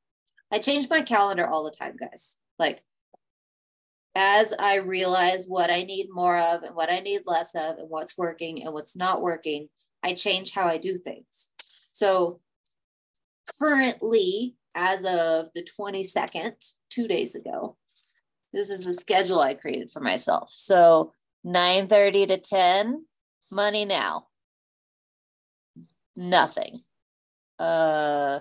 I 0.50 0.58
change 0.58 0.88
my 0.88 1.02
calendar 1.02 1.46
all 1.46 1.64
the 1.64 1.70
time, 1.70 1.96
guys. 1.98 2.36
Like, 2.58 2.82
as 4.14 4.52
I 4.58 4.76
realize 4.76 5.44
what 5.46 5.70
I 5.70 5.82
need 5.82 6.08
more 6.10 6.38
of 6.38 6.62
and 6.62 6.74
what 6.74 6.90
I 6.90 7.00
need 7.00 7.22
less 7.26 7.54
of, 7.54 7.78
and 7.78 7.88
what's 7.88 8.18
working 8.18 8.62
and 8.62 8.72
what's 8.72 8.96
not 8.96 9.22
working, 9.22 9.68
I 10.02 10.14
change 10.14 10.52
how 10.52 10.66
I 10.66 10.78
do 10.78 10.96
things. 10.96 11.50
So, 11.92 12.40
currently, 13.58 14.56
as 14.74 15.00
of 15.00 15.48
the 15.54 15.66
22nd, 15.78 16.54
two 16.90 17.08
days 17.08 17.34
ago, 17.34 17.76
this 18.52 18.70
is 18.70 18.84
the 18.84 18.92
schedule 18.92 19.40
I 19.40 19.54
created 19.54 19.90
for 19.90 20.00
myself. 20.00 20.50
So, 20.50 21.12
9 21.44 21.86
30 21.86 22.26
to 22.26 22.38
10, 22.38 23.04
money 23.50 23.84
now. 23.84 24.26
Nothing. 26.16 26.80
Uh, 27.58 28.40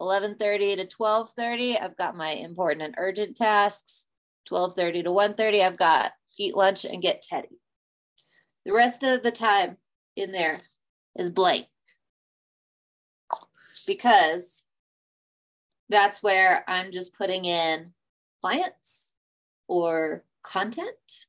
11:30 0.00 0.76
to 0.76 0.86
12:30 0.86 1.78
I've 1.78 1.96
got 1.96 2.16
my 2.16 2.30
important 2.30 2.82
and 2.82 2.94
urgent 2.98 3.36
tasks. 3.36 4.06
12:30 4.48 5.04
to 5.04 5.12
1:30 5.12 5.62
I've 5.62 5.76
got 5.76 6.12
eat 6.38 6.56
lunch 6.56 6.84
and 6.84 7.02
get 7.02 7.22
Teddy. 7.22 7.60
The 8.64 8.72
rest 8.72 9.02
of 9.02 9.22
the 9.22 9.30
time 9.30 9.76
in 10.16 10.32
there 10.32 10.58
is 11.16 11.30
blank. 11.30 11.66
Because 13.86 14.64
that's 15.88 16.22
where 16.22 16.64
I'm 16.68 16.92
just 16.92 17.16
putting 17.16 17.44
in 17.44 17.92
clients 18.40 19.14
or 19.66 20.24
content 20.42 21.26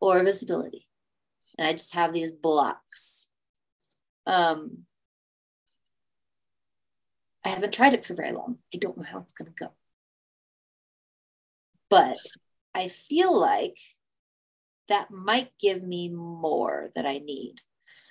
or 0.00 0.22
visibility. 0.22 0.88
And 1.58 1.66
I 1.66 1.72
just 1.72 1.94
have 1.94 2.12
these 2.12 2.32
blocks. 2.32 3.28
Um, 4.26 4.84
I 7.48 7.52
haven't 7.52 7.72
tried 7.72 7.94
it 7.94 8.04
for 8.04 8.12
very 8.12 8.32
long. 8.32 8.58
I 8.74 8.76
don't 8.76 8.98
know 8.98 9.04
how 9.04 9.20
it's 9.20 9.32
going 9.32 9.50
to 9.50 9.54
go. 9.58 9.70
But 11.88 12.18
I 12.74 12.88
feel 12.88 13.34
like 13.34 13.78
that 14.88 15.10
might 15.10 15.52
give 15.58 15.82
me 15.82 16.10
more 16.10 16.90
that 16.94 17.06
I 17.06 17.18
need. 17.18 17.54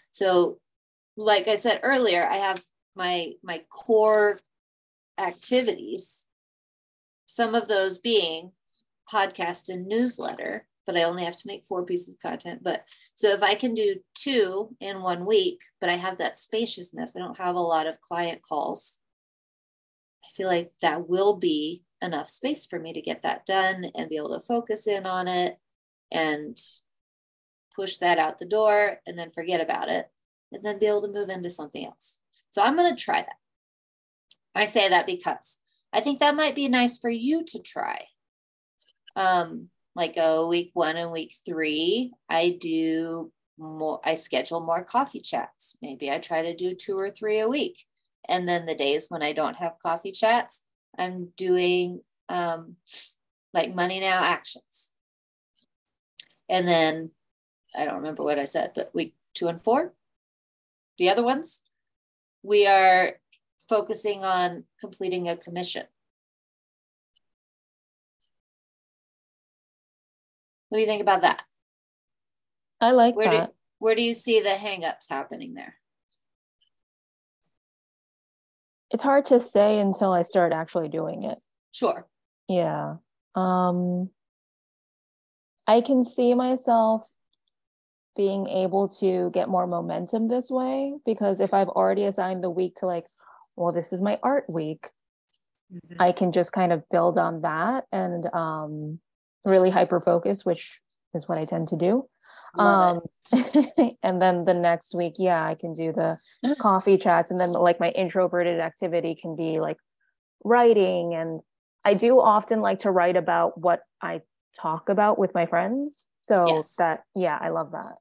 So, 0.10 0.58
like 1.16 1.48
I 1.48 1.54
said 1.54 1.82
earlier, 1.84 2.28
I 2.28 2.38
have 2.38 2.64
my 2.96 3.34
my 3.44 3.62
core 3.70 4.40
activities. 5.20 6.26
Some 7.28 7.54
of 7.54 7.68
those 7.68 8.00
being 8.00 8.54
podcast 9.12 9.70
and 9.70 9.88
newsletter, 9.88 10.68
but 10.88 10.98
I 10.98 11.04
only 11.04 11.24
have 11.26 11.38
to 11.38 11.48
make 11.48 11.64
four 11.64 11.86
pieces 11.86 12.16
of 12.16 12.22
content. 12.22 12.64
But 12.64 12.86
so 13.14 13.28
if 13.30 13.44
I 13.44 13.54
can 13.54 13.76
do 13.76 13.98
two 14.16 14.76
in 14.80 15.04
one 15.04 15.28
week, 15.28 15.60
but 15.80 15.92
I 15.92 15.98
have 15.98 16.18
that 16.18 16.40
spaciousness, 16.40 17.16
I 17.16 17.20
don't 17.20 17.38
have 17.38 17.54
a 17.54 17.60
lot 17.60 17.86
of 17.86 18.02
client 18.02 18.42
calls 18.42 19.00
I 20.28 20.30
feel 20.34 20.48
like 20.48 20.72
that 20.82 21.08
will 21.08 21.36
be 21.38 21.84
enough 22.02 22.30
space 22.30 22.66
for 22.66 22.80
me 22.80 22.94
to 22.94 23.02
get 23.02 23.24
that 23.24 23.46
done 23.46 23.92
and 23.96 24.10
be 24.10 24.18
able 24.18 24.34
to 24.34 24.46
focus 24.46 24.88
in 24.88 25.06
on 25.06 25.28
it 25.28 25.58
and 26.12 26.58
push 27.76 27.98
that 27.98 28.18
out 28.18 28.40
the 28.40 28.46
door 28.46 28.98
and 29.08 29.18
then 29.18 29.32
forget 29.32 29.62
about 29.62 29.90
it 29.90 30.10
and 30.52 30.64
then 30.64 30.80
be 30.80 30.88
able 30.88 31.02
to 31.02 31.12
move 31.12 31.30
into 31.30 31.50
something 31.50 31.86
else. 31.86 32.20
So 32.52 32.62
I'm 32.62 32.76
going 32.76 32.94
to 32.94 33.02
try 33.02 33.22
that. 33.22 33.36
I 34.56 34.66
say 34.66 34.90
that 34.90 35.06
because 35.06 35.60
I 35.94 36.02
think 36.02 36.20
that 36.20 36.36
might 36.36 36.56
be 36.56 36.68
nice 36.68 36.98
for 36.98 37.10
you 37.10 37.44
to 37.46 37.60
try. 37.60 38.06
Um, 39.16 39.70
like 39.96 40.18
a 40.18 40.46
week 40.46 40.72
one 40.74 40.98
and 40.98 41.12
week 41.12 41.34
three, 41.46 42.14
I 42.30 42.58
do 42.60 43.32
more, 43.58 44.00
I 44.04 44.16
schedule 44.16 44.60
more 44.60 44.84
coffee 44.84 45.22
chats. 45.22 45.78
Maybe 45.82 46.12
I 46.12 46.20
try 46.20 46.44
to 46.44 46.56
do 46.56 46.76
two 46.76 46.98
or 46.98 47.12
three 47.12 47.40
a 47.40 47.48
week. 47.48 47.86
And 48.28 48.48
then 48.48 48.66
the 48.66 48.76
days 48.76 49.08
when 49.10 49.24
I 49.24 49.34
don't 49.34 49.56
have 49.56 49.80
coffee 49.82 50.12
chats, 50.12 50.64
I'm 50.98 51.30
doing 51.38 52.02
um, 52.30 52.76
like 53.54 53.74
money 53.74 54.00
now 54.00 54.24
actions. 54.24 54.92
And 56.50 56.68
then 56.68 57.12
I 57.78 57.86
don't 57.86 57.98
remember 57.98 58.24
what 58.24 58.40
I 58.40 58.46
said, 58.46 58.72
but 58.76 58.94
week 58.94 59.16
two 59.34 59.48
and 59.48 59.62
four, 59.62 59.94
the 60.98 61.10
other 61.10 61.24
ones, 61.24 61.64
we 62.44 62.66
are 62.66 63.20
focusing 63.70 64.24
on 64.24 64.64
completing 64.80 65.28
a 65.28 65.38
commission. 65.38 65.84
What 70.70 70.78
do 70.78 70.82
you 70.82 70.88
think 70.88 71.02
about 71.02 71.22
that? 71.22 71.44
I 72.82 72.92
like 72.92 73.16
where 73.16 73.32
that. 73.32 73.48
Do, 73.48 73.54
where 73.80 73.96
do 73.96 74.02
you 74.02 74.14
see 74.14 74.42
the 74.42 74.50
hangups 74.50 75.10
happening 75.10 75.54
there? 75.54 75.76
It's 78.92 79.04
hard 79.04 79.26
to 79.26 79.40
say 79.40 79.80
until 79.80 80.14
I 80.14 80.22
start 80.22 80.54
actually 80.54 80.90
doing 80.90 81.24
it. 81.24 81.38
Sure. 81.74 82.08
Yeah. 82.48 82.96
Um 83.36 84.10
I 85.68 85.82
can 85.82 86.06
see 86.06 86.34
myself 86.34 87.08
being 88.16 88.48
able 88.48 88.88
to 88.88 89.30
get 89.34 89.50
more 89.50 89.68
momentum 89.68 90.28
this 90.28 90.50
way 90.50 90.94
because 91.06 91.40
if 91.40 91.54
I've 91.54 91.68
already 91.68 92.06
assigned 92.06 92.44
the 92.44 92.50
week 92.50 92.76
to 92.78 92.86
like, 92.86 93.06
well, 93.56 93.74
this 93.74 93.92
is 93.92 94.02
my 94.02 94.18
art 94.24 94.46
week, 94.48 94.90
mm-hmm. 95.72 96.02
I 96.02 96.14
can 96.14 96.32
just 96.32 96.52
kind 96.52 96.72
of 96.72 96.84
build 96.90 97.20
on 97.20 97.42
that 97.42 97.86
and 97.92 98.26
um 98.34 99.00
really 99.46 99.70
hyper 99.70 100.00
focus, 100.00 100.46
which 100.46 100.80
is 101.14 101.28
what 101.28 101.38
I 101.38 101.46
tend 101.46 101.70
to 101.70 101.78
do 101.78 102.08
um 102.60 103.02
and 104.04 104.22
then 104.22 104.46
the 104.46 104.54
next 104.54 104.96
week 104.96 105.16
yeah 105.18 105.46
i 105.46 105.56
can 105.56 105.74
do 105.74 105.92
the 105.92 106.18
coffee 106.60 106.98
chats 106.98 107.32
and 107.32 107.40
then 107.40 107.52
like 107.52 107.80
my 107.80 107.90
introverted 107.90 108.60
activity 108.60 109.16
can 109.16 109.36
be 109.36 109.60
like 109.60 109.78
writing 110.44 111.14
and 111.14 111.42
i 111.84 111.94
do 111.94 112.20
often 112.20 112.62
like 112.62 112.80
to 112.80 112.92
write 112.92 113.18
about 113.18 113.58
what 113.60 113.82
i 114.02 114.22
talk 114.60 114.90
about 114.90 115.20
with 115.20 115.34
my 115.34 115.46
friends 115.46 116.08
so 116.20 116.48
yes. 116.48 116.76
that 116.76 117.04
yeah 117.16 117.38
i 117.40 117.50
love 117.50 117.72
that. 117.72 117.96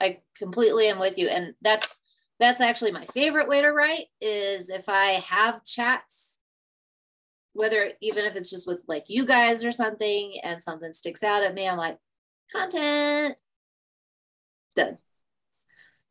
I 0.00 0.20
completely 0.36 0.86
am 0.88 0.98
with 0.98 1.18
you 1.18 1.28
and 1.28 1.54
that's 1.60 1.96
that's 2.38 2.60
actually 2.60 2.92
my 2.92 3.04
favorite 3.06 3.48
way 3.48 3.60
to 3.60 3.68
write 3.68 4.06
is 4.20 4.70
if 4.70 4.88
i 4.88 5.22
have 5.28 5.64
chats 5.64 6.38
whether 7.52 7.90
even 8.00 8.24
if 8.24 8.36
it's 8.36 8.50
just 8.50 8.66
with 8.68 8.84
like 8.86 9.04
you 9.08 9.26
guys 9.26 9.64
or 9.64 9.72
something 9.72 10.38
and 10.44 10.62
something 10.62 10.92
sticks 10.92 11.24
out 11.24 11.42
at 11.42 11.54
me 11.54 11.68
i'm 11.68 11.76
like 11.76 11.98
content 12.52 13.34
done. 14.78 14.98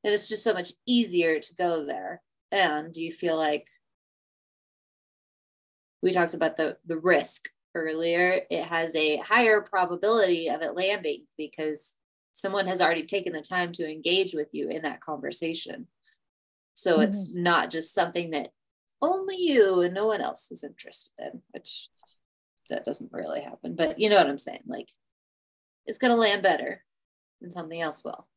And 0.03 0.13
it's 0.13 0.29
just 0.29 0.43
so 0.43 0.53
much 0.53 0.73
easier 0.85 1.39
to 1.39 1.55
go 1.55 1.85
there. 1.85 2.21
And 2.51 2.93
do 2.93 3.03
you 3.03 3.11
feel 3.11 3.37
like 3.37 3.67
we 6.01 6.11
talked 6.11 6.33
about 6.33 6.55
the 6.55 6.77
the 6.85 6.97
risk 6.97 7.49
earlier? 7.75 8.41
It 8.49 8.63
has 8.63 8.95
a 8.95 9.17
higher 9.17 9.61
probability 9.61 10.49
of 10.49 10.61
it 10.61 10.75
landing 10.75 11.25
because 11.37 11.95
someone 12.33 12.67
has 12.67 12.81
already 12.81 13.05
taken 13.05 13.33
the 13.33 13.41
time 13.41 13.73
to 13.73 13.89
engage 13.89 14.33
with 14.33 14.53
you 14.53 14.69
in 14.69 14.83
that 14.83 15.01
conversation. 15.01 15.87
So 16.75 16.93
mm-hmm. 16.93 17.09
it's 17.09 17.33
not 17.33 17.71
just 17.71 17.93
something 17.95 18.29
that 18.31 18.51
only 19.01 19.35
you 19.37 19.81
and 19.81 19.93
no 19.93 20.05
one 20.07 20.21
else 20.21 20.51
is 20.51 20.63
interested 20.63 21.13
in, 21.19 21.41
which 21.51 21.89
that 22.69 22.85
doesn't 22.85 23.11
really 23.11 23.41
happen. 23.41 23.75
But 23.75 23.99
you 23.99 24.09
know 24.09 24.17
what 24.17 24.27
I'm 24.27 24.37
saying? 24.37 24.63
Like 24.67 24.89
it's 25.85 25.97
going 25.97 26.11
to 26.11 26.19
land 26.19 26.43
better 26.43 26.83
than 27.41 27.51
something 27.51 27.81
else 27.81 28.03
will. 28.03 28.27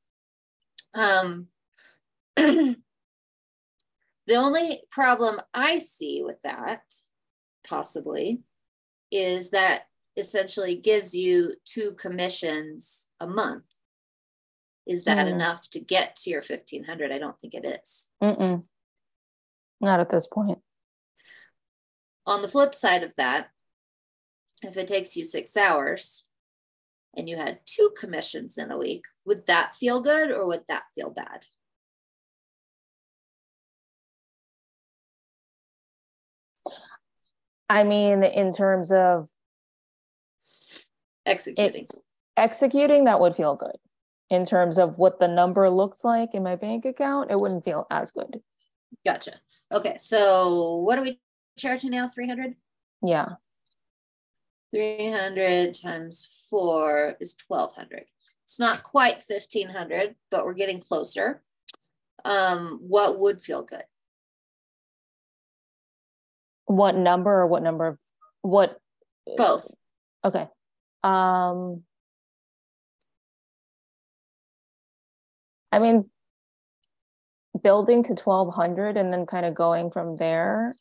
Um, 0.94 1.48
the 2.36 2.76
only 4.30 4.82
problem 4.90 5.40
I 5.54 5.78
see 5.78 6.22
with 6.24 6.40
that, 6.42 6.82
possibly, 7.66 8.42
is 9.10 9.50
that 9.50 9.82
essentially 10.16 10.76
gives 10.76 11.14
you 11.14 11.54
two 11.64 11.92
commissions 11.92 13.06
a 13.20 13.26
month. 13.26 13.64
Is 14.86 15.04
that 15.04 15.26
Mm. 15.26 15.32
enough 15.32 15.68
to 15.70 15.80
get 15.80 16.16
to 16.16 16.30
your 16.30 16.42
1500? 16.42 17.12
I 17.12 17.18
don't 17.18 17.38
think 17.38 17.54
it 17.54 17.64
is. 17.64 18.10
Mm-mm. 18.22 18.66
Not 19.80 20.00
at 20.00 20.08
this 20.10 20.26
point. 20.26 20.58
On 22.26 22.42
the 22.42 22.48
flip 22.48 22.74
side 22.74 23.02
of 23.02 23.14
that, 23.16 23.50
if 24.62 24.76
it 24.76 24.88
takes 24.88 25.16
you 25.16 25.24
six 25.24 25.56
hours 25.56 26.26
and 27.16 27.28
you 27.28 27.36
had 27.36 27.60
two 27.66 27.90
commissions 27.98 28.56
in 28.58 28.70
a 28.70 28.78
week, 28.78 29.04
would 29.24 29.46
that 29.46 29.74
feel 29.74 30.00
good 30.00 30.30
or 30.30 30.46
would 30.46 30.64
that 30.68 30.84
feel 30.94 31.10
bad? 31.10 31.44
I 37.68 37.84
mean, 37.84 38.24
in 38.24 38.52
terms 38.52 38.90
of 38.90 39.28
Executing. 41.26 41.86
executing, 42.36 43.04
that 43.04 43.20
would 43.20 43.36
feel 43.36 43.54
good. 43.54 43.76
In 44.30 44.44
terms 44.44 44.78
of 44.78 44.98
what 44.98 45.20
the 45.20 45.28
number 45.28 45.68
looks 45.70 46.04
like 46.04 46.34
in 46.34 46.42
my 46.42 46.56
bank 46.56 46.84
account, 46.84 47.30
it 47.30 47.38
wouldn't 47.38 47.64
feel 47.64 47.86
as 47.90 48.10
good. 48.10 48.40
Gotcha. 49.04 49.32
Okay. 49.70 49.96
So 49.98 50.76
what 50.76 50.98
are 50.98 51.02
we 51.02 51.20
charging 51.58 51.90
now? 51.90 52.08
300? 52.08 52.54
Yeah. 53.02 53.26
300 54.70 55.74
times 55.74 56.46
four 56.48 57.16
is 57.20 57.34
1200. 57.46 58.04
It's 58.44 58.58
not 58.58 58.82
quite 58.82 59.22
1500, 59.26 60.14
but 60.30 60.44
we're 60.44 60.54
getting 60.54 60.80
closer. 60.80 61.42
Um, 62.24 62.80
what 62.82 63.18
would 63.18 63.40
feel 63.40 63.62
good? 63.62 63.84
What 66.66 66.96
number 66.96 67.30
or 67.30 67.46
what 67.46 67.62
number 67.62 67.86
of 67.86 67.98
what? 68.42 68.78
Both. 69.36 69.74
Okay. 70.24 70.46
Um, 71.02 71.82
I 75.72 75.78
mean, 75.78 76.10
building 77.62 78.02
to 78.04 78.14
1200 78.14 78.96
and 78.96 79.12
then 79.12 79.26
kind 79.26 79.46
of 79.46 79.54
going 79.54 79.90
from 79.90 80.16
there 80.16 80.74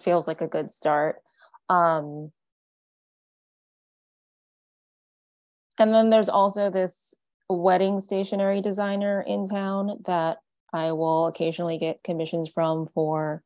feels 0.00 0.26
like 0.26 0.40
a 0.40 0.46
good 0.46 0.70
start. 0.70 1.16
Um, 1.68 2.32
and 5.78 5.92
then 5.94 6.10
there's 6.10 6.28
also 6.28 6.70
this 6.70 7.14
wedding 7.48 8.00
stationery 8.00 8.60
designer 8.60 9.22
in 9.22 9.46
town 9.46 9.98
that 10.06 10.38
I 10.72 10.92
will 10.92 11.26
occasionally 11.26 11.78
get 11.78 12.02
commissions 12.02 12.48
from 12.48 12.88
for 12.94 13.42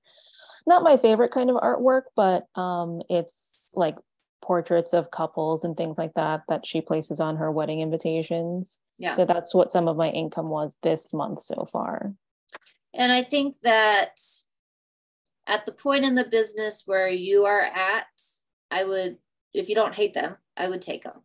not 0.67 0.83
my 0.83 0.97
favorite 0.97 1.33
kind 1.33 1.51
of 1.51 1.57
artwork, 1.57 2.03
but 2.17 2.47
um, 2.55 3.03
it's 3.09 3.69
like 3.75 3.97
portraits 4.43 4.93
of 4.93 5.11
couples 5.11 5.65
and 5.65 5.77
things 5.77 5.99
like 5.99 6.15
that 6.15 6.43
that 6.49 6.67
she 6.67 6.81
places 6.81 7.21
on 7.21 7.37
her 7.37 7.51
wedding 7.53 7.81
invitations. 7.81 8.79
Yeah. 8.99 9.15
So 9.15 9.25
that's 9.25 9.55
what 9.55 9.73
some 9.73 9.89
of 9.89 9.97
my 9.97 10.11
income 10.11 10.49
was 10.49 10.77
this 10.83 11.13
month 11.13 11.43
so 11.43 11.69
far. 11.73 12.13
And 12.95 13.13
I 13.13 13.23
think 13.23 13.55
that 13.63 14.19
at 15.47 15.67
the 15.67 15.73
point 15.73 16.05
in 16.05 16.15
the 16.15 16.25
business 16.25 16.83
where 16.87 17.09
you 17.09 17.45
are 17.45 17.61
at, 17.61 18.07
I 18.71 18.85
would, 18.85 19.19
if 19.55 19.69
you 19.69 19.75
don't 19.75 19.95
hate 19.95 20.15
them, 20.15 20.37
I 20.57 20.69
would 20.69 20.83
take 20.83 21.05
them. 21.05 21.23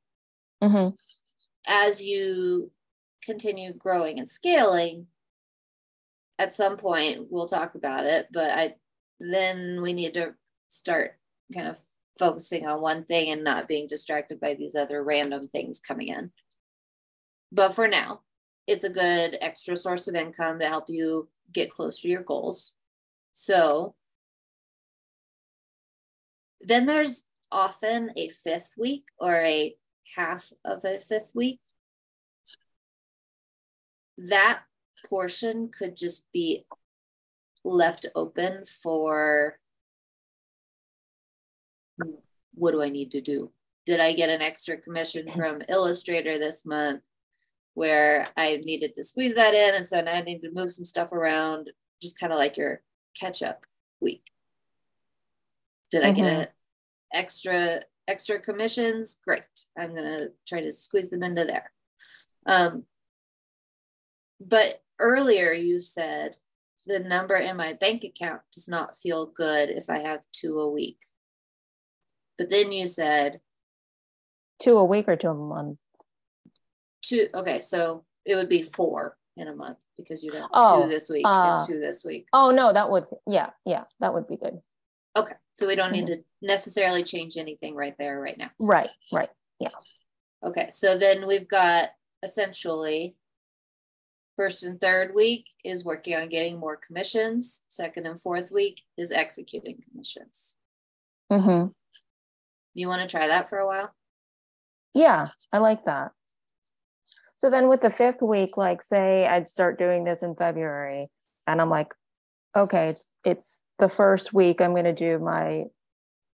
Hmm 0.65 0.87
As 1.67 2.03
you 2.03 2.71
continue 3.23 3.73
growing 3.73 4.19
and 4.19 4.29
scaling, 4.29 5.07
at 6.37 6.53
some 6.53 6.77
point 6.77 7.27
we'll 7.29 7.47
talk 7.47 7.75
about 7.75 8.05
it, 8.05 8.27
but 8.31 8.51
I 8.51 8.75
then 9.19 9.81
we 9.81 9.93
need 9.93 10.13
to 10.15 10.33
start 10.69 11.17
kind 11.53 11.67
of 11.67 11.79
focusing 12.19 12.65
on 12.65 12.81
one 12.81 13.05
thing 13.05 13.31
and 13.31 13.43
not 13.43 13.67
being 13.67 13.87
distracted 13.87 14.39
by 14.39 14.53
these 14.53 14.75
other 14.75 15.03
random 15.03 15.47
things 15.47 15.79
coming 15.79 16.09
in. 16.09 16.31
But 17.51 17.73
for 17.73 17.87
now, 17.87 18.21
it's 18.67 18.83
a 18.83 18.89
good 18.89 19.37
extra 19.41 19.75
source 19.75 20.07
of 20.07 20.15
income 20.15 20.59
to 20.59 20.67
help 20.67 20.85
you 20.89 21.29
get 21.53 21.71
close 21.71 21.99
to 22.01 22.09
your 22.09 22.23
goals. 22.23 22.75
So 23.31 23.95
then 26.61 26.85
there's 26.85 27.23
often 27.51 28.11
a 28.17 28.27
fifth 28.27 28.73
week 28.77 29.05
or 29.19 29.35
a 29.35 29.75
half 30.15 30.51
of 30.63 30.83
a 30.85 30.99
fifth 30.99 31.31
week. 31.33 31.59
That 34.17 34.61
portion 35.09 35.69
could 35.69 35.95
just 35.95 36.31
be 36.31 36.65
left 37.63 38.05
open 38.15 38.63
for 38.65 39.59
what 42.53 42.71
do 42.71 42.81
I 42.81 42.89
need 42.89 43.11
to 43.11 43.21
do? 43.21 43.51
Did 43.85 43.99
I 43.99 44.13
get 44.13 44.29
an 44.29 44.41
extra 44.41 44.77
commission 44.77 45.29
from 45.35 45.61
Illustrator 45.69 46.39
this 46.39 46.65
month 46.65 47.03
where 47.73 48.27
I 48.37 48.61
needed 48.63 48.95
to 48.95 49.03
squeeze 49.03 49.35
that 49.35 49.53
in? 49.53 49.75
And 49.75 49.85
so 49.85 50.01
now 50.01 50.13
I 50.13 50.21
need 50.21 50.41
to 50.41 50.51
move 50.51 50.71
some 50.71 50.85
stuff 50.85 51.11
around, 51.11 51.69
just 52.01 52.19
kind 52.19 52.33
of 52.33 52.39
like 52.39 52.57
your 52.57 52.81
catch 53.19 53.43
up 53.43 53.65
week. 53.99 54.23
Did 55.91 56.03
I 56.03 56.11
get 56.11 56.25
mm-hmm. 56.25 56.41
an 56.41 56.47
extra 57.13 57.81
extra 58.07 58.39
commissions? 58.39 59.19
Great. 59.25 59.43
I'm 59.77 59.95
gonna 59.95 60.27
try 60.47 60.61
to 60.61 60.71
squeeze 60.71 61.09
them 61.09 61.23
into 61.23 61.45
there. 61.45 61.71
Um, 62.45 62.83
but 64.39 64.81
earlier 64.99 65.51
you 65.51 65.79
said 65.79 66.35
the 66.85 66.99
number 66.99 67.35
in 67.35 67.57
my 67.57 67.73
bank 67.73 68.03
account 68.03 68.41
does 68.53 68.67
not 68.67 68.95
feel 68.97 69.25
good 69.25 69.69
if 69.69 69.89
I 69.89 69.99
have 69.99 70.21
two 70.31 70.59
a 70.59 70.69
week. 70.69 70.99
But 72.37 72.49
then 72.49 72.71
you 72.71 72.87
said 72.87 73.39
Two 74.59 74.77
a 74.77 74.85
week 74.85 75.09
or 75.09 75.15
two 75.17 75.29
a 75.29 75.33
month? 75.33 75.77
two. 77.01 77.27
Okay, 77.33 77.59
so 77.59 78.03
it 78.25 78.35
would 78.35 78.49
be 78.49 78.61
four 78.61 79.17
in 79.37 79.47
a 79.47 79.55
month 79.55 79.77
because 79.97 80.23
you 80.23 80.31
don't 80.31 80.49
Oh, 80.53 80.83
two 80.83 80.89
this 80.89 81.09
week 81.09 81.25
uh, 81.25 81.57
and 81.59 81.67
two 81.67 81.79
this 81.79 82.03
week. 82.05 82.27
Oh 82.33 82.51
no, 82.51 82.71
that 82.71 82.89
would 82.89 83.05
yeah, 83.27 83.49
yeah, 83.65 83.83
that 83.99 84.13
would 84.13 84.27
be 84.27 84.37
good. 84.37 84.59
Okay, 85.15 85.35
so 85.53 85.67
we 85.67 85.75
don't 85.75 85.93
need 85.93 86.07
to 86.07 86.17
necessarily 86.41 87.03
change 87.03 87.37
anything 87.37 87.73
right 87.75 87.95
there, 87.97 88.19
right 88.19 88.37
now. 88.37 88.49
Right, 88.59 88.89
right. 89.13 89.29
Yeah. 89.59 89.69
Okay, 90.43 90.69
so 90.71 90.97
then 90.97 91.25
we've 91.25 91.47
got 91.47 91.89
essentially 92.21 93.15
first 94.35 94.63
and 94.63 94.81
third 94.81 95.15
week 95.15 95.45
is 95.63 95.85
working 95.85 96.15
on 96.15 96.27
getting 96.27 96.59
more 96.59 96.75
commissions. 96.75 97.61
Second 97.69 98.05
and 98.07 98.19
fourth 98.19 98.51
week 98.51 98.81
is 98.97 99.11
executing 99.11 99.81
commissions. 99.89 100.57
hmm 101.31 101.67
You 102.73 102.87
want 102.89 103.01
to 103.01 103.07
try 103.07 103.27
that 103.27 103.47
for 103.47 103.57
a 103.57 103.65
while? 103.65 103.95
Yeah, 104.93 105.27
I 105.53 105.59
like 105.59 105.85
that. 105.85 106.11
So 107.37 107.49
then 107.49 107.69
with 107.69 107.81
the 107.81 107.89
fifth 107.89 108.21
week, 108.21 108.57
like 108.57 108.81
say 108.81 109.25
I'd 109.25 109.47
start 109.47 109.79
doing 109.79 110.03
this 110.03 110.23
in 110.23 110.35
February 110.35 111.07
and 111.47 111.61
I'm 111.61 111.69
like, 111.69 111.93
okay, 112.55 112.89
it's 112.89 113.05
it's 113.23 113.63
the 113.79 113.89
first 113.89 114.33
week 114.33 114.61
I'm 114.61 114.75
gonna 114.75 114.93
do 114.93 115.19
my 115.19 115.65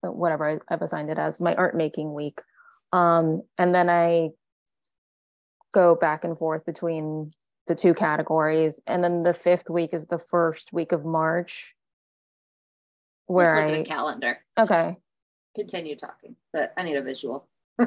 uh, 0.06 0.12
whatever 0.12 0.50
I- 0.50 0.74
I've 0.74 0.82
assigned 0.82 1.10
it 1.10 1.18
as 1.18 1.42
my 1.42 1.56
art 1.56 1.76
making 1.76 2.14
week. 2.14 2.42
Um, 2.94 3.42
and 3.58 3.74
then 3.74 3.90
I 3.90 4.30
go 5.74 5.96
back 5.96 6.24
and 6.24 6.38
forth 6.38 6.66
between 6.66 7.34
the 7.68 7.76
two 7.76 7.94
categories. 7.94 8.82
And 8.88 9.04
then 9.04 9.24
the 9.24 9.34
fifth 9.34 9.70
week 9.70 9.94
is 9.94 10.06
the 10.06 10.20
first 10.20 10.72
week 10.72 10.92
of 10.92 11.04
March. 11.04 11.76
Where 13.28 13.56
I 13.56 13.78
the 13.80 13.84
calendar. 13.84 14.40
okay. 14.58 14.98
Continue 15.56 15.96
talking, 15.96 16.36
but 16.54 16.74
I 16.78 16.84
need 16.84 16.96
a 16.96 17.02
visual. 17.02 17.48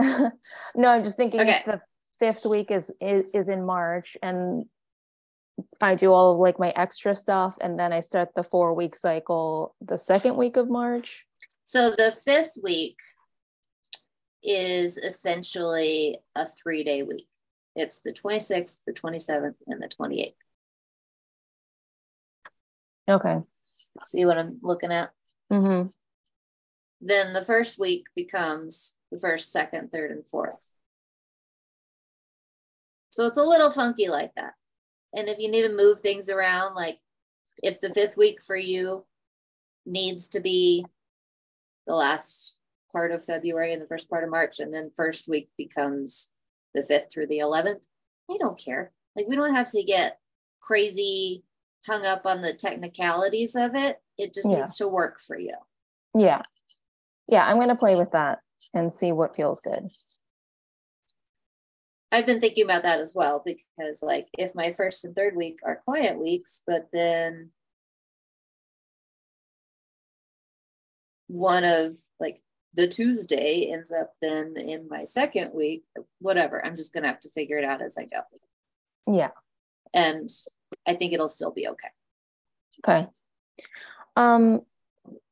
no, 0.00 0.30
I'm 0.88 1.04
just 1.04 1.16
thinking 1.16 1.40
Okay. 1.40 1.58
if 1.58 1.64
the 1.64 1.80
fifth 2.18 2.46
week 2.46 2.70
is, 2.70 2.90
is 3.00 3.28
is 3.34 3.48
in 3.48 3.64
March 3.64 4.16
and 4.22 4.64
I 5.80 5.94
do 5.94 6.12
all 6.12 6.34
of 6.34 6.38
like 6.38 6.58
my 6.58 6.70
extra 6.76 7.14
stuff 7.14 7.56
and 7.60 7.78
then 7.78 7.92
I 7.92 8.00
start 8.00 8.30
the 8.34 8.42
four 8.42 8.74
week 8.74 8.96
cycle 8.96 9.74
the 9.80 9.96
second 9.96 10.36
week 10.36 10.56
of 10.56 10.68
March. 10.68 11.26
So 11.64 11.90
the 11.90 12.10
fifth 12.10 12.52
week 12.62 12.96
is 14.42 14.96
essentially 14.96 16.18
a 16.34 16.46
three 16.46 16.84
day 16.84 17.02
week. 17.02 17.28
It's 17.74 18.00
the 18.00 18.12
26th, 18.12 18.78
the 18.86 18.92
27th, 18.92 19.56
and 19.66 19.82
the 19.82 19.88
28th. 19.88 20.34
Okay. 23.08 23.42
See 24.02 24.24
what 24.24 24.38
I'm 24.38 24.58
looking 24.62 24.92
at? 24.92 25.10
hmm 25.50 25.82
Then 27.00 27.32
the 27.32 27.44
first 27.44 27.78
week 27.78 28.06
becomes 28.14 28.96
the 29.12 29.18
first, 29.18 29.52
second, 29.52 29.90
third, 29.92 30.10
and 30.10 30.26
fourth. 30.26 30.70
So 33.10 33.26
it's 33.26 33.38
a 33.38 33.44
little 33.44 33.70
funky 33.70 34.08
like 34.08 34.34
that. 34.36 34.54
And 35.16 35.28
if 35.30 35.38
you 35.38 35.50
need 35.50 35.62
to 35.62 35.74
move 35.74 36.00
things 36.00 36.28
around, 36.28 36.74
like 36.74 36.98
if 37.62 37.80
the 37.80 37.88
fifth 37.92 38.16
week 38.18 38.42
for 38.42 38.54
you 38.54 39.04
needs 39.86 40.28
to 40.28 40.40
be 40.40 40.84
the 41.86 41.94
last 41.94 42.58
part 42.92 43.10
of 43.12 43.24
February 43.24 43.72
and 43.72 43.80
the 43.80 43.86
first 43.86 44.10
part 44.10 44.22
of 44.24 44.30
March, 44.30 44.60
and 44.60 44.72
then 44.72 44.90
first 44.94 45.26
week 45.26 45.48
becomes 45.56 46.30
the 46.74 46.82
fifth 46.82 47.10
through 47.10 47.26
the 47.28 47.38
11th, 47.38 47.84
I 48.30 48.36
don't 48.38 48.58
care. 48.58 48.92
Like 49.16 49.26
we 49.26 49.36
don't 49.36 49.54
have 49.54 49.70
to 49.72 49.82
get 49.82 50.18
crazy 50.60 51.44
hung 51.86 52.04
up 52.04 52.26
on 52.26 52.42
the 52.42 52.52
technicalities 52.52 53.56
of 53.56 53.74
it. 53.74 54.00
It 54.18 54.34
just 54.34 54.50
Yeah. 54.50 54.60
needs 54.60 54.76
to 54.76 54.88
work 54.88 55.18
for 55.18 55.38
you. 55.38 55.54
Yeah. 56.14 56.42
yeah, 57.26 57.46
I'm 57.46 57.56
going 57.56 57.68
to 57.68 57.76
play 57.76 57.94
with 57.96 58.10
that 58.12 58.40
and 58.74 58.92
see 58.92 59.12
what 59.12 59.36
feels 59.36 59.60
good. 59.60 59.88
I've 62.12 62.26
been 62.26 62.40
thinking 62.40 62.64
about 62.64 62.84
that 62.84 63.00
as 63.00 63.14
well 63.14 63.42
because, 63.44 64.02
like, 64.02 64.28
if 64.38 64.54
my 64.54 64.72
first 64.72 65.04
and 65.04 65.14
third 65.14 65.36
week 65.36 65.58
are 65.64 65.80
client 65.84 66.20
weeks, 66.20 66.62
but 66.66 66.88
then 66.92 67.50
one 71.28 71.64
of 71.64 71.92
like 72.20 72.40
the 72.74 72.86
Tuesday 72.86 73.70
ends 73.72 73.90
up 73.90 74.12
then 74.20 74.54
in 74.56 74.88
my 74.88 75.04
second 75.04 75.52
week, 75.54 75.84
whatever, 76.20 76.64
I'm 76.64 76.76
just 76.76 76.92
going 76.92 77.02
to 77.02 77.08
have 77.08 77.20
to 77.20 77.30
figure 77.30 77.58
it 77.58 77.64
out 77.64 77.80
as 77.80 77.96
I 77.98 78.04
go. 78.04 78.20
Yeah. 79.12 79.30
And 79.94 80.30
I 80.86 80.94
think 80.94 81.12
it'll 81.12 81.28
still 81.28 81.52
be 81.52 81.68
okay. 81.68 81.88
Okay. 82.86 83.08
Um, 84.14 84.60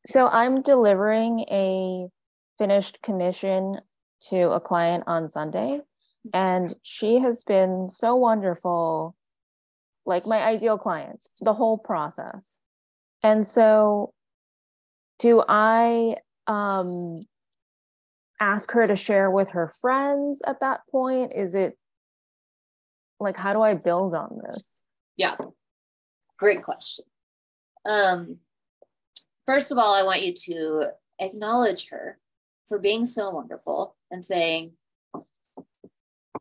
so 0.06 0.26
I'm 0.26 0.62
delivering 0.62 1.40
a 1.50 2.06
finished 2.58 3.00
commission 3.02 3.80
to 4.28 4.50
a 4.50 4.60
client 4.60 5.04
on 5.06 5.30
Sunday, 5.30 5.80
and 6.32 6.74
she 6.82 7.18
has 7.18 7.44
been 7.44 7.88
so 7.88 8.16
wonderful, 8.16 9.14
like 10.06 10.26
my 10.26 10.42
ideal 10.42 10.78
client, 10.78 11.20
the 11.40 11.52
whole 11.52 11.78
process. 11.78 12.58
And 13.22 13.46
so, 13.46 14.12
do 15.18 15.42
I 15.46 16.16
um, 16.46 17.22
ask 18.40 18.70
her 18.72 18.86
to 18.86 18.96
share 18.96 19.30
with 19.30 19.50
her 19.50 19.72
friends 19.80 20.42
at 20.46 20.60
that 20.60 20.80
point? 20.90 21.32
Is 21.34 21.54
it 21.54 21.78
like, 23.20 23.36
how 23.36 23.52
do 23.52 23.62
I 23.62 23.74
build 23.74 24.14
on 24.14 24.40
this? 24.46 24.82
Yeah, 25.16 25.36
great 26.38 26.62
question. 26.62 27.04
Um, 27.88 28.38
first 29.46 29.70
of 29.70 29.78
all, 29.78 29.94
I 29.94 30.02
want 30.02 30.22
you 30.22 30.34
to 30.46 30.90
acknowledge 31.18 31.88
her 31.90 32.18
for 32.68 32.78
being 32.78 33.04
so 33.04 33.30
wonderful 33.30 33.96
and 34.10 34.24
saying, 34.24 34.72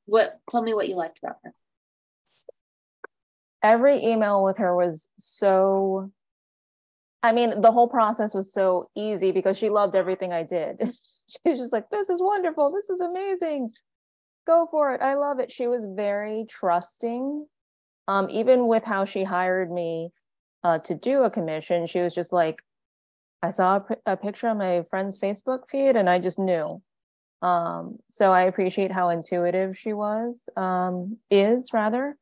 what 0.06 0.40
tell 0.50 0.62
me 0.62 0.74
what 0.74 0.88
you 0.88 0.96
liked 0.96 1.20
about 1.24 1.38
her. 1.44 1.54
Every 3.62 4.04
email 4.04 4.44
with 4.44 4.58
her 4.58 4.76
was 4.76 5.08
so 5.18 6.12
I 7.24 7.32
mean, 7.32 7.62
the 7.62 7.72
whole 7.72 7.88
process 7.88 8.34
was 8.34 8.52
so 8.54 8.90
easy 8.96 9.32
because 9.32 9.58
she 9.58 9.70
loved 9.70 9.96
everything 9.96 10.34
I 10.34 10.44
did. 10.44 10.78
she 11.28 11.50
was 11.50 11.58
just 11.58 11.72
like, 11.72 11.90
this 11.90 12.10
is 12.10 12.22
wonderful. 12.22 12.74
This 12.74 12.90
is 12.90 13.00
amazing. 13.00 13.72
Go 14.46 14.68
for 14.70 14.94
it. 14.94 15.02
I 15.02 15.14
love 15.14 15.40
it. 15.40 15.50
She 15.50 15.68
was 15.68 15.86
very 15.86 16.46
trusting. 16.50 17.48
Um, 18.10 18.30
even 18.30 18.68
with 18.68 18.84
how 18.84 19.06
she 19.06 19.24
hired 19.24 19.72
me 19.72 20.12
uh, 20.66 20.80
to 20.80 20.96
do 20.96 21.24
a 21.24 21.32
commission, 21.32 21.86
she 21.88 22.02
was 22.02 22.14
just 22.14 22.34
like, 22.34 22.62
I 23.42 23.52
saw 23.52 23.80
a, 24.06 24.14
a 24.14 24.18
picture 24.18 24.50
on 24.50 24.58
my 24.58 24.84
friend's 24.90 25.18
Facebook 25.18 25.70
feed 25.70 25.96
and 25.96 26.10
I 26.10 26.20
just 26.20 26.38
knew. 26.38 26.82
Um, 27.44 28.00
so 28.08 28.32
I 28.32 28.44
appreciate 28.44 28.92
how 28.92 29.10
intuitive 29.10 29.78
she 29.78 29.92
was, 29.94 30.50
um, 30.56 31.18
is 31.30 31.74
rather. 31.74 32.18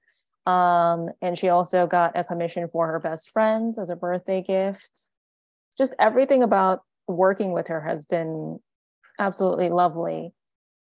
Um, 0.47 1.09
and 1.21 1.37
she 1.37 1.49
also 1.49 1.85
got 1.85 2.17
a 2.17 2.23
commission 2.23 2.67
for 2.67 2.87
her 2.87 2.99
best 2.99 3.29
friends 3.31 3.77
as 3.77 3.91
a 3.91 3.95
birthday 3.95 4.41
gift. 4.41 5.09
Just 5.77 5.93
everything 5.99 6.41
about 6.41 6.81
working 7.07 7.53
with 7.53 7.67
her 7.67 7.79
has 7.81 8.05
been 8.05 8.59
absolutely 9.19 9.69
lovely. 9.69 10.33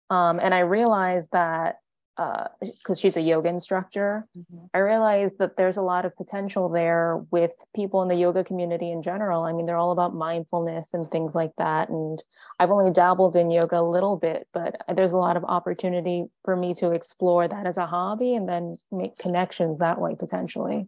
Um, 0.09 0.39
and 0.39 0.53
I 0.53 0.61
realized 0.61 1.29
that 1.31 1.75
because 2.17 2.49
uh, 2.89 2.93
she's 2.95 3.15
a 3.15 3.21
yoga 3.21 3.49
instructor, 3.49 4.27
mm-hmm. 4.37 4.65
I 4.73 4.79
realized 4.79 5.37
that 5.39 5.55
there's 5.55 5.77
a 5.77 5.81
lot 5.81 6.05
of 6.05 6.15
potential 6.15 6.69
there 6.69 7.17
with 7.31 7.53
people 7.75 8.01
in 8.01 8.09
the 8.09 8.15
yoga 8.15 8.43
community 8.43 8.91
in 8.91 9.01
general. 9.01 9.43
I 9.43 9.53
mean, 9.53 9.65
they're 9.65 9.77
all 9.77 9.91
about 9.91 10.13
mindfulness 10.13 10.93
and 10.93 11.09
things 11.09 11.35
like 11.35 11.51
that. 11.57 11.89
And 11.89 12.21
I've 12.59 12.71
only 12.71 12.91
dabbled 12.91 13.35
in 13.35 13.49
yoga 13.49 13.79
a 13.79 13.81
little 13.81 14.17
bit, 14.17 14.47
but 14.53 14.75
there's 14.93 15.13
a 15.13 15.17
lot 15.17 15.37
of 15.37 15.45
opportunity 15.45 16.25
for 16.43 16.55
me 16.55 16.73
to 16.75 16.91
explore 16.91 17.47
that 17.47 17.65
as 17.65 17.77
a 17.77 17.85
hobby 17.85 18.35
and 18.35 18.47
then 18.47 18.77
make 18.91 19.17
connections 19.17 19.79
that 19.79 19.99
way 19.99 20.15
potentially. 20.19 20.87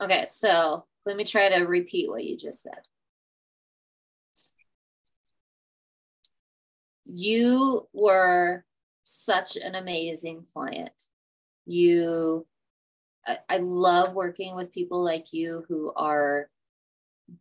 Okay, 0.00 0.26
so 0.26 0.86
let 1.06 1.16
me 1.16 1.24
try 1.24 1.48
to 1.48 1.64
repeat 1.64 2.08
what 2.08 2.24
you 2.24 2.36
just 2.36 2.62
said. 2.62 2.80
You 7.06 7.88
were 7.94 8.64
such 9.08 9.56
an 9.56 9.74
amazing 9.74 10.44
client. 10.52 10.92
You, 11.64 12.46
I, 13.26 13.38
I 13.48 13.56
love 13.58 14.14
working 14.14 14.54
with 14.54 14.72
people 14.72 15.02
like 15.02 15.32
you 15.32 15.64
who 15.68 15.92
are 15.96 16.50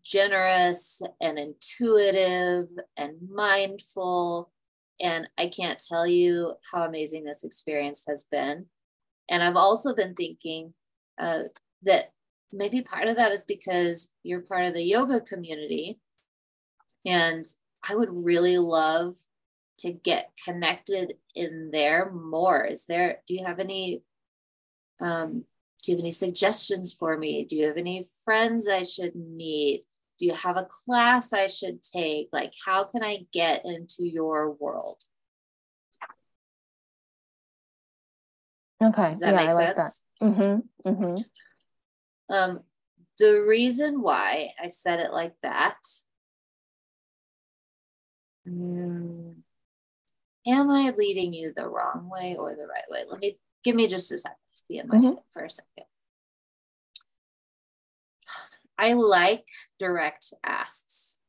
generous 0.03 1.01
and 1.20 1.38
intuitive 1.38 2.68
and 2.95 3.18
mindful. 3.30 4.49
And 5.01 5.28
I 5.38 5.47
can't 5.49 5.82
tell 5.86 6.07
you 6.07 6.53
how 6.72 6.84
amazing 6.84 7.26
this 7.26 7.43
experience 7.43 8.05
has 8.07 8.26
been. 8.32 8.68
And 9.30 9.43
I've 9.43 9.57
also 9.57 9.93
been 9.93 10.15
thinking 10.15 10.74
uh, 11.20 11.43
that 11.84 12.13
maybe 12.53 12.82
part 12.82 13.09
of 13.09 13.18
that 13.18 13.34
is 13.34 13.43
because 13.43 14.11
you're 14.24 14.39
part 14.39 14.63
of 14.63 14.74
the 14.74 14.84
yoga 14.84 15.20
community. 15.20 15.99
And 17.05 17.45
I 17.88 17.95
would 17.95 18.09
really 18.09 18.57
love 18.57 19.15
to 19.80 19.91
get 19.91 20.32
connected 20.43 21.15
in 21.36 21.69
there 21.71 22.11
more? 22.11 22.65
Is 22.65 22.86
there 22.86 23.19
do 23.28 23.36
you 23.36 23.45
have 23.45 23.59
any 23.59 24.03
um, 24.99 25.45
do 25.84 25.91
you 25.91 25.97
have 25.97 26.03
any 26.03 26.11
suggestions 26.11 26.93
for 26.93 27.17
me? 27.17 27.45
Do 27.45 27.55
you 27.55 27.67
have 27.67 27.78
any 27.78 28.05
friends 28.25 28.67
i 28.67 28.84
should 28.84 29.15
meet? 29.15 29.84
Do 30.19 30.25
you 30.25 30.34
have 30.34 30.57
a 30.57 30.67
class 30.86 31.34
i 31.34 31.47
should 31.47 31.84
take? 31.84 32.30
Like 32.32 32.53
how 32.65 32.86
can 32.86 33.03
i 33.03 33.25
get 33.32 33.65
into 33.65 34.03
your 34.03 34.51
world? 34.51 35.01
Okay. 38.84 39.09
Does 39.09 39.19
that 39.19 39.32
yeah, 39.32 39.36
make 39.36 39.47
I 39.47 39.51
sense 39.51 39.57
like 39.57 39.75
that. 39.75 40.25
mm-hmm. 40.25 40.89
Mm-hmm. 40.89 42.34
um 42.34 42.59
the 43.19 43.41
reason 43.47 44.01
why 44.01 44.51
i 44.61 44.67
said 44.67 44.99
it 44.99 45.11
like 45.11 45.34
that 45.41 45.78
um, 48.47 49.43
am 50.47 50.71
I 50.71 50.93
leading 50.97 51.33
you 51.33 51.53
the 51.55 51.67
wrong 51.67 52.09
way 52.09 52.35
or 52.37 52.55
the 52.55 52.65
right 52.65 52.89
way? 52.89 53.03
Let 53.09 53.19
me 53.19 53.37
give 53.63 53.75
me 53.75 53.87
just 53.87 54.11
a 54.11 54.17
second 54.17 54.37
to 54.55 54.61
be 54.69 54.77
in 54.77 54.87
my 54.87 54.95
mm-hmm. 54.95 55.05
head 55.07 55.17
for 55.29 55.43
a 55.43 55.49
second. 55.49 55.85
I 58.79 58.93
like 58.93 59.45
direct 59.79 60.33
asks. 60.43 61.19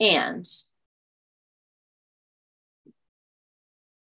And 0.00 0.46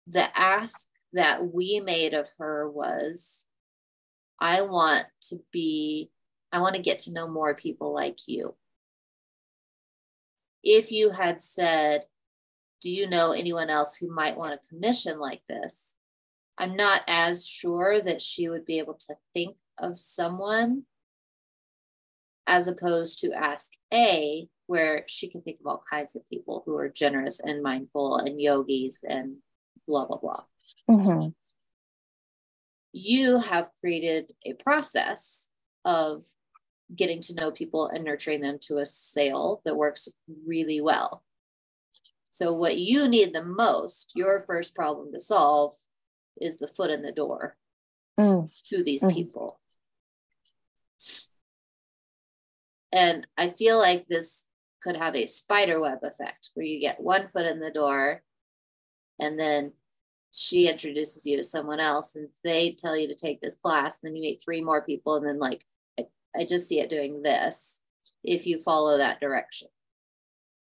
the 0.07 0.38
ask 0.38 0.88
that 1.13 1.53
we 1.53 1.80
made 1.80 2.15
of 2.15 2.28
her 2.39 2.69
was 2.69 3.45
I 4.39 4.63
want 4.63 5.05
to 5.30 5.39
be, 5.51 6.09
I 6.51 6.59
want 6.59 6.76
to 6.76 6.82
get 6.82 6.99
to 6.99 7.13
know 7.13 7.28
more 7.28 7.53
people 7.53 7.93
like 7.93 8.17
you 8.28 8.55
if 10.64 10.91
you 10.91 11.09
had 11.09 11.41
said, 11.41 12.05
Do 12.82 12.91
you 12.91 13.09
know 13.09 13.32
anyone 13.32 13.70
else 13.70 13.95
who 13.95 14.14
might 14.14 14.38
want 14.38 14.53
a 14.53 14.70
commission 14.70 15.20
like 15.20 15.41
this? 15.47 15.95
I'm 16.57 16.76
not 16.76 17.01
as 17.07 17.47
sure 17.47 18.01
that 18.01 18.22
she 18.22 18.49
would 18.49 18.66
be 18.66 18.80
able 18.80 18.93
to 19.07 19.16
think 19.34 19.55
of 19.78 19.97
someone 19.97 20.84
as 22.45 22.68
opposed 22.68 23.20
to 23.20 23.34
ask 23.34 23.72
A, 23.93 24.47
where 24.68 25.03
she 25.07 25.30
can 25.30 25.41
think 25.41 25.59
of 25.59 25.68
all 25.68 25.84
kinds 25.89 26.16
of 26.16 26.28
people 26.30 26.64
who 26.66 26.78
are 26.78 26.89
generous 26.89 27.39
and 27.39 27.64
mindful 27.64 28.18
and 28.18 28.39
yogis 28.39 28.99
and 29.07 29.38
blah, 29.88 30.05
blah, 30.05 30.18
blah. 30.18 30.43
Mm-hmm. 30.89 31.30
You 32.91 33.39
have 33.39 33.70
created 33.80 34.34
a 34.45 34.53
process 34.53 35.49
of 35.84 36.24
getting 36.96 37.22
to 37.22 37.36
know 37.36 37.52
people 37.52 37.88
and 37.88 38.04
nurturing 38.04 38.41
them 38.41 38.58
to 38.62 38.78
a 38.78 38.86
sale 38.86 39.62
that 39.66 39.76
works 39.76 40.08
really 40.46 40.82
well. 40.82 41.24
So, 42.32 42.54
what 42.54 42.78
you 42.78 43.08
need 43.08 43.34
the 43.34 43.44
most, 43.44 44.14
your 44.16 44.39
first 44.39 44.76
problem 44.76 45.12
to 45.14 45.20
solve, 45.20 45.74
is 46.41 46.58
the 46.58 46.68
foot 46.68 46.89
in 46.89 47.02
the 47.02 47.12
door 47.12 47.56
mm. 48.20 48.50
to 48.70 48.84
these 48.84 49.04
mm. 49.04 49.14
people. 49.14 49.60
And 52.91 53.26
I 53.38 53.50
feel 53.50 53.80
like 53.80 54.08
this 54.08 54.46
could 54.82 54.96
have 54.98 55.16
a 55.16 55.26
spider 55.26 55.80
web 55.80 56.00
effect 56.04 56.50
where 56.54 56.66
you 56.66 56.80
get 56.80 57.00
one 57.00 57.28
foot 57.28 57.46
in 57.46 57.60
the 57.60 57.72
door 57.72 58.22
and 59.20 59.39
then 59.39 59.72
she 60.32 60.68
introduces 60.68 61.26
you 61.26 61.38
to 61.38 61.44
someone 61.44 61.80
else 61.80 62.16
and 62.16 62.28
they 62.44 62.76
tell 62.78 62.98
you 62.98 63.08
to 63.08 63.16
take 63.16 63.39
this 63.39 63.56
class 63.56 64.00
and 64.02 64.10
then 64.10 64.16
you 64.16 64.22
meet 64.22 64.41
three 64.44 64.62
more 64.62 64.82
people 64.82 65.16
and 65.16 65.26
then 65.26 65.39
like 65.39 65.64
I 66.36 66.46
just 66.46 66.68
see 66.68 66.80
it 66.80 66.90
doing 66.90 67.22
this 67.22 67.82
if 68.24 68.46
you 68.46 68.58
follow 68.58 68.98
that 68.98 69.20
direction. 69.20 69.68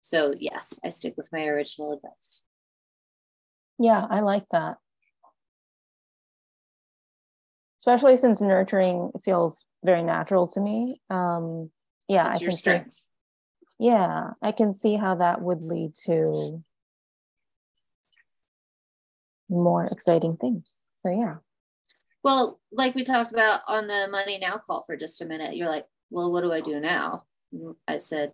So, 0.01 0.35
yes, 0.39 0.79
I 0.85 0.91
stick 0.91 1.15
with 1.17 1.29
my 1.33 1.45
original 1.45 1.93
advice. 1.93 2.43
Yeah, 3.79 4.07
I 4.09 4.21
like 4.21 4.45
that. 4.53 4.77
Especially 7.79 8.17
since 8.17 8.41
nurturing 8.41 9.13
feels 9.25 9.65
very 9.85 10.03
natural 10.03 10.47
to 10.49 10.61
me. 10.61 11.01
Um, 11.11 11.71
yeah, 12.09 12.29
it's 12.31 12.41
I 12.41 12.43
your 12.43 12.51
think 12.51 12.59
strength. 12.59 13.09
yeah, 13.79 14.31
I 14.43 14.53
can 14.53 14.75
see 14.75 14.97
how 14.97 15.17
that 15.17 15.43
would 15.43 15.63
lead 15.63 15.95
to 16.07 16.63
more 19.49 19.85
exciting 19.85 20.37
things. 20.37 20.79
So 21.01 21.11
yeah. 21.11 21.37
Well, 22.25 22.59
like 22.73 22.95
we 22.95 23.05
talked 23.05 23.33
about 23.33 23.61
on 23.69 23.87
the 23.87 24.09
money 24.11 24.39
now 24.39 24.57
call 24.57 24.83
for 24.83 24.97
just 24.97 25.21
a 25.21 25.27
minute, 25.27 25.57
you're 25.57 25.69
like, 25.69 25.87
well, 26.11 26.33
what 26.33 26.41
do 26.41 26.53
I 26.53 26.61
do 26.61 26.81
now? 26.81 27.25
I 27.87 27.99
said, 27.99 28.33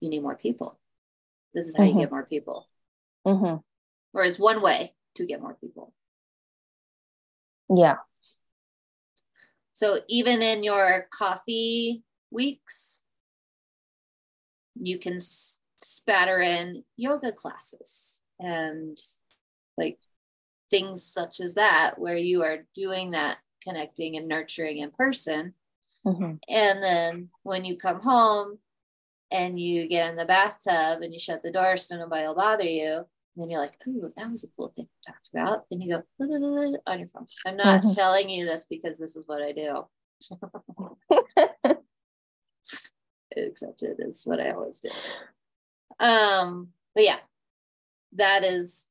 you 0.00 0.10
need 0.10 0.22
more 0.22 0.36
people. 0.36 0.78
This 1.54 1.66
is 1.66 1.76
how 1.76 1.84
mm-hmm. 1.84 1.98
you 1.98 2.04
get 2.04 2.12
more 2.12 2.26
people. 2.26 2.68
Mm-hmm. 3.26 3.56
Or 4.14 4.24
is 4.24 4.38
one 4.38 4.60
way 4.60 4.94
to 5.14 5.26
get 5.26 5.40
more 5.40 5.54
people. 5.54 5.94
Yeah. 7.74 7.96
So 9.72 10.00
even 10.08 10.42
in 10.42 10.62
your 10.62 11.06
coffee 11.10 12.02
weeks, 12.30 13.02
you 14.74 14.98
can 14.98 15.18
spatter 15.78 16.40
in 16.40 16.84
yoga 16.96 17.32
classes 17.32 18.20
and 18.38 18.98
like 19.78 19.98
things 20.72 21.04
such 21.04 21.38
as 21.38 21.54
that, 21.54 21.98
where 21.98 22.16
you 22.16 22.42
are 22.42 22.66
doing 22.74 23.12
that 23.12 23.38
connecting 23.62 24.16
and 24.16 24.26
nurturing 24.26 24.78
in 24.78 24.90
person. 24.90 25.54
Mm-hmm. 26.04 26.34
And 26.48 26.82
then 26.82 27.28
when 27.44 27.64
you 27.64 27.76
come 27.76 28.00
home 28.00 28.58
and 29.30 29.60
you 29.60 29.86
get 29.86 30.10
in 30.10 30.16
the 30.16 30.24
bathtub 30.24 31.02
and 31.02 31.12
you 31.12 31.20
shut 31.20 31.42
the 31.42 31.52
door 31.52 31.76
so 31.76 31.96
nobody 31.96 32.26
will 32.26 32.34
bother 32.34 32.64
you, 32.64 33.04
and 33.34 33.42
then 33.42 33.50
you're 33.50 33.60
like, 33.60 33.76
oh, 33.86 34.10
that 34.16 34.30
was 34.30 34.44
a 34.44 34.48
cool 34.56 34.72
thing 34.74 34.86
we 34.86 35.12
talked 35.12 35.30
about. 35.32 35.64
Then 35.70 35.80
you 35.80 35.88
go 35.88 36.02
on 36.86 36.98
your 36.98 37.08
phone. 37.08 37.26
I'm 37.46 37.56
not 37.56 37.82
mm-hmm. 37.82 37.92
telling 37.92 38.28
you 38.28 38.44
this 38.44 38.66
because 38.68 38.98
this 38.98 39.16
is 39.16 39.24
what 39.26 39.42
I 39.42 39.52
do. 39.52 39.86
Except 43.34 43.82
it 43.82 43.96
is 43.98 44.22
what 44.24 44.40
I 44.40 44.50
always 44.50 44.80
do. 44.80 44.90
Um, 45.98 46.68
but 46.94 47.04
yeah, 47.04 47.20
that 48.16 48.44
is 48.44 48.86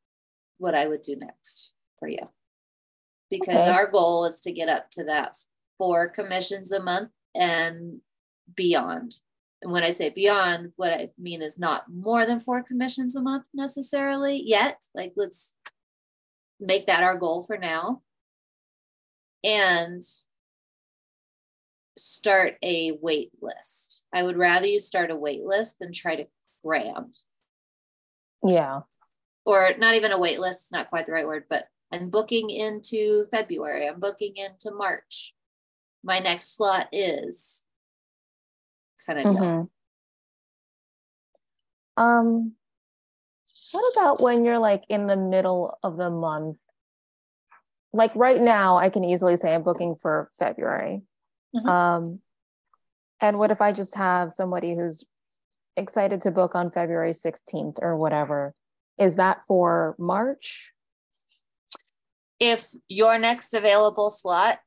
what 0.61 0.75
I 0.75 0.85
would 0.85 1.01
do 1.01 1.15
next 1.15 1.73
for 1.97 2.07
you. 2.07 2.29
Because 3.31 3.63
okay. 3.63 3.69
our 3.69 3.89
goal 3.89 4.25
is 4.25 4.41
to 4.41 4.51
get 4.51 4.69
up 4.69 4.91
to 4.91 5.05
that 5.05 5.35
four 5.79 6.07
commissions 6.07 6.71
a 6.71 6.81
month 6.81 7.09
and 7.33 7.99
beyond. 8.55 9.15
And 9.63 9.71
when 9.71 9.83
I 9.83 9.89
say 9.89 10.09
beyond, 10.09 10.73
what 10.75 10.93
I 10.93 11.09
mean 11.17 11.41
is 11.41 11.57
not 11.57 11.85
more 11.91 12.25
than 12.25 12.39
four 12.39 12.61
commissions 12.61 13.15
a 13.15 13.21
month 13.21 13.45
necessarily 13.53 14.41
yet. 14.45 14.83
Like, 14.93 15.13
let's 15.15 15.55
make 16.59 16.85
that 16.87 17.03
our 17.03 17.17
goal 17.17 17.41
for 17.41 17.57
now. 17.57 18.01
And 19.43 20.03
start 21.97 22.55
a 22.61 22.91
wait 23.01 23.31
list. 23.41 24.03
I 24.13 24.21
would 24.21 24.37
rather 24.37 24.67
you 24.67 24.79
start 24.79 25.09
a 25.09 25.15
wait 25.15 25.43
list 25.43 25.79
than 25.79 25.91
try 25.91 26.15
to 26.17 26.27
cram. 26.63 27.13
Yeah. 28.45 28.81
Or 29.45 29.71
not 29.77 29.95
even 29.95 30.11
a 30.11 30.19
wait 30.19 30.39
list, 30.39 30.71
not 30.71 30.89
quite 30.89 31.05
the 31.05 31.13
right 31.13 31.25
word, 31.25 31.45
but 31.49 31.65
I'm 31.91 32.09
booking 32.09 32.49
into 32.49 33.25
February, 33.31 33.87
I'm 33.87 33.99
booking 33.99 34.37
into 34.37 34.71
March. 34.71 35.33
My 36.03 36.19
next 36.19 36.55
slot 36.55 36.87
is 36.91 37.63
kind 39.05 39.19
of 39.19 39.25
mm-hmm. 39.25 39.63
Um 42.01 42.53
what 43.71 43.93
about 43.93 44.21
when 44.21 44.43
you're 44.45 44.59
like 44.59 44.83
in 44.89 45.07
the 45.07 45.15
middle 45.15 45.77
of 45.83 45.97
the 45.97 46.09
month? 46.09 46.57
Like 47.93 48.15
right 48.15 48.39
now, 48.39 48.77
I 48.77 48.89
can 48.89 49.03
easily 49.03 49.37
say 49.37 49.53
I'm 49.53 49.63
booking 49.63 49.95
for 50.01 50.31
February. 50.39 51.01
Mm-hmm. 51.55 51.69
Um, 51.69 52.19
and 53.19 53.37
what 53.37 53.51
if 53.51 53.61
I 53.61 53.71
just 53.71 53.95
have 53.95 54.31
somebody 54.31 54.75
who's 54.75 55.05
excited 55.77 56.21
to 56.21 56.31
book 56.31 56.55
on 56.55 56.71
February 56.71 57.11
16th 57.11 57.77
or 57.81 57.97
whatever? 57.97 58.53
Is 58.97 59.15
that 59.15 59.41
for 59.47 59.95
March? 59.97 60.71
If 62.39 62.71
your 62.87 63.19
next 63.19 63.53
available 63.53 64.09
slot 64.09 64.59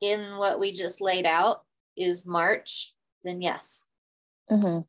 in 0.00 0.36
what 0.36 0.60
we 0.60 0.72
just 0.72 1.00
laid 1.00 1.26
out 1.26 1.62
is 1.96 2.26
March, 2.26 2.94
then 3.24 3.40
yes. 3.40 3.88
Mm-hmm. 4.50 4.80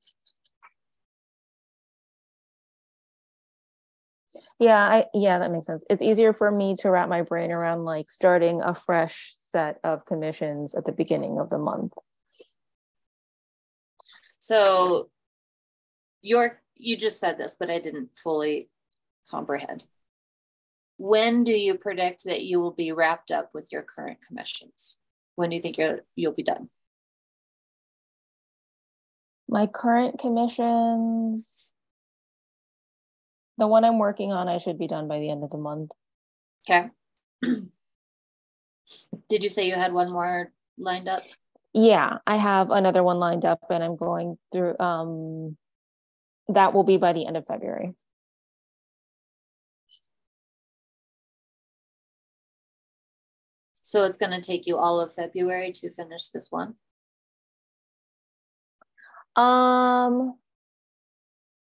Yeah, 4.60 4.78
I 4.78 5.06
yeah, 5.14 5.40
that 5.40 5.52
makes 5.52 5.68
sense. 5.68 5.84
It's 5.90 6.04
easier 6.04 6.34
for 6.34 6.52
me 6.52 6.76
to 6.80 6.92
wrap 6.92 7.08
my 7.08 7.22
brain 7.22 7.52
around 7.52 7.86
like 7.86 8.12
starting 8.12 8.62
a 8.62 8.76
fresh 8.76 9.34
set 9.52 9.80
of 9.84 10.06
commissions 10.06 10.76
at 10.76 10.86
the 10.86 10.92
beginning 10.92 11.40
of 11.40 11.50
the 11.50 11.58
month. 11.58 11.94
So 14.40 15.10
your 16.22 16.62
you 16.80 16.98
just 16.98 17.20
said 17.20 17.38
this, 17.38 17.56
but 17.60 17.70
I 17.70 17.78
didn't 17.80 18.18
fully 18.18 18.70
comprehend. 19.30 19.86
When 20.98 21.44
do 21.44 21.52
you 21.52 21.76
predict 21.76 22.24
that 22.26 22.42
you 22.44 22.60
will 22.60 22.72
be 22.72 22.92
wrapped 22.92 23.32
up 23.32 23.52
with 23.54 23.72
your 23.72 23.84
current 23.84 24.20
commissions? 24.26 24.98
When 25.36 25.50
do 25.50 25.56
you 25.56 25.62
think 25.62 25.78
you'll 25.78 26.00
you'll 26.16 26.34
be 26.34 26.44
done? 26.44 26.70
My 29.48 29.68
current 29.68 30.20
commissions, 30.20 31.72
the 33.58 33.68
one 33.68 33.84
I'm 33.84 33.98
working 33.98 34.32
on, 34.32 34.48
I 34.48 34.58
should 34.58 34.78
be 34.78 34.88
done 34.88 35.08
by 35.08 35.20
the 35.20 35.30
end 35.30 35.44
of 35.44 35.50
the 35.50 35.58
month. 35.58 35.92
Okay. 36.70 36.90
Did 39.30 39.44
you 39.44 39.50
say 39.50 39.68
you 39.68 39.76
had 39.76 39.94
one 39.94 40.12
more 40.12 40.52
lined 40.78 41.08
up? 41.08 41.24
Yeah, 41.74 42.18
I 42.26 42.38
have 42.38 42.72
another 42.72 43.04
one 43.04 43.18
lined 43.18 43.46
up 43.46 43.60
and 43.70 43.84
I'm 43.84 43.96
going 43.96 44.38
through 44.52 44.78
um 44.80 45.58
that 46.50 46.74
will 46.74 46.84
be 46.84 46.97
by 46.97 47.14
the 47.14 47.26
end 47.26 47.38
of 47.38 47.45
February. 47.45 47.93
So 53.84 54.04
it's 54.06 54.18
going 54.18 54.32
to 54.32 54.41
take 54.41 54.68
you 54.68 54.78
all 54.78 55.00
of 55.00 55.14
February 55.14 55.72
to 55.72 55.89
finish 55.89 56.28
this 56.28 56.52
one? 56.52 56.76
Um 59.36 60.36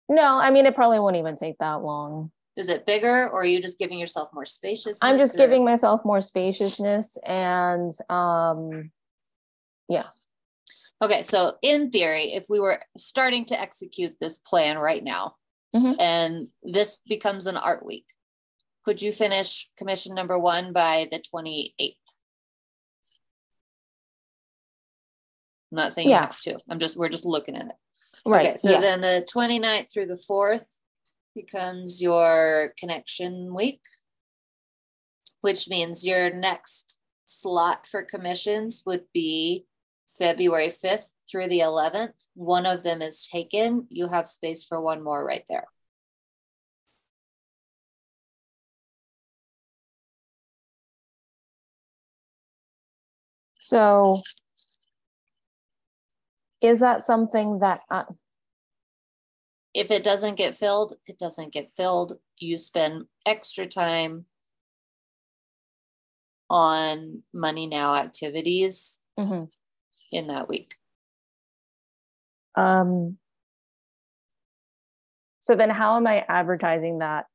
no, 0.10 0.40
I 0.40 0.50
mean 0.50 0.66
it 0.66 0.76
probably 0.76 1.00
won't 1.00 1.18
even 1.18 1.36
take 1.36 1.58
that 1.60 1.84
long. 1.84 2.32
Is 2.56 2.68
it 2.68 2.86
bigger 2.86 3.30
or 3.30 3.42
are 3.42 3.46
you 3.46 3.62
just 3.62 3.78
giving 3.78 4.00
yourself 4.00 4.30
more 4.34 4.46
spaciousness? 4.46 5.00
I'm 5.02 5.20
just 5.20 5.36
or? 5.36 5.38
giving 5.38 5.64
myself 5.64 6.04
more 6.04 6.20
spaciousness 6.20 7.18
and 7.24 7.92
um 8.10 8.92
yeah. 9.88 10.08
Okay, 11.02 11.24
so 11.24 11.54
in 11.62 11.92
theory, 11.92 12.34
if 12.34 12.46
we 12.50 12.60
were 12.60 12.82
starting 12.98 13.46
to 13.46 13.60
execute 13.60 14.16
this 14.20 14.38
plan 14.38 14.78
right 14.78 15.04
now 15.04 15.36
mm-hmm. 15.74 16.00
and 16.00 16.48
this 16.62 17.00
becomes 17.08 17.46
an 17.46 17.56
art 17.56 17.86
week, 17.86 18.06
could 18.84 19.02
you 19.02 19.12
finish 19.12 19.70
commission 19.78 20.14
number 20.14 20.38
one 20.38 20.74
by 20.74 21.08
the 21.12 21.22
28th? 21.34 21.96
I'm 25.72 25.76
not 25.76 25.94
saying 25.94 26.10
yeah. 26.10 26.16
you 26.16 26.22
have 26.22 26.42
to. 26.42 26.60
I'm 26.70 26.80
just 26.80 26.98
we're 26.98 27.10
just 27.10 27.26
looking 27.26 27.56
at 27.56 27.68
it. 27.68 27.76
Right. 28.26 28.48
Okay, 28.48 28.58
so 28.58 28.72
yes. 28.72 28.82
then 28.82 29.02
the 29.02 29.26
29th 29.34 29.94
through 29.94 30.08
the 30.08 30.22
4th, 30.30 30.66
becomes 31.36 32.02
your 32.02 32.74
connection 32.78 33.54
week, 33.54 33.82
which 35.42 35.70
means 35.70 36.06
your 36.06 36.34
next 36.34 37.00
slot 37.26 37.88
for 37.88 38.04
commissions 38.04 38.84
would 38.86 39.04
be 39.14 39.66
February 40.20 40.68
5th 40.68 41.14
through 41.30 41.48
the 41.48 41.62
11th. 41.62 42.12
One 42.36 42.66
of 42.66 42.84
them 42.84 43.02
is 43.02 43.28
taken. 43.28 43.88
You 43.90 44.10
have 44.10 44.28
space 44.28 44.64
for 44.64 44.82
one 44.82 45.04
more 45.04 45.26
right 45.26 45.46
there. 45.50 45.66
So 53.58 54.22
is 56.62 56.82
that 56.82 57.04
something 57.04 57.60
that 57.60 57.82
uh, 57.90 58.04
if 59.74 59.92
it 59.92 60.04
doesn't 60.04 60.36
get 60.36 60.56
filled, 60.56 60.96
it 61.06 61.18
doesn't 61.18 61.54
get 61.54 61.70
filled. 61.72 62.14
You 62.38 62.58
spend 62.58 63.06
extra 63.26 63.66
time 63.68 64.26
on 66.50 67.22
money 67.32 67.68
now 67.68 67.94
activities 67.94 69.02
mm-hmm. 69.20 69.44
In 70.12 70.28
that 70.28 70.48
week. 70.48 70.76
Um, 72.56 73.18
so 75.40 75.56
then 75.56 75.70
how 75.70 75.98
am 75.98 76.06
I 76.06 76.26
advertising 76.28 77.00
that 77.00 77.26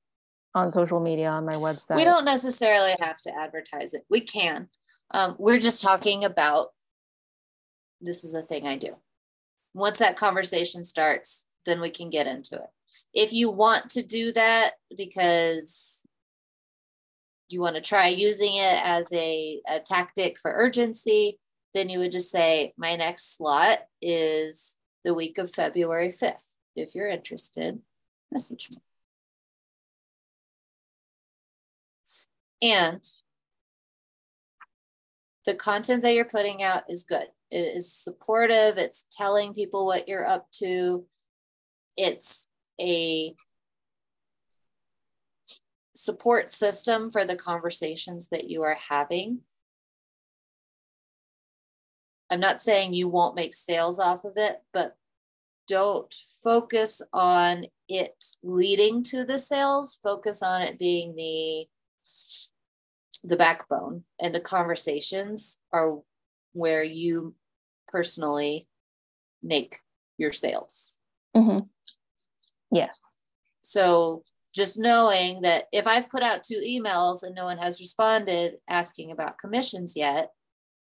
on 0.55 0.71
social 0.71 1.01
media 1.01 1.29
on 1.29 1.45
my 1.45 1.55
website? 1.55 1.97
We 1.97 2.05
don't 2.05 2.25
necessarily 2.25 2.95
have 3.01 3.21
to 3.23 3.33
advertise 3.37 3.95
it. 3.95 4.03
We 4.09 4.21
can. 4.21 4.69
Um, 5.11 5.37
we're 5.39 5.59
just 5.59 5.83
talking 5.83 6.25
about 6.25 6.69
this 8.01 8.25
is 8.25 8.35
a 8.35 8.43
thing 8.43 8.67
I 8.67 8.77
do. 8.77 8.97
Once 9.73 9.99
that 9.99 10.17
conversation 10.17 10.85
starts, 10.85 11.47
then 11.67 11.81
we 11.81 11.91
can 11.91 12.11
get 12.11 12.27
into 12.27 12.57
it. 12.57 12.69
If 13.13 13.33
you 13.33 13.51
want 13.51 13.91
to 13.91 14.03
do 14.03 14.33
that 14.33 14.73
because 14.97 16.07
you 17.49 17.61
want 17.61 17.77
to 17.77 17.83
try 17.83 18.09
using 18.09 18.55
it 18.55 18.81
as 18.85 19.13
a, 19.13 19.61
a 19.69 19.81
tactic 19.81 20.37
for 20.41 20.51
urgency, 20.53 21.39
then 21.75 21.89
you 21.89 21.99
would 21.99 22.13
just 22.13 22.31
say, 22.31 22.73
My 22.77 22.97
next 22.97 23.37
slot 23.37 23.81
is 24.01 24.77
the 25.05 25.15
week 25.15 25.39
of 25.39 25.51
February 25.51 26.09
5th. 26.09 26.57
If 26.77 26.95
you're 26.95 27.09
interested, 27.09 27.81
message 28.33 28.71
me. 28.71 28.79
And 32.63 33.03
the 35.45 35.55
content 35.55 36.03
that 36.03 36.15
you're 36.15 36.25
putting 36.25 36.63
out 36.63 36.85
is 36.89 37.05
good. 37.05 37.27
It 37.51 37.77
is 37.77 37.93
supportive. 37.93 38.79
It's 38.79 39.05
telling 39.13 39.53
people 39.53 39.87
what 39.87 40.09
you're 40.09 40.27
up 40.27 40.51
to. 40.53 41.05
It's 41.97 42.49
a 42.81 43.35
support 45.95 46.51
system 46.51 47.11
for 47.11 47.25
the 47.25 47.37
conversations 47.37 48.29
that 48.29 48.49
you 48.49 48.63
are 48.63 48.79
having. 48.89 49.41
I'm 52.35 52.41
not 52.41 52.61
saying 52.61 52.95
you 52.95 53.07
won't 53.07 53.37
make 53.37 53.55
sales 53.55 54.01
off 54.01 54.25
of 54.25 54.33
it, 54.35 54.61
but 54.73 54.97
don't 55.69 56.13
focus 56.43 57.01
on 57.13 57.67
it 57.89 58.13
leading 58.43 59.05
to 59.05 59.25
the 59.25 59.39
sales. 59.39 60.01
Focus 60.03 60.43
on 60.43 60.61
it 60.63 60.77
being 60.77 61.15
the 61.15 61.67
the 63.23 63.37
backbone 63.37 64.03
and 64.21 64.35
the 64.35 64.41
conversations 64.41 65.59
are 65.73 66.01
where 66.55 66.83
you 66.83 67.37
personally 67.87 68.67
make 69.41 69.77
your 70.19 70.33
sales. 70.33 70.99
Mm-hmm. 71.37 71.61
Yes. 72.73 72.99
So 73.63 74.25
just 74.53 74.77
knowing 74.77 75.43
that 75.43 75.67
if 75.73 75.87
I've 75.87 76.11
put 76.11 76.25
out 76.25 76.43
two 76.43 76.61
emails 76.67 77.23
and 77.23 77.33
no 77.33 77.45
one 77.45 77.59
has 77.59 77.81
responded 77.81 78.55
asking 78.69 79.13
about 79.13 79.39
commissions 79.39 79.97
yet, 79.97 80.31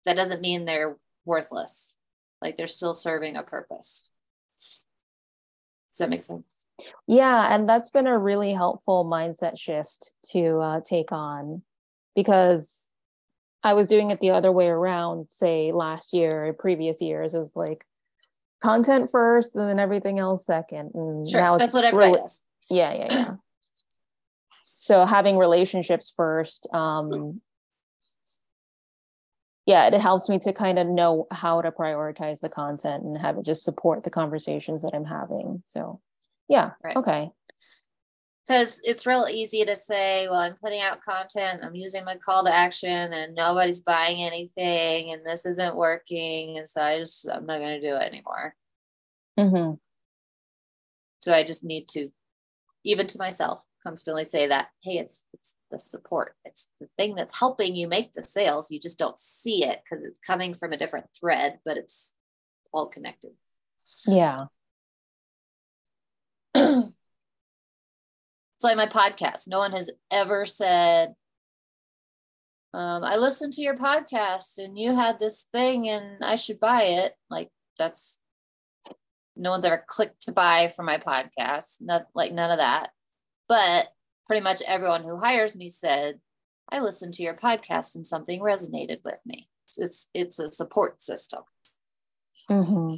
that 0.06 0.16
doesn't 0.16 0.42
mean 0.42 0.64
they're 0.64 0.96
worthless. 1.26 1.96
Like 2.42 2.56
they're 2.56 2.68
still 2.68 2.94
serving 2.94 3.36
a 3.36 3.44
purpose. 3.44 4.12
Does 5.92 6.00
that 6.00 6.10
make 6.10 6.22
sense? 6.22 6.64
Yeah. 7.08 7.54
And 7.54 7.70
that's 7.70 7.90
been 7.90 8.08
a 8.08 8.18
really 8.18 8.54
helpful 8.54 9.06
mindset 9.06 9.58
shift 9.58 10.12
to 10.32 10.58
uh, 10.60 10.82
take 10.82 11.12
on 11.12 11.62
because 12.16 12.90
I 13.64 13.74
was 13.76 13.88
doing 13.88 14.12
it 14.12 14.20
the 14.20 14.32
other 14.32 14.52
way 14.52 14.68
around, 14.68 15.30
say 15.30 15.72
last 15.72 16.14
year 16.14 16.48
or 16.48 16.54
previous 16.54 17.02
years. 17.02 17.34
It 17.34 17.40
was 17.40 17.52
like 17.56 17.86
content 18.62 19.10
first 19.12 19.56
and 19.56 19.70
then 19.70 19.80
everything 19.80 20.20
else 20.20 20.46
second. 20.46 20.92
And 20.96 21.28
sure, 21.28 21.40
now 21.40 21.58
that's 21.58 21.74
what 21.74 21.86
everybody 21.86 22.12
really, 22.12 22.22
does. 22.22 22.44
Yeah, 22.70 22.94
yeah, 22.94 23.08
yeah. 23.12 23.34
so 24.78 25.06
having 25.06 25.38
relationships 25.38 26.12
first, 26.16 26.68
um, 26.74 27.42
yeah, 29.66 29.88
it 29.88 30.00
helps 30.00 30.30
me 30.30 30.40
to 30.40 30.54
kind 30.54 30.78
of 30.78 30.88
know 30.88 31.28
how 31.32 31.62
to 31.62 31.72
prioritize 31.72 32.40
the 32.40 32.50
content 32.50 33.04
and 33.04 33.18
have 33.18 33.38
it 33.38 33.46
just 33.46 33.64
support 33.64 34.04
the 34.04 34.10
conversations 34.10 34.82
that 34.82 34.94
I'm 34.94 35.06
having. 35.06 35.64
So 35.66 36.02
yeah, 36.48 36.72
right. 36.84 36.98
okay 36.98 37.32
because 38.46 38.82
it's 38.84 39.08
real 39.08 39.28
easy 39.32 39.64
to 39.64 39.76
say, 39.76 40.28
well, 40.30 40.40
I'm 40.40 40.56
putting 40.56 40.82
out 40.82 41.02
content, 41.02 41.62
I'm 41.64 41.76
using 41.76 42.04
my 42.04 42.18
call 42.18 42.44
to 42.44 42.54
action, 42.54 43.14
and 43.14 43.36
nobody's 43.36 43.82
buying 43.82 44.22
anything, 44.22 45.14
and 45.14 45.26
this 45.26 45.46
isn't 45.46 45.76
working. 45.76 46.58
And 46.58 46.68
so 46.68 46.82
I 46.82 47.00
just, 47.00 47.28
I'm 47.30 47.46
not 47.46 47.60
going 47.60 47.80
to 47.80 47.88
do 47.88 47.96
it 47.96 48.04
anymore. 48.04 48.56
Mm-hmm. 49.40 49.76
So 51.20 51.34
I 51.34 51.44
just 51.44 51.64
need 51.64 51.88
to, 51.90 52.10
even 52.84 53.08
to 53.08 53.18
myself, 53.18 53.64
constantly 53.84 54.24
say 54.24 54.48
that, 54.48 54.70
hey, 54.82 54.98
it's 54.98 55.26
it's 55.34 55.54
the 55.70 55.80
support, 55.80 56.36
it's 56.46 56.70
the 56.80 56.88
thing 56.98 57.16
that's 57.16 57.38
helping 57.38 57.76
you 57.76 57.88
make 57.88 58.14
the 58.14 58.22
sales. 58.22 58.72
You 58.72 58.80
just 58.80 58.98
don't 58.98 59.20
see 59.20 59.66
it 59.66 59.82
because 59.84 60.06
it's 60.06 60.20
coming 60.20 60.54
from 60.54 60.74
a 60.74 60.78
different 60.78 61.08
thread, 61.20 61.60
but 61.66 61.78
it's 61.78 62.14
all 62.72 62.88
connected. 62.88 63.32
Yeah. 64.08 64.46
It's 68.64 68.78
like 68.78 68.78
my 68.78 69.02
podcast. 69.02 69.50
No 69.50 69.58
one 69.58 69.74
has 69.74 69.92
ever 70.10 70.46
said, 70.46 71.16
um, 72.74 73.04
I 73.04 73.18
listened 73.18 73.52
to 73.54 73.62
your 73.62 73.76
podcast 73.76 74.58
and 74.58 74.80
you 74.80 74.96
had 74.96 75.20
this 75.20 75.48
thing 75.52 75.90
and 75.90 76.24
I 76.24 76.38
should 76.38 76.62
buy 76.62 76.84
it. 76.84 77.14
Like 77.30 77.50
that's 77.78 78.20
no 79.36 79.52
one's 79.52 79.66
ever 79.66 79.84
clicked 79.86 80.22
to 80.24 80.32
buy 80.32 80.70
for 80.70 80.84
my 80.84 80.98
podcast. 80.98 81.82
Not 81.82 82.08
like 82.16 82.32
none 82.32 82.52
of 82.52 82.60
that. 82.60 82.92
But 83.48 83.94
pretty 84.28 84.42
much 84.42 84.62
everyone 84.68 85.04
who 85.04 85.18
hires 85.18 85.56
me 85.56 85.70
said, 85.70 86.20
I 86.70 86.80
listened 86.80 87.14
to 87.16 87.24
your 87.24 87.36
podcast 87.36 87.96
and 87.96 88.08
something 88.08 88.40
resonated 88.42 89.04
with 89.04 89.22
me. 89.26 89.50
It's 89.78 90.10
it's 90.14 90.40
a 90.40 90.52
support 90.52 91.02
system. 91.02 91.44
Mm-hmm. 92.50 92.96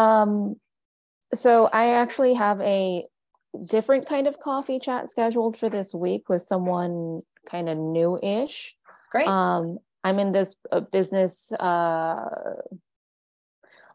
Um, 0.00 0.56
so 1.34 1.66
I 1.72 1.94
actually 1.94 2.34
have 2.34 2.60
a 2.60 3.06
different 3.64 4.06
kind 4.06 4.26
of 4.26 4.38
coffee 4.38 4.78
chat 4.78 5.10
scheduled 5.10 5.56
for 5.56 5.70
this 5.70 5.94
week 5.94 6.28
with 6.28 6.42
someone 6.42 7.20
kind 7.50 7.68
of 7.68 7.78
new-ish. 7.78 8.76
Great. 9.10 9.26
Um, 9.26 9.78
I'm 10.04 10.18
in 10.18 10.32
this 10.32 10.54
uh, 10.70 10.80
business 10.80 11.50
uh, 11.52 12.56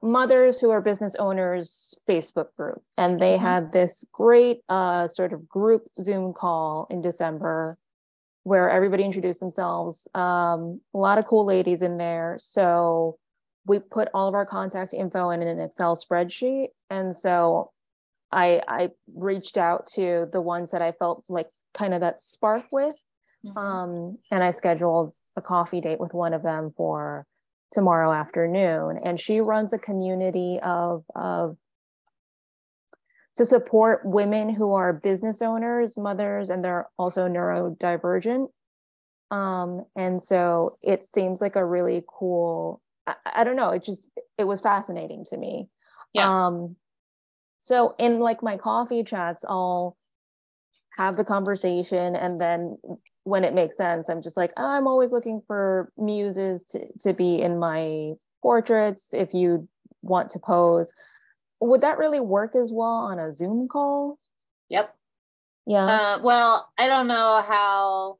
mothers 0.02 0.60
who 0.60 0.72
are 0.72 0.82
business 0.82 1.16
owners 1.20 1.94
Facebook 2.08 2.48
group, 2.58 2.82
and 2.98 3.20
they 3.20 3.36
mm-hmm. 3.36 3.46
had 3.46 3.72
this 3.72 4.04
great 4.12 4.62
uh, 4.70 5.08
sort 5.08 5.34
of 5.34 5.48
group 5.48 5.84
Zoom 6.02 6.34
call 6.34 6.88
in 6.90 7.02
December 7.02 7.78
where 8.44 8.70
everybody 8.70 9.04
introduced 9.04 9.40
themselves. 9.40 10.08
Um, 10.16 10.82
a 10.94 10.98
lot 10.98 11.18
of 11.18 11.28
cool 11.28 11.46
ladies 11.46 11.82
in 11.82 11.98
there. 11.98 12.38
So 12.40 13.18
we 13.66 13.80
put 13.80 14.10
all 14.14 14.28
of 14.28 14.34
our 14.34 14.46
contact 14.46 14.94
info 14.94 15.30
in 15.30 15.42
an 15.42 15.60
Excel 15.60 15.96
spreadsheet. 15.96 16.70
And 16.90 17.16
so 17.16 17.72
I 18.32 18.62
I 18.68 18.90
reached 19.14 19.58
out 19.58 19.88
to 19.94 20.28
the 20.32 20.42
ones 20.42 20.72
that 20.72 20.82
I 20.82 20.92
felt 20.94 21.24
like 21.28 21.50
kind 21.74 21.94
of 21.94 22.02
that 22.02 22.24
spark 22.24 22.66
with. 22.72 22.96
Mm-hmm. 23.46 23.58
Um, 23.58 24.18
and 24.32 24.44
I 24.44 24.52
scheduled 24.52 25.16
a 25.36 25.42
coffee 25.42 25.82
date 25.82 26.00
with 26.00 26.14
one 26.14 26.34
of 26.34 26.44
them 26.44 26.74
for 26.76 27.26
tomorrow 27.72 28.12
afternoon. 28.12 29.00
And 29.04 29.20
she 29.20 29.42
runs 29.42 29.74
a 29.74 29.78
community 29.78 30.60
of 30.62 31.04
of 31.16 31.58
to 33.38 33.46
support 33.46 34.02
women 34.04 34.50
who 34.50 34.74
are 34.74 34.92
business 34.92 35.42
owners, 35.42 35.98
mothers, 35.98 36.50
and 36.50 36.64
they're 36.64 36.90
also 37.00 37.28
neurodivergent. 37.28 38.48
Um, 39.32 39.86
and 39.96 40.22
so 40.22 40.78
it 40.82 41.06
seems 41.06 41.40
like 41.40 41.56
a 41.56 41.66
really 41.66 42.04
cool 42.08 42.82
I, 43.08 43.16
I 43.26 43.44
don't 43.44 43.56
know 43.56 43.70
it 43.70 43.84
just 43.84 44.10
it 44.38 44.44
was 44.44 44.62
fascinating 44.62 45.26
to 45.30 45.38
me 45.38 45.70
yeah. 46.14 46.48
um 46.48 46.76
so 47.62 47.96
in 47.98 48.20
like 48.20 48.44
my 48.44 48.58
coffee 48.58 49.04
chats 49.04 49.44
i'll 49.48 49.98
have 50.98 51.18
the 51.18 51.24
conversation 51.24 52.16
and 52.16 52.40
then 52.40 52.78
when 53.24 53.44
it 53.44 53.54
makes 53.54 53.78
sense 53.78 54.10
i'm 54.10 54.22
just 54.22 54.38
like 54.38 54.52
i'm 54.58 54.88
always 54.88 55.12
looking 55.12 55.42
for 55.46 55.92
muses 55.98 56.64
to, 56.64 56.86
to 57.00 57.14
be 57.14 57.42
in 57.42 57.60
my 57.60 58.14
portraits 58.42 59.10
if 59.14 59.34
you 59.34 59.68
want 60.02 60.32
to 60.32 60.40
pose. 60.40 60.94
Would 61.60 61.82
that 61.82 62.00
really 62.00 62.20
work 62.20 62.56
as 62.56 62.72
well 62.74 62.88
on 62.88 63.20
a 63.20 63.32
zoom 63.32 63.68
call? 63.68 64.18
Yep. 64.70 64.96
Yeah. 65.68 65.86
Uh, 65.86 66.20
well 66.24 66.72
i 66.80 66.88
don't 66.88 67.08
know 67.08 67.44
how 67.48 68.18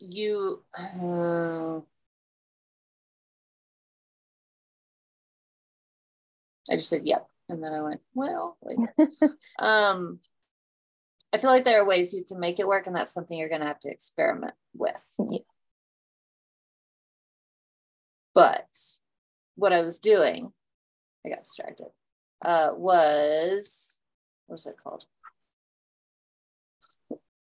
you 0.00 0.64
uh, 0.76 1.78
I 6.70 6.76
just 6.76 6.88
said, 6.88 7.02
yep. 7.04 7.26
And 7.48 7.62
then 7.62 7.72
I 7.72 7.82
went, 7.82 8.00
well, 8.14 8.56
um, 9.58 10.20
I 11.32 11.38
feel 11.38 11.50
like 11.50 11.64
there 11.64 11.80
are 11.80 11.86
ways 11.86 12.12
you 12.12 12.24
can 12.24 12.40
make 12.40 12.58
it 12.58 12.66
work, 12.66 12.86
and 12.86 12.96
that's 12.96 13.12
something 13.12 13.38
you're 13.38 13.48
going 13.48 13.60
to 13.60 13.66
have 13.66 13.80
to 13.80 13.90
experiment 13.90 14.54
with. 14.74 15.04
Yeah. 15.18 15.38
But 18.34 18.66
what 19.56 19.72
I 19.72 19.82
was 19.82 19.98
doing, 19.98 20.52
I 21.24 21.28
got 21.28 21.44
distracted, 21.44 21.88
uh, 22.44 22.70
was 22.74 23.96
what 24.46 24.54
was 24.54 24.66
it 24.66 24.76
called? 24.82 25.04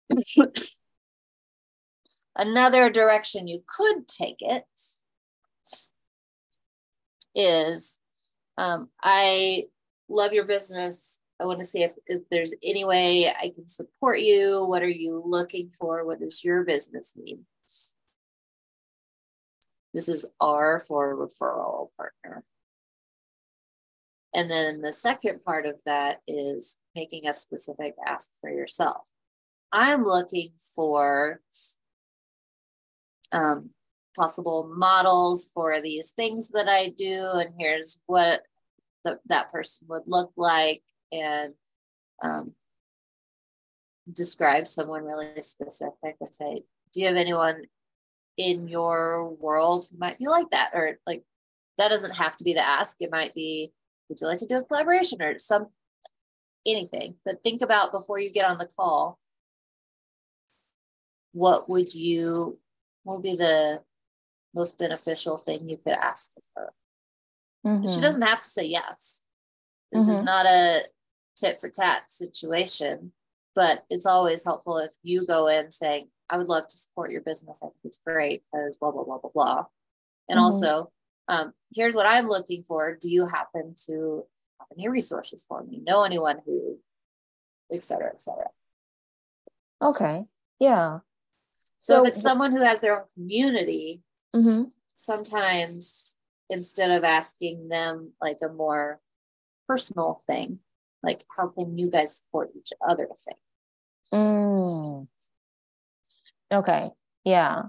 Another 2.36 2.89
direction 2.89 3.47
you 3.47 3.63
could 3.67 4.07
take 4.07 4.38
it 4.39 4.65
is 7.33 7.99
um, 8.57 8.89
I 9.03 9.65
love 10.09 10.33
your 10.33 10.45
business. 10.45 11.19
I 11.39 11.45
want 11.45 11.59
to 11.59 11.65
see 11.65 11.83
if, 11.83 11.93
if 12.07 12.21
there's 12.31 12.53
any 12.63 12.86
way 12.86 13.29
I 13.29 13.51
can 13.53 13.67
support 13.67 14.19
you. 14.19 14.63
What 14.63 14.83
are 14.83 14.88
you 14.88 15.21
looking 15.25 15.69
for? 15.69 16.05
What 16.05 16.19
does 16.19 16.43
your 16.43 16.63
business 16.63 17.13
need? 17.17 17.39
This 19.93 20.09
is 20.09 20.25
R 20.41 20.79
for 20.79 21.15
referral 21.15 21.89
partner. 21.97 22.43
And 24.33 24.51
then 24.51 24.81
the 24.81 24.91
second 24.91 25.43
part 25.45 25.65
of 25.65 25.81
that 25.86 26.21
is 26.27 26.77
making 26.93 27.27
a 27.27 27.33
specific 27.33 27.95
ask 28.05 28.31
for 28.41 28.49
yourself. 28.49 29.09
I'm 29.71 30.03
looking 30.03 30.51
for 30.75 31.39
um, 33.31 33.69
possible 34.17 34.69
models 34.75 35.49
for 35.53 35.81
these 35.81 36.11
things 36.11 36.49
that 36.49 36.67
I 36.67 36.89
do, 36.89 37.29
and 37.33 37.53
here's 37.57 37.99
what 38.05 38.41
the, 39.05 39.19
that 39.27 39.51
person 39.51 39.88
would 39.89 40.07
look 40.07 40.31
like, 40.36 40.83
and 41.12 41.53
um, 42.24 42.53
describe 44.12 44.68
someone 44.68 45.03
really 45.03 45.41
specific 45.41 46.16
and 46.20 46.34
say, 46.34 46.64
Do 46.93 47.01
you 47.01 47.08
have 47.08 47.16
anyone 47.16 47.64
in 48.38 48.68
your 48.68 49.30
world 49.30 49.88
who 49.89 49.97
might 49.97 50.20
be 50.20 50.28
like 50.28 50.49
that? 50.51 50.72
Or 50.74 50.99
like, 51.08 51.24
that 51.78 51.89
doesn't 51.89 52.16
have 52.16 52.38
to 52.38 52.43
be 52.43 52.53
the 52.53 52.66
ask. 52.66 52.97
It 52.99 53.12
might 53.12 53.34
be, 53.34 53.72
Would 54.10 54.20
you 54.22 54.28
like 54.28 54.39
to 54.39 54.47
do 54.47 54.58
a 54.58 54.64
collaboration 54.64 55.22
or 55.22 55.38
some 55.39 55.68
anything? 56.66 57.16
But 57.26 57.43
think 57.43 57.62
about 57.62 57.91
before 57.91 58.20
you 58.20 58.32
get 58.32 58.45
on 58.45 58.58
the 58.58 58.70
call, 58.76 59.20
what 61.32 61.68
would 61.70 61.93
you, 61.93 62.60
what 63.03 63.16
would 63.16 63.24
be 63.24 63.36
the 63.36 63.82
most 64.53 64.78
beneficial 64.78 65.38
thing 65.38 65.68
you 65.68 65.78
could 65.78 65.93
ask 65.93 66.32
of 66.38 66.43
her? 66.56 66.74
Mm-hmm. 67.66 67.91
She 67.91 67.99
doesn't 67.99 68.22
have 68.22 68.41
to 68.41 68.49
say 68.49 68.66
yes. 68.66 69.22
This 69.91 70.03
mm-hmm. 70.03 70.12
is 70.12 70.22
not 70.24 70.45
a 70.45 70.84
tit 71.36 71.59
for 71.59 71.69
tat 71.69 72.11
situation, 72.11 73.11
but 73.55 73.86
it's 73.89 74.05
always 74.05 74.43
helpful 74.43 74.77
if 74.77 74.91
you 75.03 75.25
go 75.25 75.47
in 75.47 75.71
saying, 75.71 76.09
I 76.29 76.38
would 76.38 76.47
love 76.47 76.67
to 76.67 76.77
support 76.77 77.11
your 77.11 77.21
business. 77.21 77.61
I 77.61 77.67
think 77.67 77.75
it's 77.83 77.99
great 78.05 78.43
because 78.51 78.77
blah, 78.77 78.91
blah, 78.91 79.03
blah, 79.03 79.19
blah, 79.19 79.31
blah. 79.33 79.65
And 80.27 80.38
mm-hmm. 80.38 80.43
also, 80.43 80.91
um, 81.27 81.53
here's 81.73 81.95
what 81.95 82.05
I'm 82.05 82.27
looking 82.27 82.63
for. 82.63 82.97
Do 82.99 83.09
you 83.09 83.27
happen 83.27 83.75
to 83.86 84.25
have 84.59 84.67
any 84.75 84.88
resources 84.88 85.45
for 85.47 85.63
me? 85.63 85.81
Know 85.86 86.03
anyone 86.03 86.41
who, 86.45 86.79
et 87.71 87.83
cetera, 87.83 88.09
et 88.09 88.21
cetera. 88.21 88.49
Okay. 89.81 90.25
Yeah. 90.59 90.99
So, 91.79 91.97
so 91.97 92.03
if 92.03 92.09
it's 92.09 92.21
someone 92.21 92.51
who 92.51 92.61
has 92.61 92.79
their 92.79 92.97
own 92.97 93.05
community, 93.13 94.01
mm-hmm. 94.36 94.69
sometimes 94.93 96.15
instead 96.49 96.91
of 96.91 97.03
asking 97.03 97.69
them 97.69 98.13
like 98.21 98.39
a 98.43 98.49
more 98.49 98.99
personal 99.67 100.21
thing, 100.25 100.59
like 101.06 101.24
how 101.38 101.47
can 101.47 101.78
you 101.78 101.89
guys 101.89 102.18
support 102.18 102.49
each 102.58 102.74
other 102.88 103.08
thing? 103.24 103.38
Mm. 104.14 105.08
Okay. 106.51 106.89
Yeah. 107.24 107.64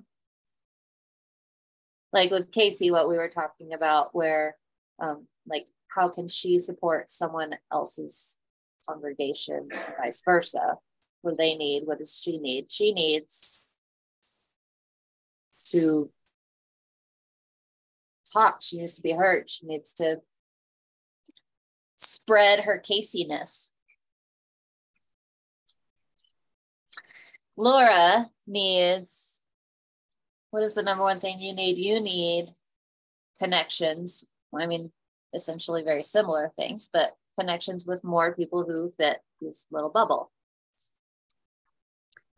Like 2.12 2.30
with 2.30 2.50
Casey, 2.50 2.90
what 2.90 3.08
we 3.08 3.16
were 3.16 3.28
talking 3.28 3.72
about, 3.72 4.14
where 4.14 4.56
um, 4.98 5.26
like 5.46 5.66
how 5.88 6.08
can 6.08 6.28
she 6.28 6.58
support 6.58 7.10
someone 7.10 7.56
else's 7.72 8.38
congregation, 8.88 9.68
vice 9.98 10.22
versa? 10.24 10.76
What 11.22 11.32
do 11.32 11.36
they 11.36 11.54
need? 11.54 11.86
What 11.86 11.98
does 11.98 12.18
she 12.22 12.38
need? 12.38 12.70
She 12.70 12.92
needs 12.92 13.60
to 15.70 16.10
talk. 18.32 18.58
She 18.62 18.78
needs 18.78 18.94
to 18.94 19.02
be 19.02 19.12
heard. 19.12 19.50
She 19.50 19.66
needs 19.66 19.92
to 19.94 20.20
spread 22.26 22.60
her 22.60 22.82
casiness. 22.84 23.70
Laura 27.56 28.30
needs 28.48 29.42
what 30.50 30.62
is 30.62 30.74
the 30.74 30.82
number 30.82 31.04
one 31.04 31.20
thing 31.20 31.38
you 31.38 31.54
need? 31.54 31.78
You 31.78 32.00
need 32.00 32.46
connections. 33.38 34.24
I 34.58 34.66
mean, 34.66 34.90
essentially 35.34 35.84
very 35.84 36.02
similar 36.02 36.50
things, 36.56 36.88
but 36.92 37.12
connections 37.38 37.86
with 37.86 38.02
more 38.02 38.34
people 38.34 38.64
who 38.64 38.92
fit 38.96 39.18
this 39.40 39.66
little 39.70 39.90
bubble. 39.90 40.32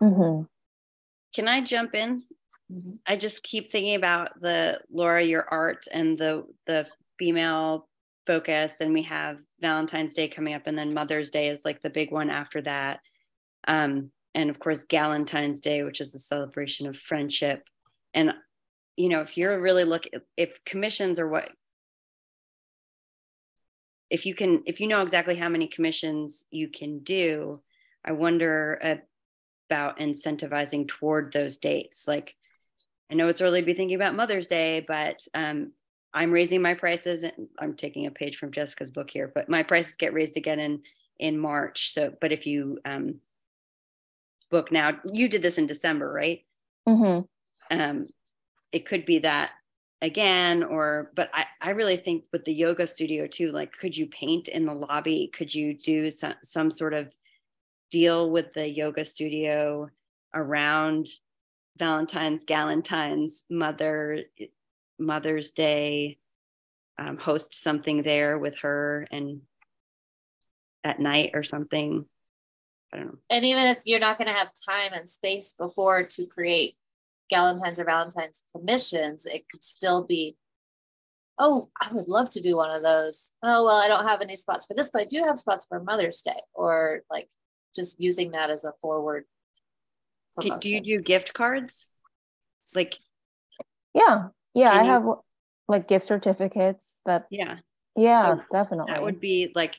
Mm-hmm. 0.02 0.44
Can 1.34 1.48
I 1.48 1.60
jump 1.60 1.94
in? 1.94 2.18
Mm-hmm. 2.70 2.96
I 3.06 3.16
just 3.16 3.42
keep 3.42 3.70
thinking 3.70 3.94
about 3.94 4.40
the 4.40 4.80
Laura, 4.90 5.22
your 5.22 5.46
art 5.48 5.86
and 5.90 6.18
the 6.18 6.44
the 6.66 6.86
female 7.18 7.87
focus, 8.28 8.82
and 8.82 8.92
we 8.92 9.04
have 9.04 9.40
Valentine's 9.58 10.12
Day 10.12 10.28
coming 10.28 10.52
up, 10.52 10.66
and 10.66 10.76
then 10.76 10.92
Mother's 10.92 11.30
Day 11.30 11.48
is 11.48 11.64
like 11.64 11.80
the 11.80 11.88
big 11.88 12.12
one 12.12 12.28
after 12.28 12.60
that. 12.60 13.00
Um, 13.66 14.10
and 14.34 14.50
of 14.50 14.58
course, 14.58 14.84
Galentine's 14.84 15.60
Day, 15.60 15.82
which 15.82 16.02
is 16.02 16.12
the 16.12 16.18
celebration 16.18 16.86
of 16.86 16.96
friendship. 16.96 17.66
And 18.12 18.34
you 18.96 19.08
know, 19.08 19.20
if 19.20 19.38
you're 19.38 19.58
really 19.58 19.84
look 19.84 20.04
if 20.36 20.62
commissions 20.64 21.18
are 21.18 21.28
what 21.28 21.50
if 24.10 24.26
you 24.26 24.34
can 24.34 24.62
if 24.66 24.78
you 24.78 24.88
know 24.88 25.00
exactly 25.00 25.36
how 25.36 25.48
many 25.48 25.66
commissions 25.66 26.44
you 26.50 26.68
can 26.68 26.98
do, 26.98 27.62
I 28.04 28.12
wonder 28.12 29.00
about 29.70 29.98
incentivizing 29.98 30.86
toward 30.86 31.32
those 31.32 31.56
dates. 31.56 32.06
Like 32.06 32.34
I 33.10 33.14
know 33.14 33.28
it's 33.28 33.40
early 33.40 33.60
to 33.60 33.66
be 33.66 33.74
thinking 33.74 33.96
about 33.96 34.14
Mother's 34.14 34.46
Day, 34.46 34.84
but 34.86 35.20
um, 35.32 35.72
I'm 36.14 36.30
raising 36.30 36.62
my 36.62 36.74
prices. 36.74 37.22
And 37.22 37.48
I'm 37.58 37.74
taking 37.74 38.06
a 38.06 38.10
page 38.10 38.36
from 38.36 38.50
Jessica's 38.50 38.90
book 38.90 39.10
here, 39.10 39.30
but 39.34 39.48
my 39.48 39.62
prices 39.62 39.96
get 39.96 40.14
raised 40.14 40.36
again 40.36 40.60
in 40.60 40.82
in 41.18 41.38
March. 41.38 41.90
So, 41.90 42.12
but 42.20 42.32
if 42.32 42.46
you 42.46 42.78
um, 42.84 43.16
book 44.50 44.70
now, 44.70 44.98
you 45.12 45.28
did 45.28 45.42
this 45.42 45.58
in 45.58 45.66
December, 45.66 46.12
right? 46.12 46.44
Mm-hmm. 46.88 47.80
Um, 47.80 48.06
it 48.72 48.86
could 48.86 49.04
be 49.04 49.18
that 49.20 49.50
again, 50.00 50.62
or 50.62 51.10
but 51.14 51.30
I 51.32 51.46
I 51.60 51.70
really 51.70 51.96
think 51.96 52.24
with 52.32 52.44
the 52.44 52.54
yoga 52.54 52.86
studio 52.86 53.26
too. 53.26 53.50
Like, 53.50 53.72
could 53.72 53.96
you 53.96 54.06
paint 54.06 54.48
in 54.48 54.66
the 54.66 54.74
lobby? 54.74 55.30
Could 55.32 55.54
you 55.54 55.74
do 55.74 56.10
some 56.10 56.34
some 56.42 56.70
sort 56.70 56.94
of 56.94 57.12
deal 57.90 58.30
with 58.30 58.52
the 58.52 58.70
yoga 58.70 59.04
studio 59.04 59.88
around 60.34 61.08
Valentine's, 61.78 62.44
Galentine's, 62.44 63.44
Mother, 63.50 64.24
Mother's 64.98 65.52
Day, 65.52 66.16
um, 66.98 67.16
host 67.16 67.54
something 67.54 68.02
there 68.02 68.38
with 68.38 68.58
her 68.60 69.06
and 69.10 69.42
at 70.84 70.98
night 70.98 71.30
or 71.34 71.42
something. 71.42 72.04
I 72.92 72.96
don't 72.96 73.06
know. 73.06 73.18
And 73.30 73.44
even 73.44 73.66
if 73.66 73.80
you're 73.84 74.00
not 74.00 74.18
going 74.18 74.28
to 74.28 74.34
have 74.34 74.48
time 74.68 74.92
and 74.92 75.08
space 75.08 75.52
before 75.52 76.04
to 76.04 76.26
create 76.26 76.76
Galentine's 77.32 77.78
or 77.78 77.84
Valentine's 77.84 78.42
commissions, 78.54 79.26
it 79.26 79.44
could 79.50 79.62
still 79.62 80.04
be, 80.04 80.36
oh, 81.38 81.68
I 81.80 81.92
would 81.92 82.08
love 82.08 82.30
to 82.30 82.40
do 82.40 82.56
one 82.56 82.70
of 82.70 82.82
those. 82.82 83.32
Oh, 83.42 83.64
well, 83.64 83.76
I 83.76 83.88
don't 83.88 84.06
have 84.06 84.22
any 84.22 84.36
spots 84.36 84.66
for 84.66 84.74
this, 84.74 84.90
but 84.90 85.02
I 85.02 85.04
do 85.04 85.22
have 85.24 85.38
spots 85.38 85.66
for 85.66 85.82
Mother's 85.82 86.22
Day, 86.22 86.40
or 86.54 87.02
like 87.10 87.28
just 87.76 88.00
using 88.00 88.30
that 88.32 88.50
as 88.50 88.64
a 88.64 88.72
forward 88.80 89.24
promotion. 90.34 90.58
Do 90.58 90.68
you 90.70 90.80
do 90.80 91.00
gift 91.00 91.34
cards? 91.34 91.90
Like, 92.74 92.96
yeah, 93.94 94.28
yeah, 94.58 94.72
I 94.72 94.82
you, 94.82 94.90
have 94.90 95.04
like 95.68 95.88
gift 95.88 96.06
certificates 96.06 97.00
that. 97.06 97.26
Yeah, 97.30 97.58
yeah, 97.96 98.34
so 98.36 98.42
definitely. 98.52 98.92
That 98.92 99.02
would 99.02 99.20
be 99.20 99.52
like 99.54 99.78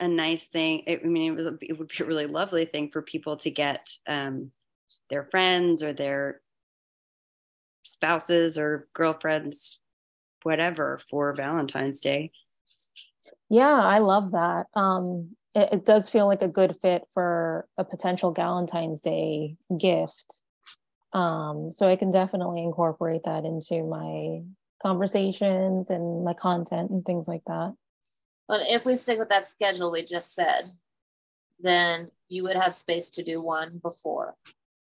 a 0.00 0.08
nice 0.08 0.44
thing. 0.44 0.84
It, 0.86 1.00
I 1.04 1.06
mean, 1.06 1.32
it 1.32 1.36
was 1.36 1.46
a, 1.46 1.56
it 1.60 1.78
would 1.78 1.88
be 1.88 2.04
a 2.04 2.06
really 2.06 2.26
lovely 2.26 2.64
thing 2.64 2.90
for 2.90 3.02
people 3.02 3.36
to 3.38 3.50
get 3.50 3.88
um, 4.06 4.50
their 5.10 5.22
friends 5.22 5.82
or 5.82 5.92
their 5.92 6.40
spouses 7.82 8.58
or 8.58 8.88
girlfriends, 8.92 9.80
whatever, 10.42 11.00
for 11.10 11.32
Valentine's 11.34 12.00
Day. 12.00 12.30
Yeah, 13.48 13.80
I 13.80 13.98
love 13.98 14.32
that. 14.32 14.66
Um, 14.74 15.36
it, 15.54 15.68
it 15.72 15.84
does 15.84 16.08
feel 16.08 16.26
like 16.26 16.42
a 16.42 16.48
good 16.48 16.76
fit 16.82 17.02
for 17.14 17.66
a 17.78 17.84
potential 17.84 18.32
Valentine's 18.32 19.00
Day 19.00 19.56
gift. 19.76 20.42
Um, 21.12 21.72
so 21.72 21.88
I 21.88 21.96
can 21.96 22.10
definitely 22.10 22.62
incorporate 22.62 23.22
that 23.24 23.44
into 23.44 23.82
my 23.84 24.42
conversations 24.82 25.90
and 25.90 26.24
my 26.24 26.34
content 26.34 26.90
and 26.90 27.04
things 27.04 27.26
like 27.26 27.42
that. 27.46 27.74
But 28.46 28.62
if 28.68 28.86
we 28.86 28.94
stick 28.94 29.18
with 29.18 29.28
that 29.30 29.46
schedule 29.46 29.90
we 29.90 30.04
just 30.04 30.34
said, 30.34 30.72
then 31.60 32.10
you 32.28 32.42
would 32.44 32.56
have 32.56 32.74
space 32.74 33.10
to 33.10 33.22
do 33.22 33.42
one 33.42 33.80
before. 33.82 34.36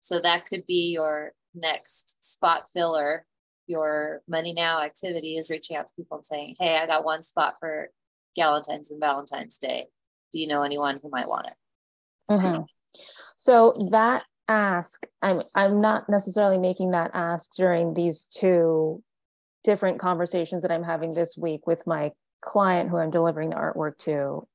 So 0.01 0.21
that 0.21 0.47
could 0.47 0.67
be 0.67 0.93
your 0.93 1.33
next 1.55 2.23
spot 2.23 2.71
filler. 2.73 3.27
Your 3.67 4.23
money 4.29 4.53
now 4.53 4.83
activity 4.83 5.37
is 5.37 5.51
reaching 5.51 5.77
out 5.77 5.89
to 5.89 5.95
people 5.95 6.19
and 6.19 6.27
saying, 6.27 6.57
Hey, 6.59 6.77
I 6.77 6.87
got 6.87 7.05
one 7.05 7.23
spot 7.23 7.57
for 7.61 7.91
Galentine's 8.39 8.91
and 8.91 9.01
Valentine's 9.01 9.59
Day 9.59 9.89
do 10.33 10.39
you 10.39 10.47
know 10.47 10.63
anyone 10.63 11.01
who 11.03 11.11
might 11.11 11.29
want 11.29 11.49
it? 11.49 11.55
Mm-hmm. 12.31 12.63
So 13.37 13.89
that 13.91 14.23
ask, 14.51 15.07
I'm 15.23 15.43
I'm 15.55 15.81
not 15.81 16.09
necessarily 16.09 16.59
making 16.59 16.91
that 16.91 17.13
ask 17.15 17.53
during 17.57 17.95
these 17.95 18.27
two 18.27 19.03
different 19.63 20.01
conversations 20.01 20.63
that 20.63 20.73
I'm 20.73 20.83
having 20.83 21.15
this 21.15 21.37
week 21.39 21.67
with 21.67 21.87
my 21.87 22.13
client 22.43 22.91
who 22.91 22.97
I'm 22.97 23.11
delivering 23.11 23.51
the 23.51 23.57
artwork 23.57 23.99
to. 23.99 24.47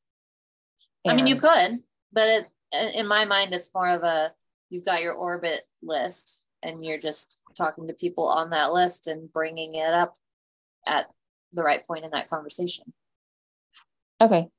And 1.06 1.14
I 1.14 1.16
mean, 1.16 1.28
you 1.28 1.38
could, 1.38 1.84
but 2.12 2.28
it, 2.28 2.48
in 2.96 3.08
my 3.08 3.26
mind, 3.26 3.54
it's 3.54 3.74
more 3.74 3.90
of 3.90 4.04
a 4.04 4.34
you've 4.70 4.86
got 4.86 5.02
your 5.02 5.14
orbit 5.14 5.62
list 5.82 6.44
and 6.62 6.84
you're 6.84 7.00
just 7.00 7.40
talking 7.56 7.88
to 7.88 7.94
people 7.94 8.28
on 8.28 8.50
that 8.50 8.74
list 8.74 9.08
and 9.08 9.32
bringing 9.32 9.76
it 9.76 9.94
up 9.94 10.16
at 10.88 11.06
the 11.54 11.64
right 11.64 11.86
point 11.88 12.04
in 12.04 12.12
that 12.12 12.30
conversation. 12.30 12.92
Okay. 14.20 14.50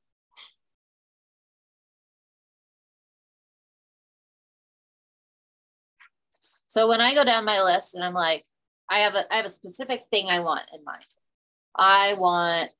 So 6.67 6.87
when 6.87 7.01
I 7.01 7.13
go 7.13 7.23
down 7.23 7.45
my 7.45 7.61
list 7.61 7.95
and 7.95 8.03
I'm 8.03 8.13
like, 8.13 8.45
I 8.89 8.99
have 8.99 9.15
a 9.15 9.31
I 9.31 9.37
have 9.37 9.45
a 9.45 9.49
specific 9.49 10.05
thing 10.11 10.27
I 10.29 10.39
want 10.39 10.63
in 10.73 10.83
mind. 10.83 11.03
I 11.75 12.13
want 12.13 12.71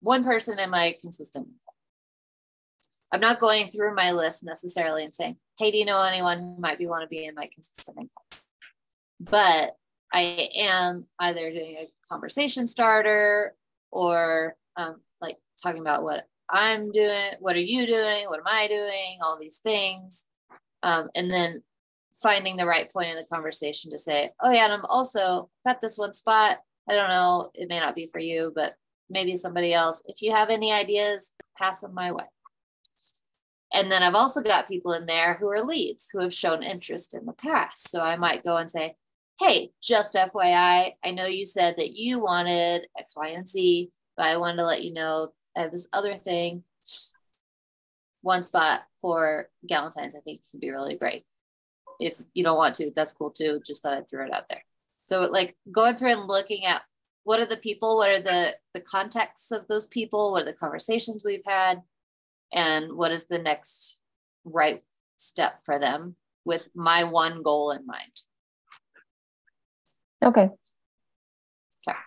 one 0.00 0.24
person 0.24 0.58
in 0.58 0.70
my 0.70 0.96
consistent. 1.00 1.48
I'm 3.12 3.20
not 3.20 3.40
going 3.40 3.70
through 3.70 3.94
my 3.94 4.12
list 4.12 4.44
necessarily 4.44 5.04
and 5.04 5.14
saying, 5.14 5.36
"Hey, 5.58 5.70
do 5.70 5.78
you 5.78 5.84
know 5.84 6.02
anyone 6.02 6.38
who 6.38 6.56
might 6.58 6.78
be 6.78 6.86
want 6.86 7.02
to 7.02 7.08
be 7.08 7.24
in 7.24 7.34
my 7.34 7.48
consistent 7.52 7.96
income?" 7.98 8.42
But 9.20 9.76
I 10.12 10.50
am 10.56 11.06
either 11.18 11.50
doing 11.50 11.76
a 11.76 11.92
conversation 12.08 12.66
starter 12.66 13.54
or 13.90 14.56
um, 14.76 15.00
like 15.20 15.36
talking 15.62 15.80
about 15.80 16.02
what 16.02 16.26
I'm 16.50 16.92
doing, 16.92 17.32
what 17.40 17.56
are 17.56 17.60
you 17.60 17.86
doing, 17.86 18.26
what 18.26 18.38
am 18.38 18.46
I 18.46 18.68
doing, 18.68 19.18
all 19.22 19.38
these 19.38 19.58
things, 19.58 20.26
um, 20.82 21.08
and 21.14 21.30
then 21.30 21.62
finding 22.12 22.56
the 22.56 22.66
right 22.66 22.92
point 22.92 23.10
in 23.10 23.16
the 23.16 23.24
conversation 23.32 23.90
to 23.90 23.98
say, 23.98 24.30
"Oh 24.40 24.50
yeah, 24.50 24.64
and 24.64 24.72
I'm 24.72 24.84
also 24.86 25.50
got 25.64 25.80
this 25.80 25.98
one 25.98 26.12
spot. 26.12 26.58
I 26.88 26.94
don't 26.94 27.10
know, 27.10 27.50
it 27.54 27.68
may 27.68 27.78
not 27.78 27.94
be 27.94 28.06
for 28.06 28.18
you, 28.18 28.52
but 28.54 28.74
maybe 29.10 29.36
somebody 29.36 29.74
else. 29.74 30.02
If 30.06 30.22
you 30.22 30.32
have 30.32 30.50
any 30.50 30.72
ideas, 30.72 31.32
pass 31.56 31.80
them 31.80 31.94
my 31.94 32.12
way." 32.12 32.24
And 33.72 33.92
then 33.92 34.02
I've 34.02 34.14
also 34.14 34.42
got 34.42 34.68
people 34.68 34.92
in 34.94 35.06
there 35.06 35.34
who 35.34 35.48
are 35.48 35.62
leads 35.62 36.08
who 36.10 36.20
have 36.20 36.32
shown 36.32 36.62
interest 36.62 37.14
in 37.14 37.26
the 37.26 37.34
past. 37.34 37.90
So 37.90 38.00
I 38.00 38.16
might 38.16 38.44
go 38.44 38.56
and 38.56 38.70
say, 38.70 38.96
hey, 39.38 39.70
just 39.80 40.14
FYI, 40.14 40.94
I 41.04 41.10
know 41.12 41.26
you 41.26 41.46
said 41.46 41.76
that 41.76 41.92
you 41.92 42.20
wanted 42.20 42.86
X, 42.98 43.14
Y, 43.16 43.28
and 43.28 43.46
Z, 43.46 43.90
but 44.16 44.26
I 44.26 44.36
wanted 44.36 44.56
to 44.56 44.64
let 44.64 44.82
you 44.82 44.92
know 44.92 45.32
I 45.56 45.62
have 45.62 45.72
this 45.72 45.88
other 45.92 46.16
thing. 46.16 46.64
One 48.28 48.42
spot 48.42 48.82
for 49.00 49.48
Galentine's, 49.66 50.14
I 50.14 50.20
think 50.20 50.42
could 50.50 50.60
be 50.60 50.70
really 50.70 50.96
great. 50.96 51.24
If 51.98 52.20
you 52.34 52.44
don't 52.44 52.58
want 52.58 52.74
to, 52.74 52.92
that's 52.94 53.14
cool 53.14 53.30
too. 53.30 53.62
Just 53.64 53.82
thought 53.82 53.94
I'd 53.94 54.06
throw 54.06 54.26
it 54.26 54.34
out 54.34 54.50
there. 54.50 54.62
So 55.06 55.22
like 55.22 55.56
going 55.72 55.96
through 55.96 56.12
and 56.12 56.28
looking 56.28 56.66
at 56.66 56.82
what 57.24 57.40
are 57.40 57.46
the 57.46 57.56
people, 57.56 57.96
what 57.96 58.10
are 58.10 58.20
the 58.20 58.54
the 58.74 58.80
contexts 58.80 59.50
of 59.50 59.66
those 59.66 59.86
people, 59.86 60.30
what 60.30 60.42
are 60.42 60.44
the 60.44 60.52
conversations 60.52 61.22
we've 61.24 61.46
had, 61.46 61.80
and 62.52 62.92
what 62.98 63.12
is 63.12 63.24
the 63.24 63.38
next 63.38 63.98
right 64.44 64.82
step 65.16 65.60
for 65.64 65.78
them 65.78 66.16
with 66.44 66.68
my 66.74 67.04
one 67.04 67.42
goal 67.42 67.70
in 67.70 67.86
mind. 67.86 68.12
Okay. 70.22 70.50
Okay. 71.88 71.98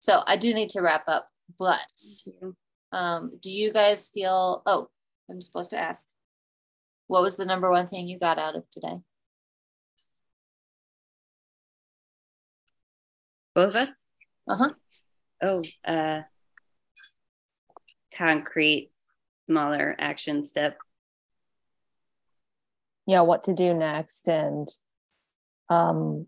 So 0.00 0.22
I 0.26 0.36
do 0.36 0.52
need 0.52 0.68
to 0.70 0.82
wrap 0.82 1.04
up, 1.08 1.30
but 1.58 1.80
um, 2.94 3.32
do 3.42 3.50
you 3.50 3.72
guys 3.72 4.08
feel? 4.08 4.62
Oh, 4.64 4.88
I'm 5.28 5.40
supposed 5.42 5.70
to 5.70 5.78
ask. 5.78 6.06
What 7.08 7.22
was 7.22 7.36
the 7.36 7.44
number 7.44 7.70
one 7.70 7.86
thing 7.86 8.08
you 8.08 8.18
got 8.18 8.38
out 8.38 8.56
of 8.56 8.70
today? 8.70 9.00
Both 13.54 13.70
of 13.70 13.76
us? 13.76 13.90
Uh 14.48 14.56
huh. 14.56 14.70
Oh, 15.42 15.62
uh, 15.84 16.22
concrete, 18.16 18.90
smaller 19.46 19.94
action 19.98 20.44
step. 20.44 20.78
Yeah, 23.06 23.22
what 23.22 23.44
to 23.44 23.54
do 23.54 23.74
next 23.74 24.28
and 24.28 24.68
um 25.68 26.26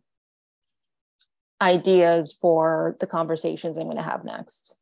ideas 1.60 2.32
for 2.32 2.97
the 3.01 3.06
conversations 3.06 3.78
I'm 3.78 3.84
going 3.84 3.97
to 3.97 4.02
have 4.02 4.24
next. 4.24 4.76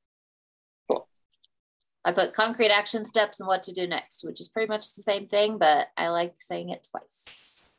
Cool. 2.05 2.13
I 2.13 2.15
put 2.15 2.35
concrete 2.35 2.71
action 2.71 3.05
steps 3.05 3.41
and 3.41 3.47
what 3.47 3.63
to 3.65 3.73
do 3.73 3.87
next, 3.87 4.25
which 4.25 4.41
is 4.41 4.49
pretty 4.49 4.69
much 4.69 4.95
the 4.95 5.03
same 5.03 5.27
thing, 5.27 5.59
but 5.59 5.89
I 5.97 6.09
like 6.09 6.35
saying 6.39 6.71
it 6.71 6.87
twice. 6.91 7.71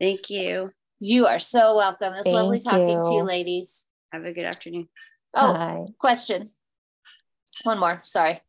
Thank 0.00 0.30
you. 0.30 0.68
You 1.00 1.26
are 1.26 1.38
so 1.38 1.76
welcome. 1.76 2.14
It's 2.14 2.24
Thank 2.24 2.36
lovely 2.36 2.60
talking 2.60 2.88
you. 2.88 3.04
to 3.04 3.14
you, 3.14 3.22
ladies. 3.22 3.86
Have 4.12 4.24
a 4.24 4.32
good 4.32 4.44
afternoon. 4.44 4.88
Oh, 5.34 5.52
Hi. 5.52 5.86
question. 5.98 6.50
One 7.64 7.78
more. 7.78 8.00
Sorry. 8.04 8.40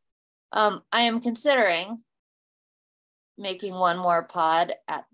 Um, 0.52 0.82
I 0.92 1.02
am 1.02 1.20
considering 1.20 2.00
making 3.38 3.74
one 3.74 3.98
more 3.98 4.24
pod 4.24 4.74
at 4.88 5.06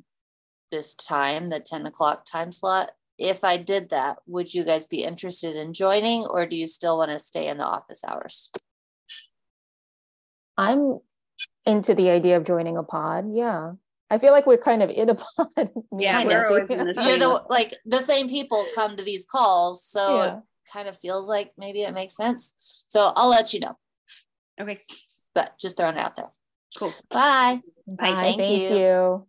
this 0.71 0.95
time, 0.95 1.49
the 1.49 1.59
10 1.59 1.85
o'clock 1.85 2.25
time 2.25 2.51
slot. 2.51 2.91
If 3.17 3.43
I 3.43 3.57
did 3.57 3.89
that, 3.89 4.17
would 4.27 4.53
you 4.53 4.63
guys 4.65 4.87
be 4.87 5.03
interested 5.03 5.55
in 5.55 5.73
joining 5.73 6.25
or 6.25 6.45
do 6.45 6.55
you 6.55 6.67
still 6.67 6.97
want 6.97 7.11
to 7.11 7.19
stay 7.19 7.47
in 7.47 7.57
the 7.57 7.63
office 7.63 8.01
hours? 8.05 8.51
I'm 10.57 10.99
into 11.65 11.93
the 11.95 12.09
idea 12.09 12.37
of 12.37 12.43
joining 12.45 12.77
a 12.77 12.83
pod. 12.83 13.25
Yeah. 13.31 13.73
I 14.09 14.17
feel 14.19 14.31
like 14.31 14.45
we're 14.45 14.57
kind 14.57 14.83
of 14.83 14.89
in 14.89 15.09
a 15.09 15.15
pod. 15.37 15.71
Yeah, 15.97 16.23
we're 16.23 16.45
always 16.47 16.69
in 16.69 16.77
the 16.77 16.93
You're 17.07 17.17
the 17.17 17.43
like 17.49 17.73
the 17.85 17.99
same 17.99 18.29
people 18.29 18.65
come 18.75 18.95
to 18.97 19.03
these 19.03 19.25
calls, 19.25 19.83
so 19.85 20.17
Yeah. 20.17 20.37
it 20.37 20.43
kind 20.71 20.87
of 20.87 20.97
feels 20.97 21.27
like 21.27 21.51
maybe 21.57 21.81
it 21.81 21.93
makes 21.93 22.15
sense. 22.15 22.53
So 22.87 23.11
I'll 23.15 23.29
let 23.29 23.53
you 23.53 23.59
know, 23.61 23.77
okay, 24.61 24.81
but 25.33 25.57
just 25.59 25.75
throwing 25.77 25.95
it 25.97 25.99
out 26.01 26.15
there. 26.15 26.29
cool. 26.77 26.93
Bye. 27.09 27.61
Bye. 27.87 28.05
Thank 28.13 28.37
Thank 28.37 28.49
you. 28.71 28.77
you. 28.77 29.27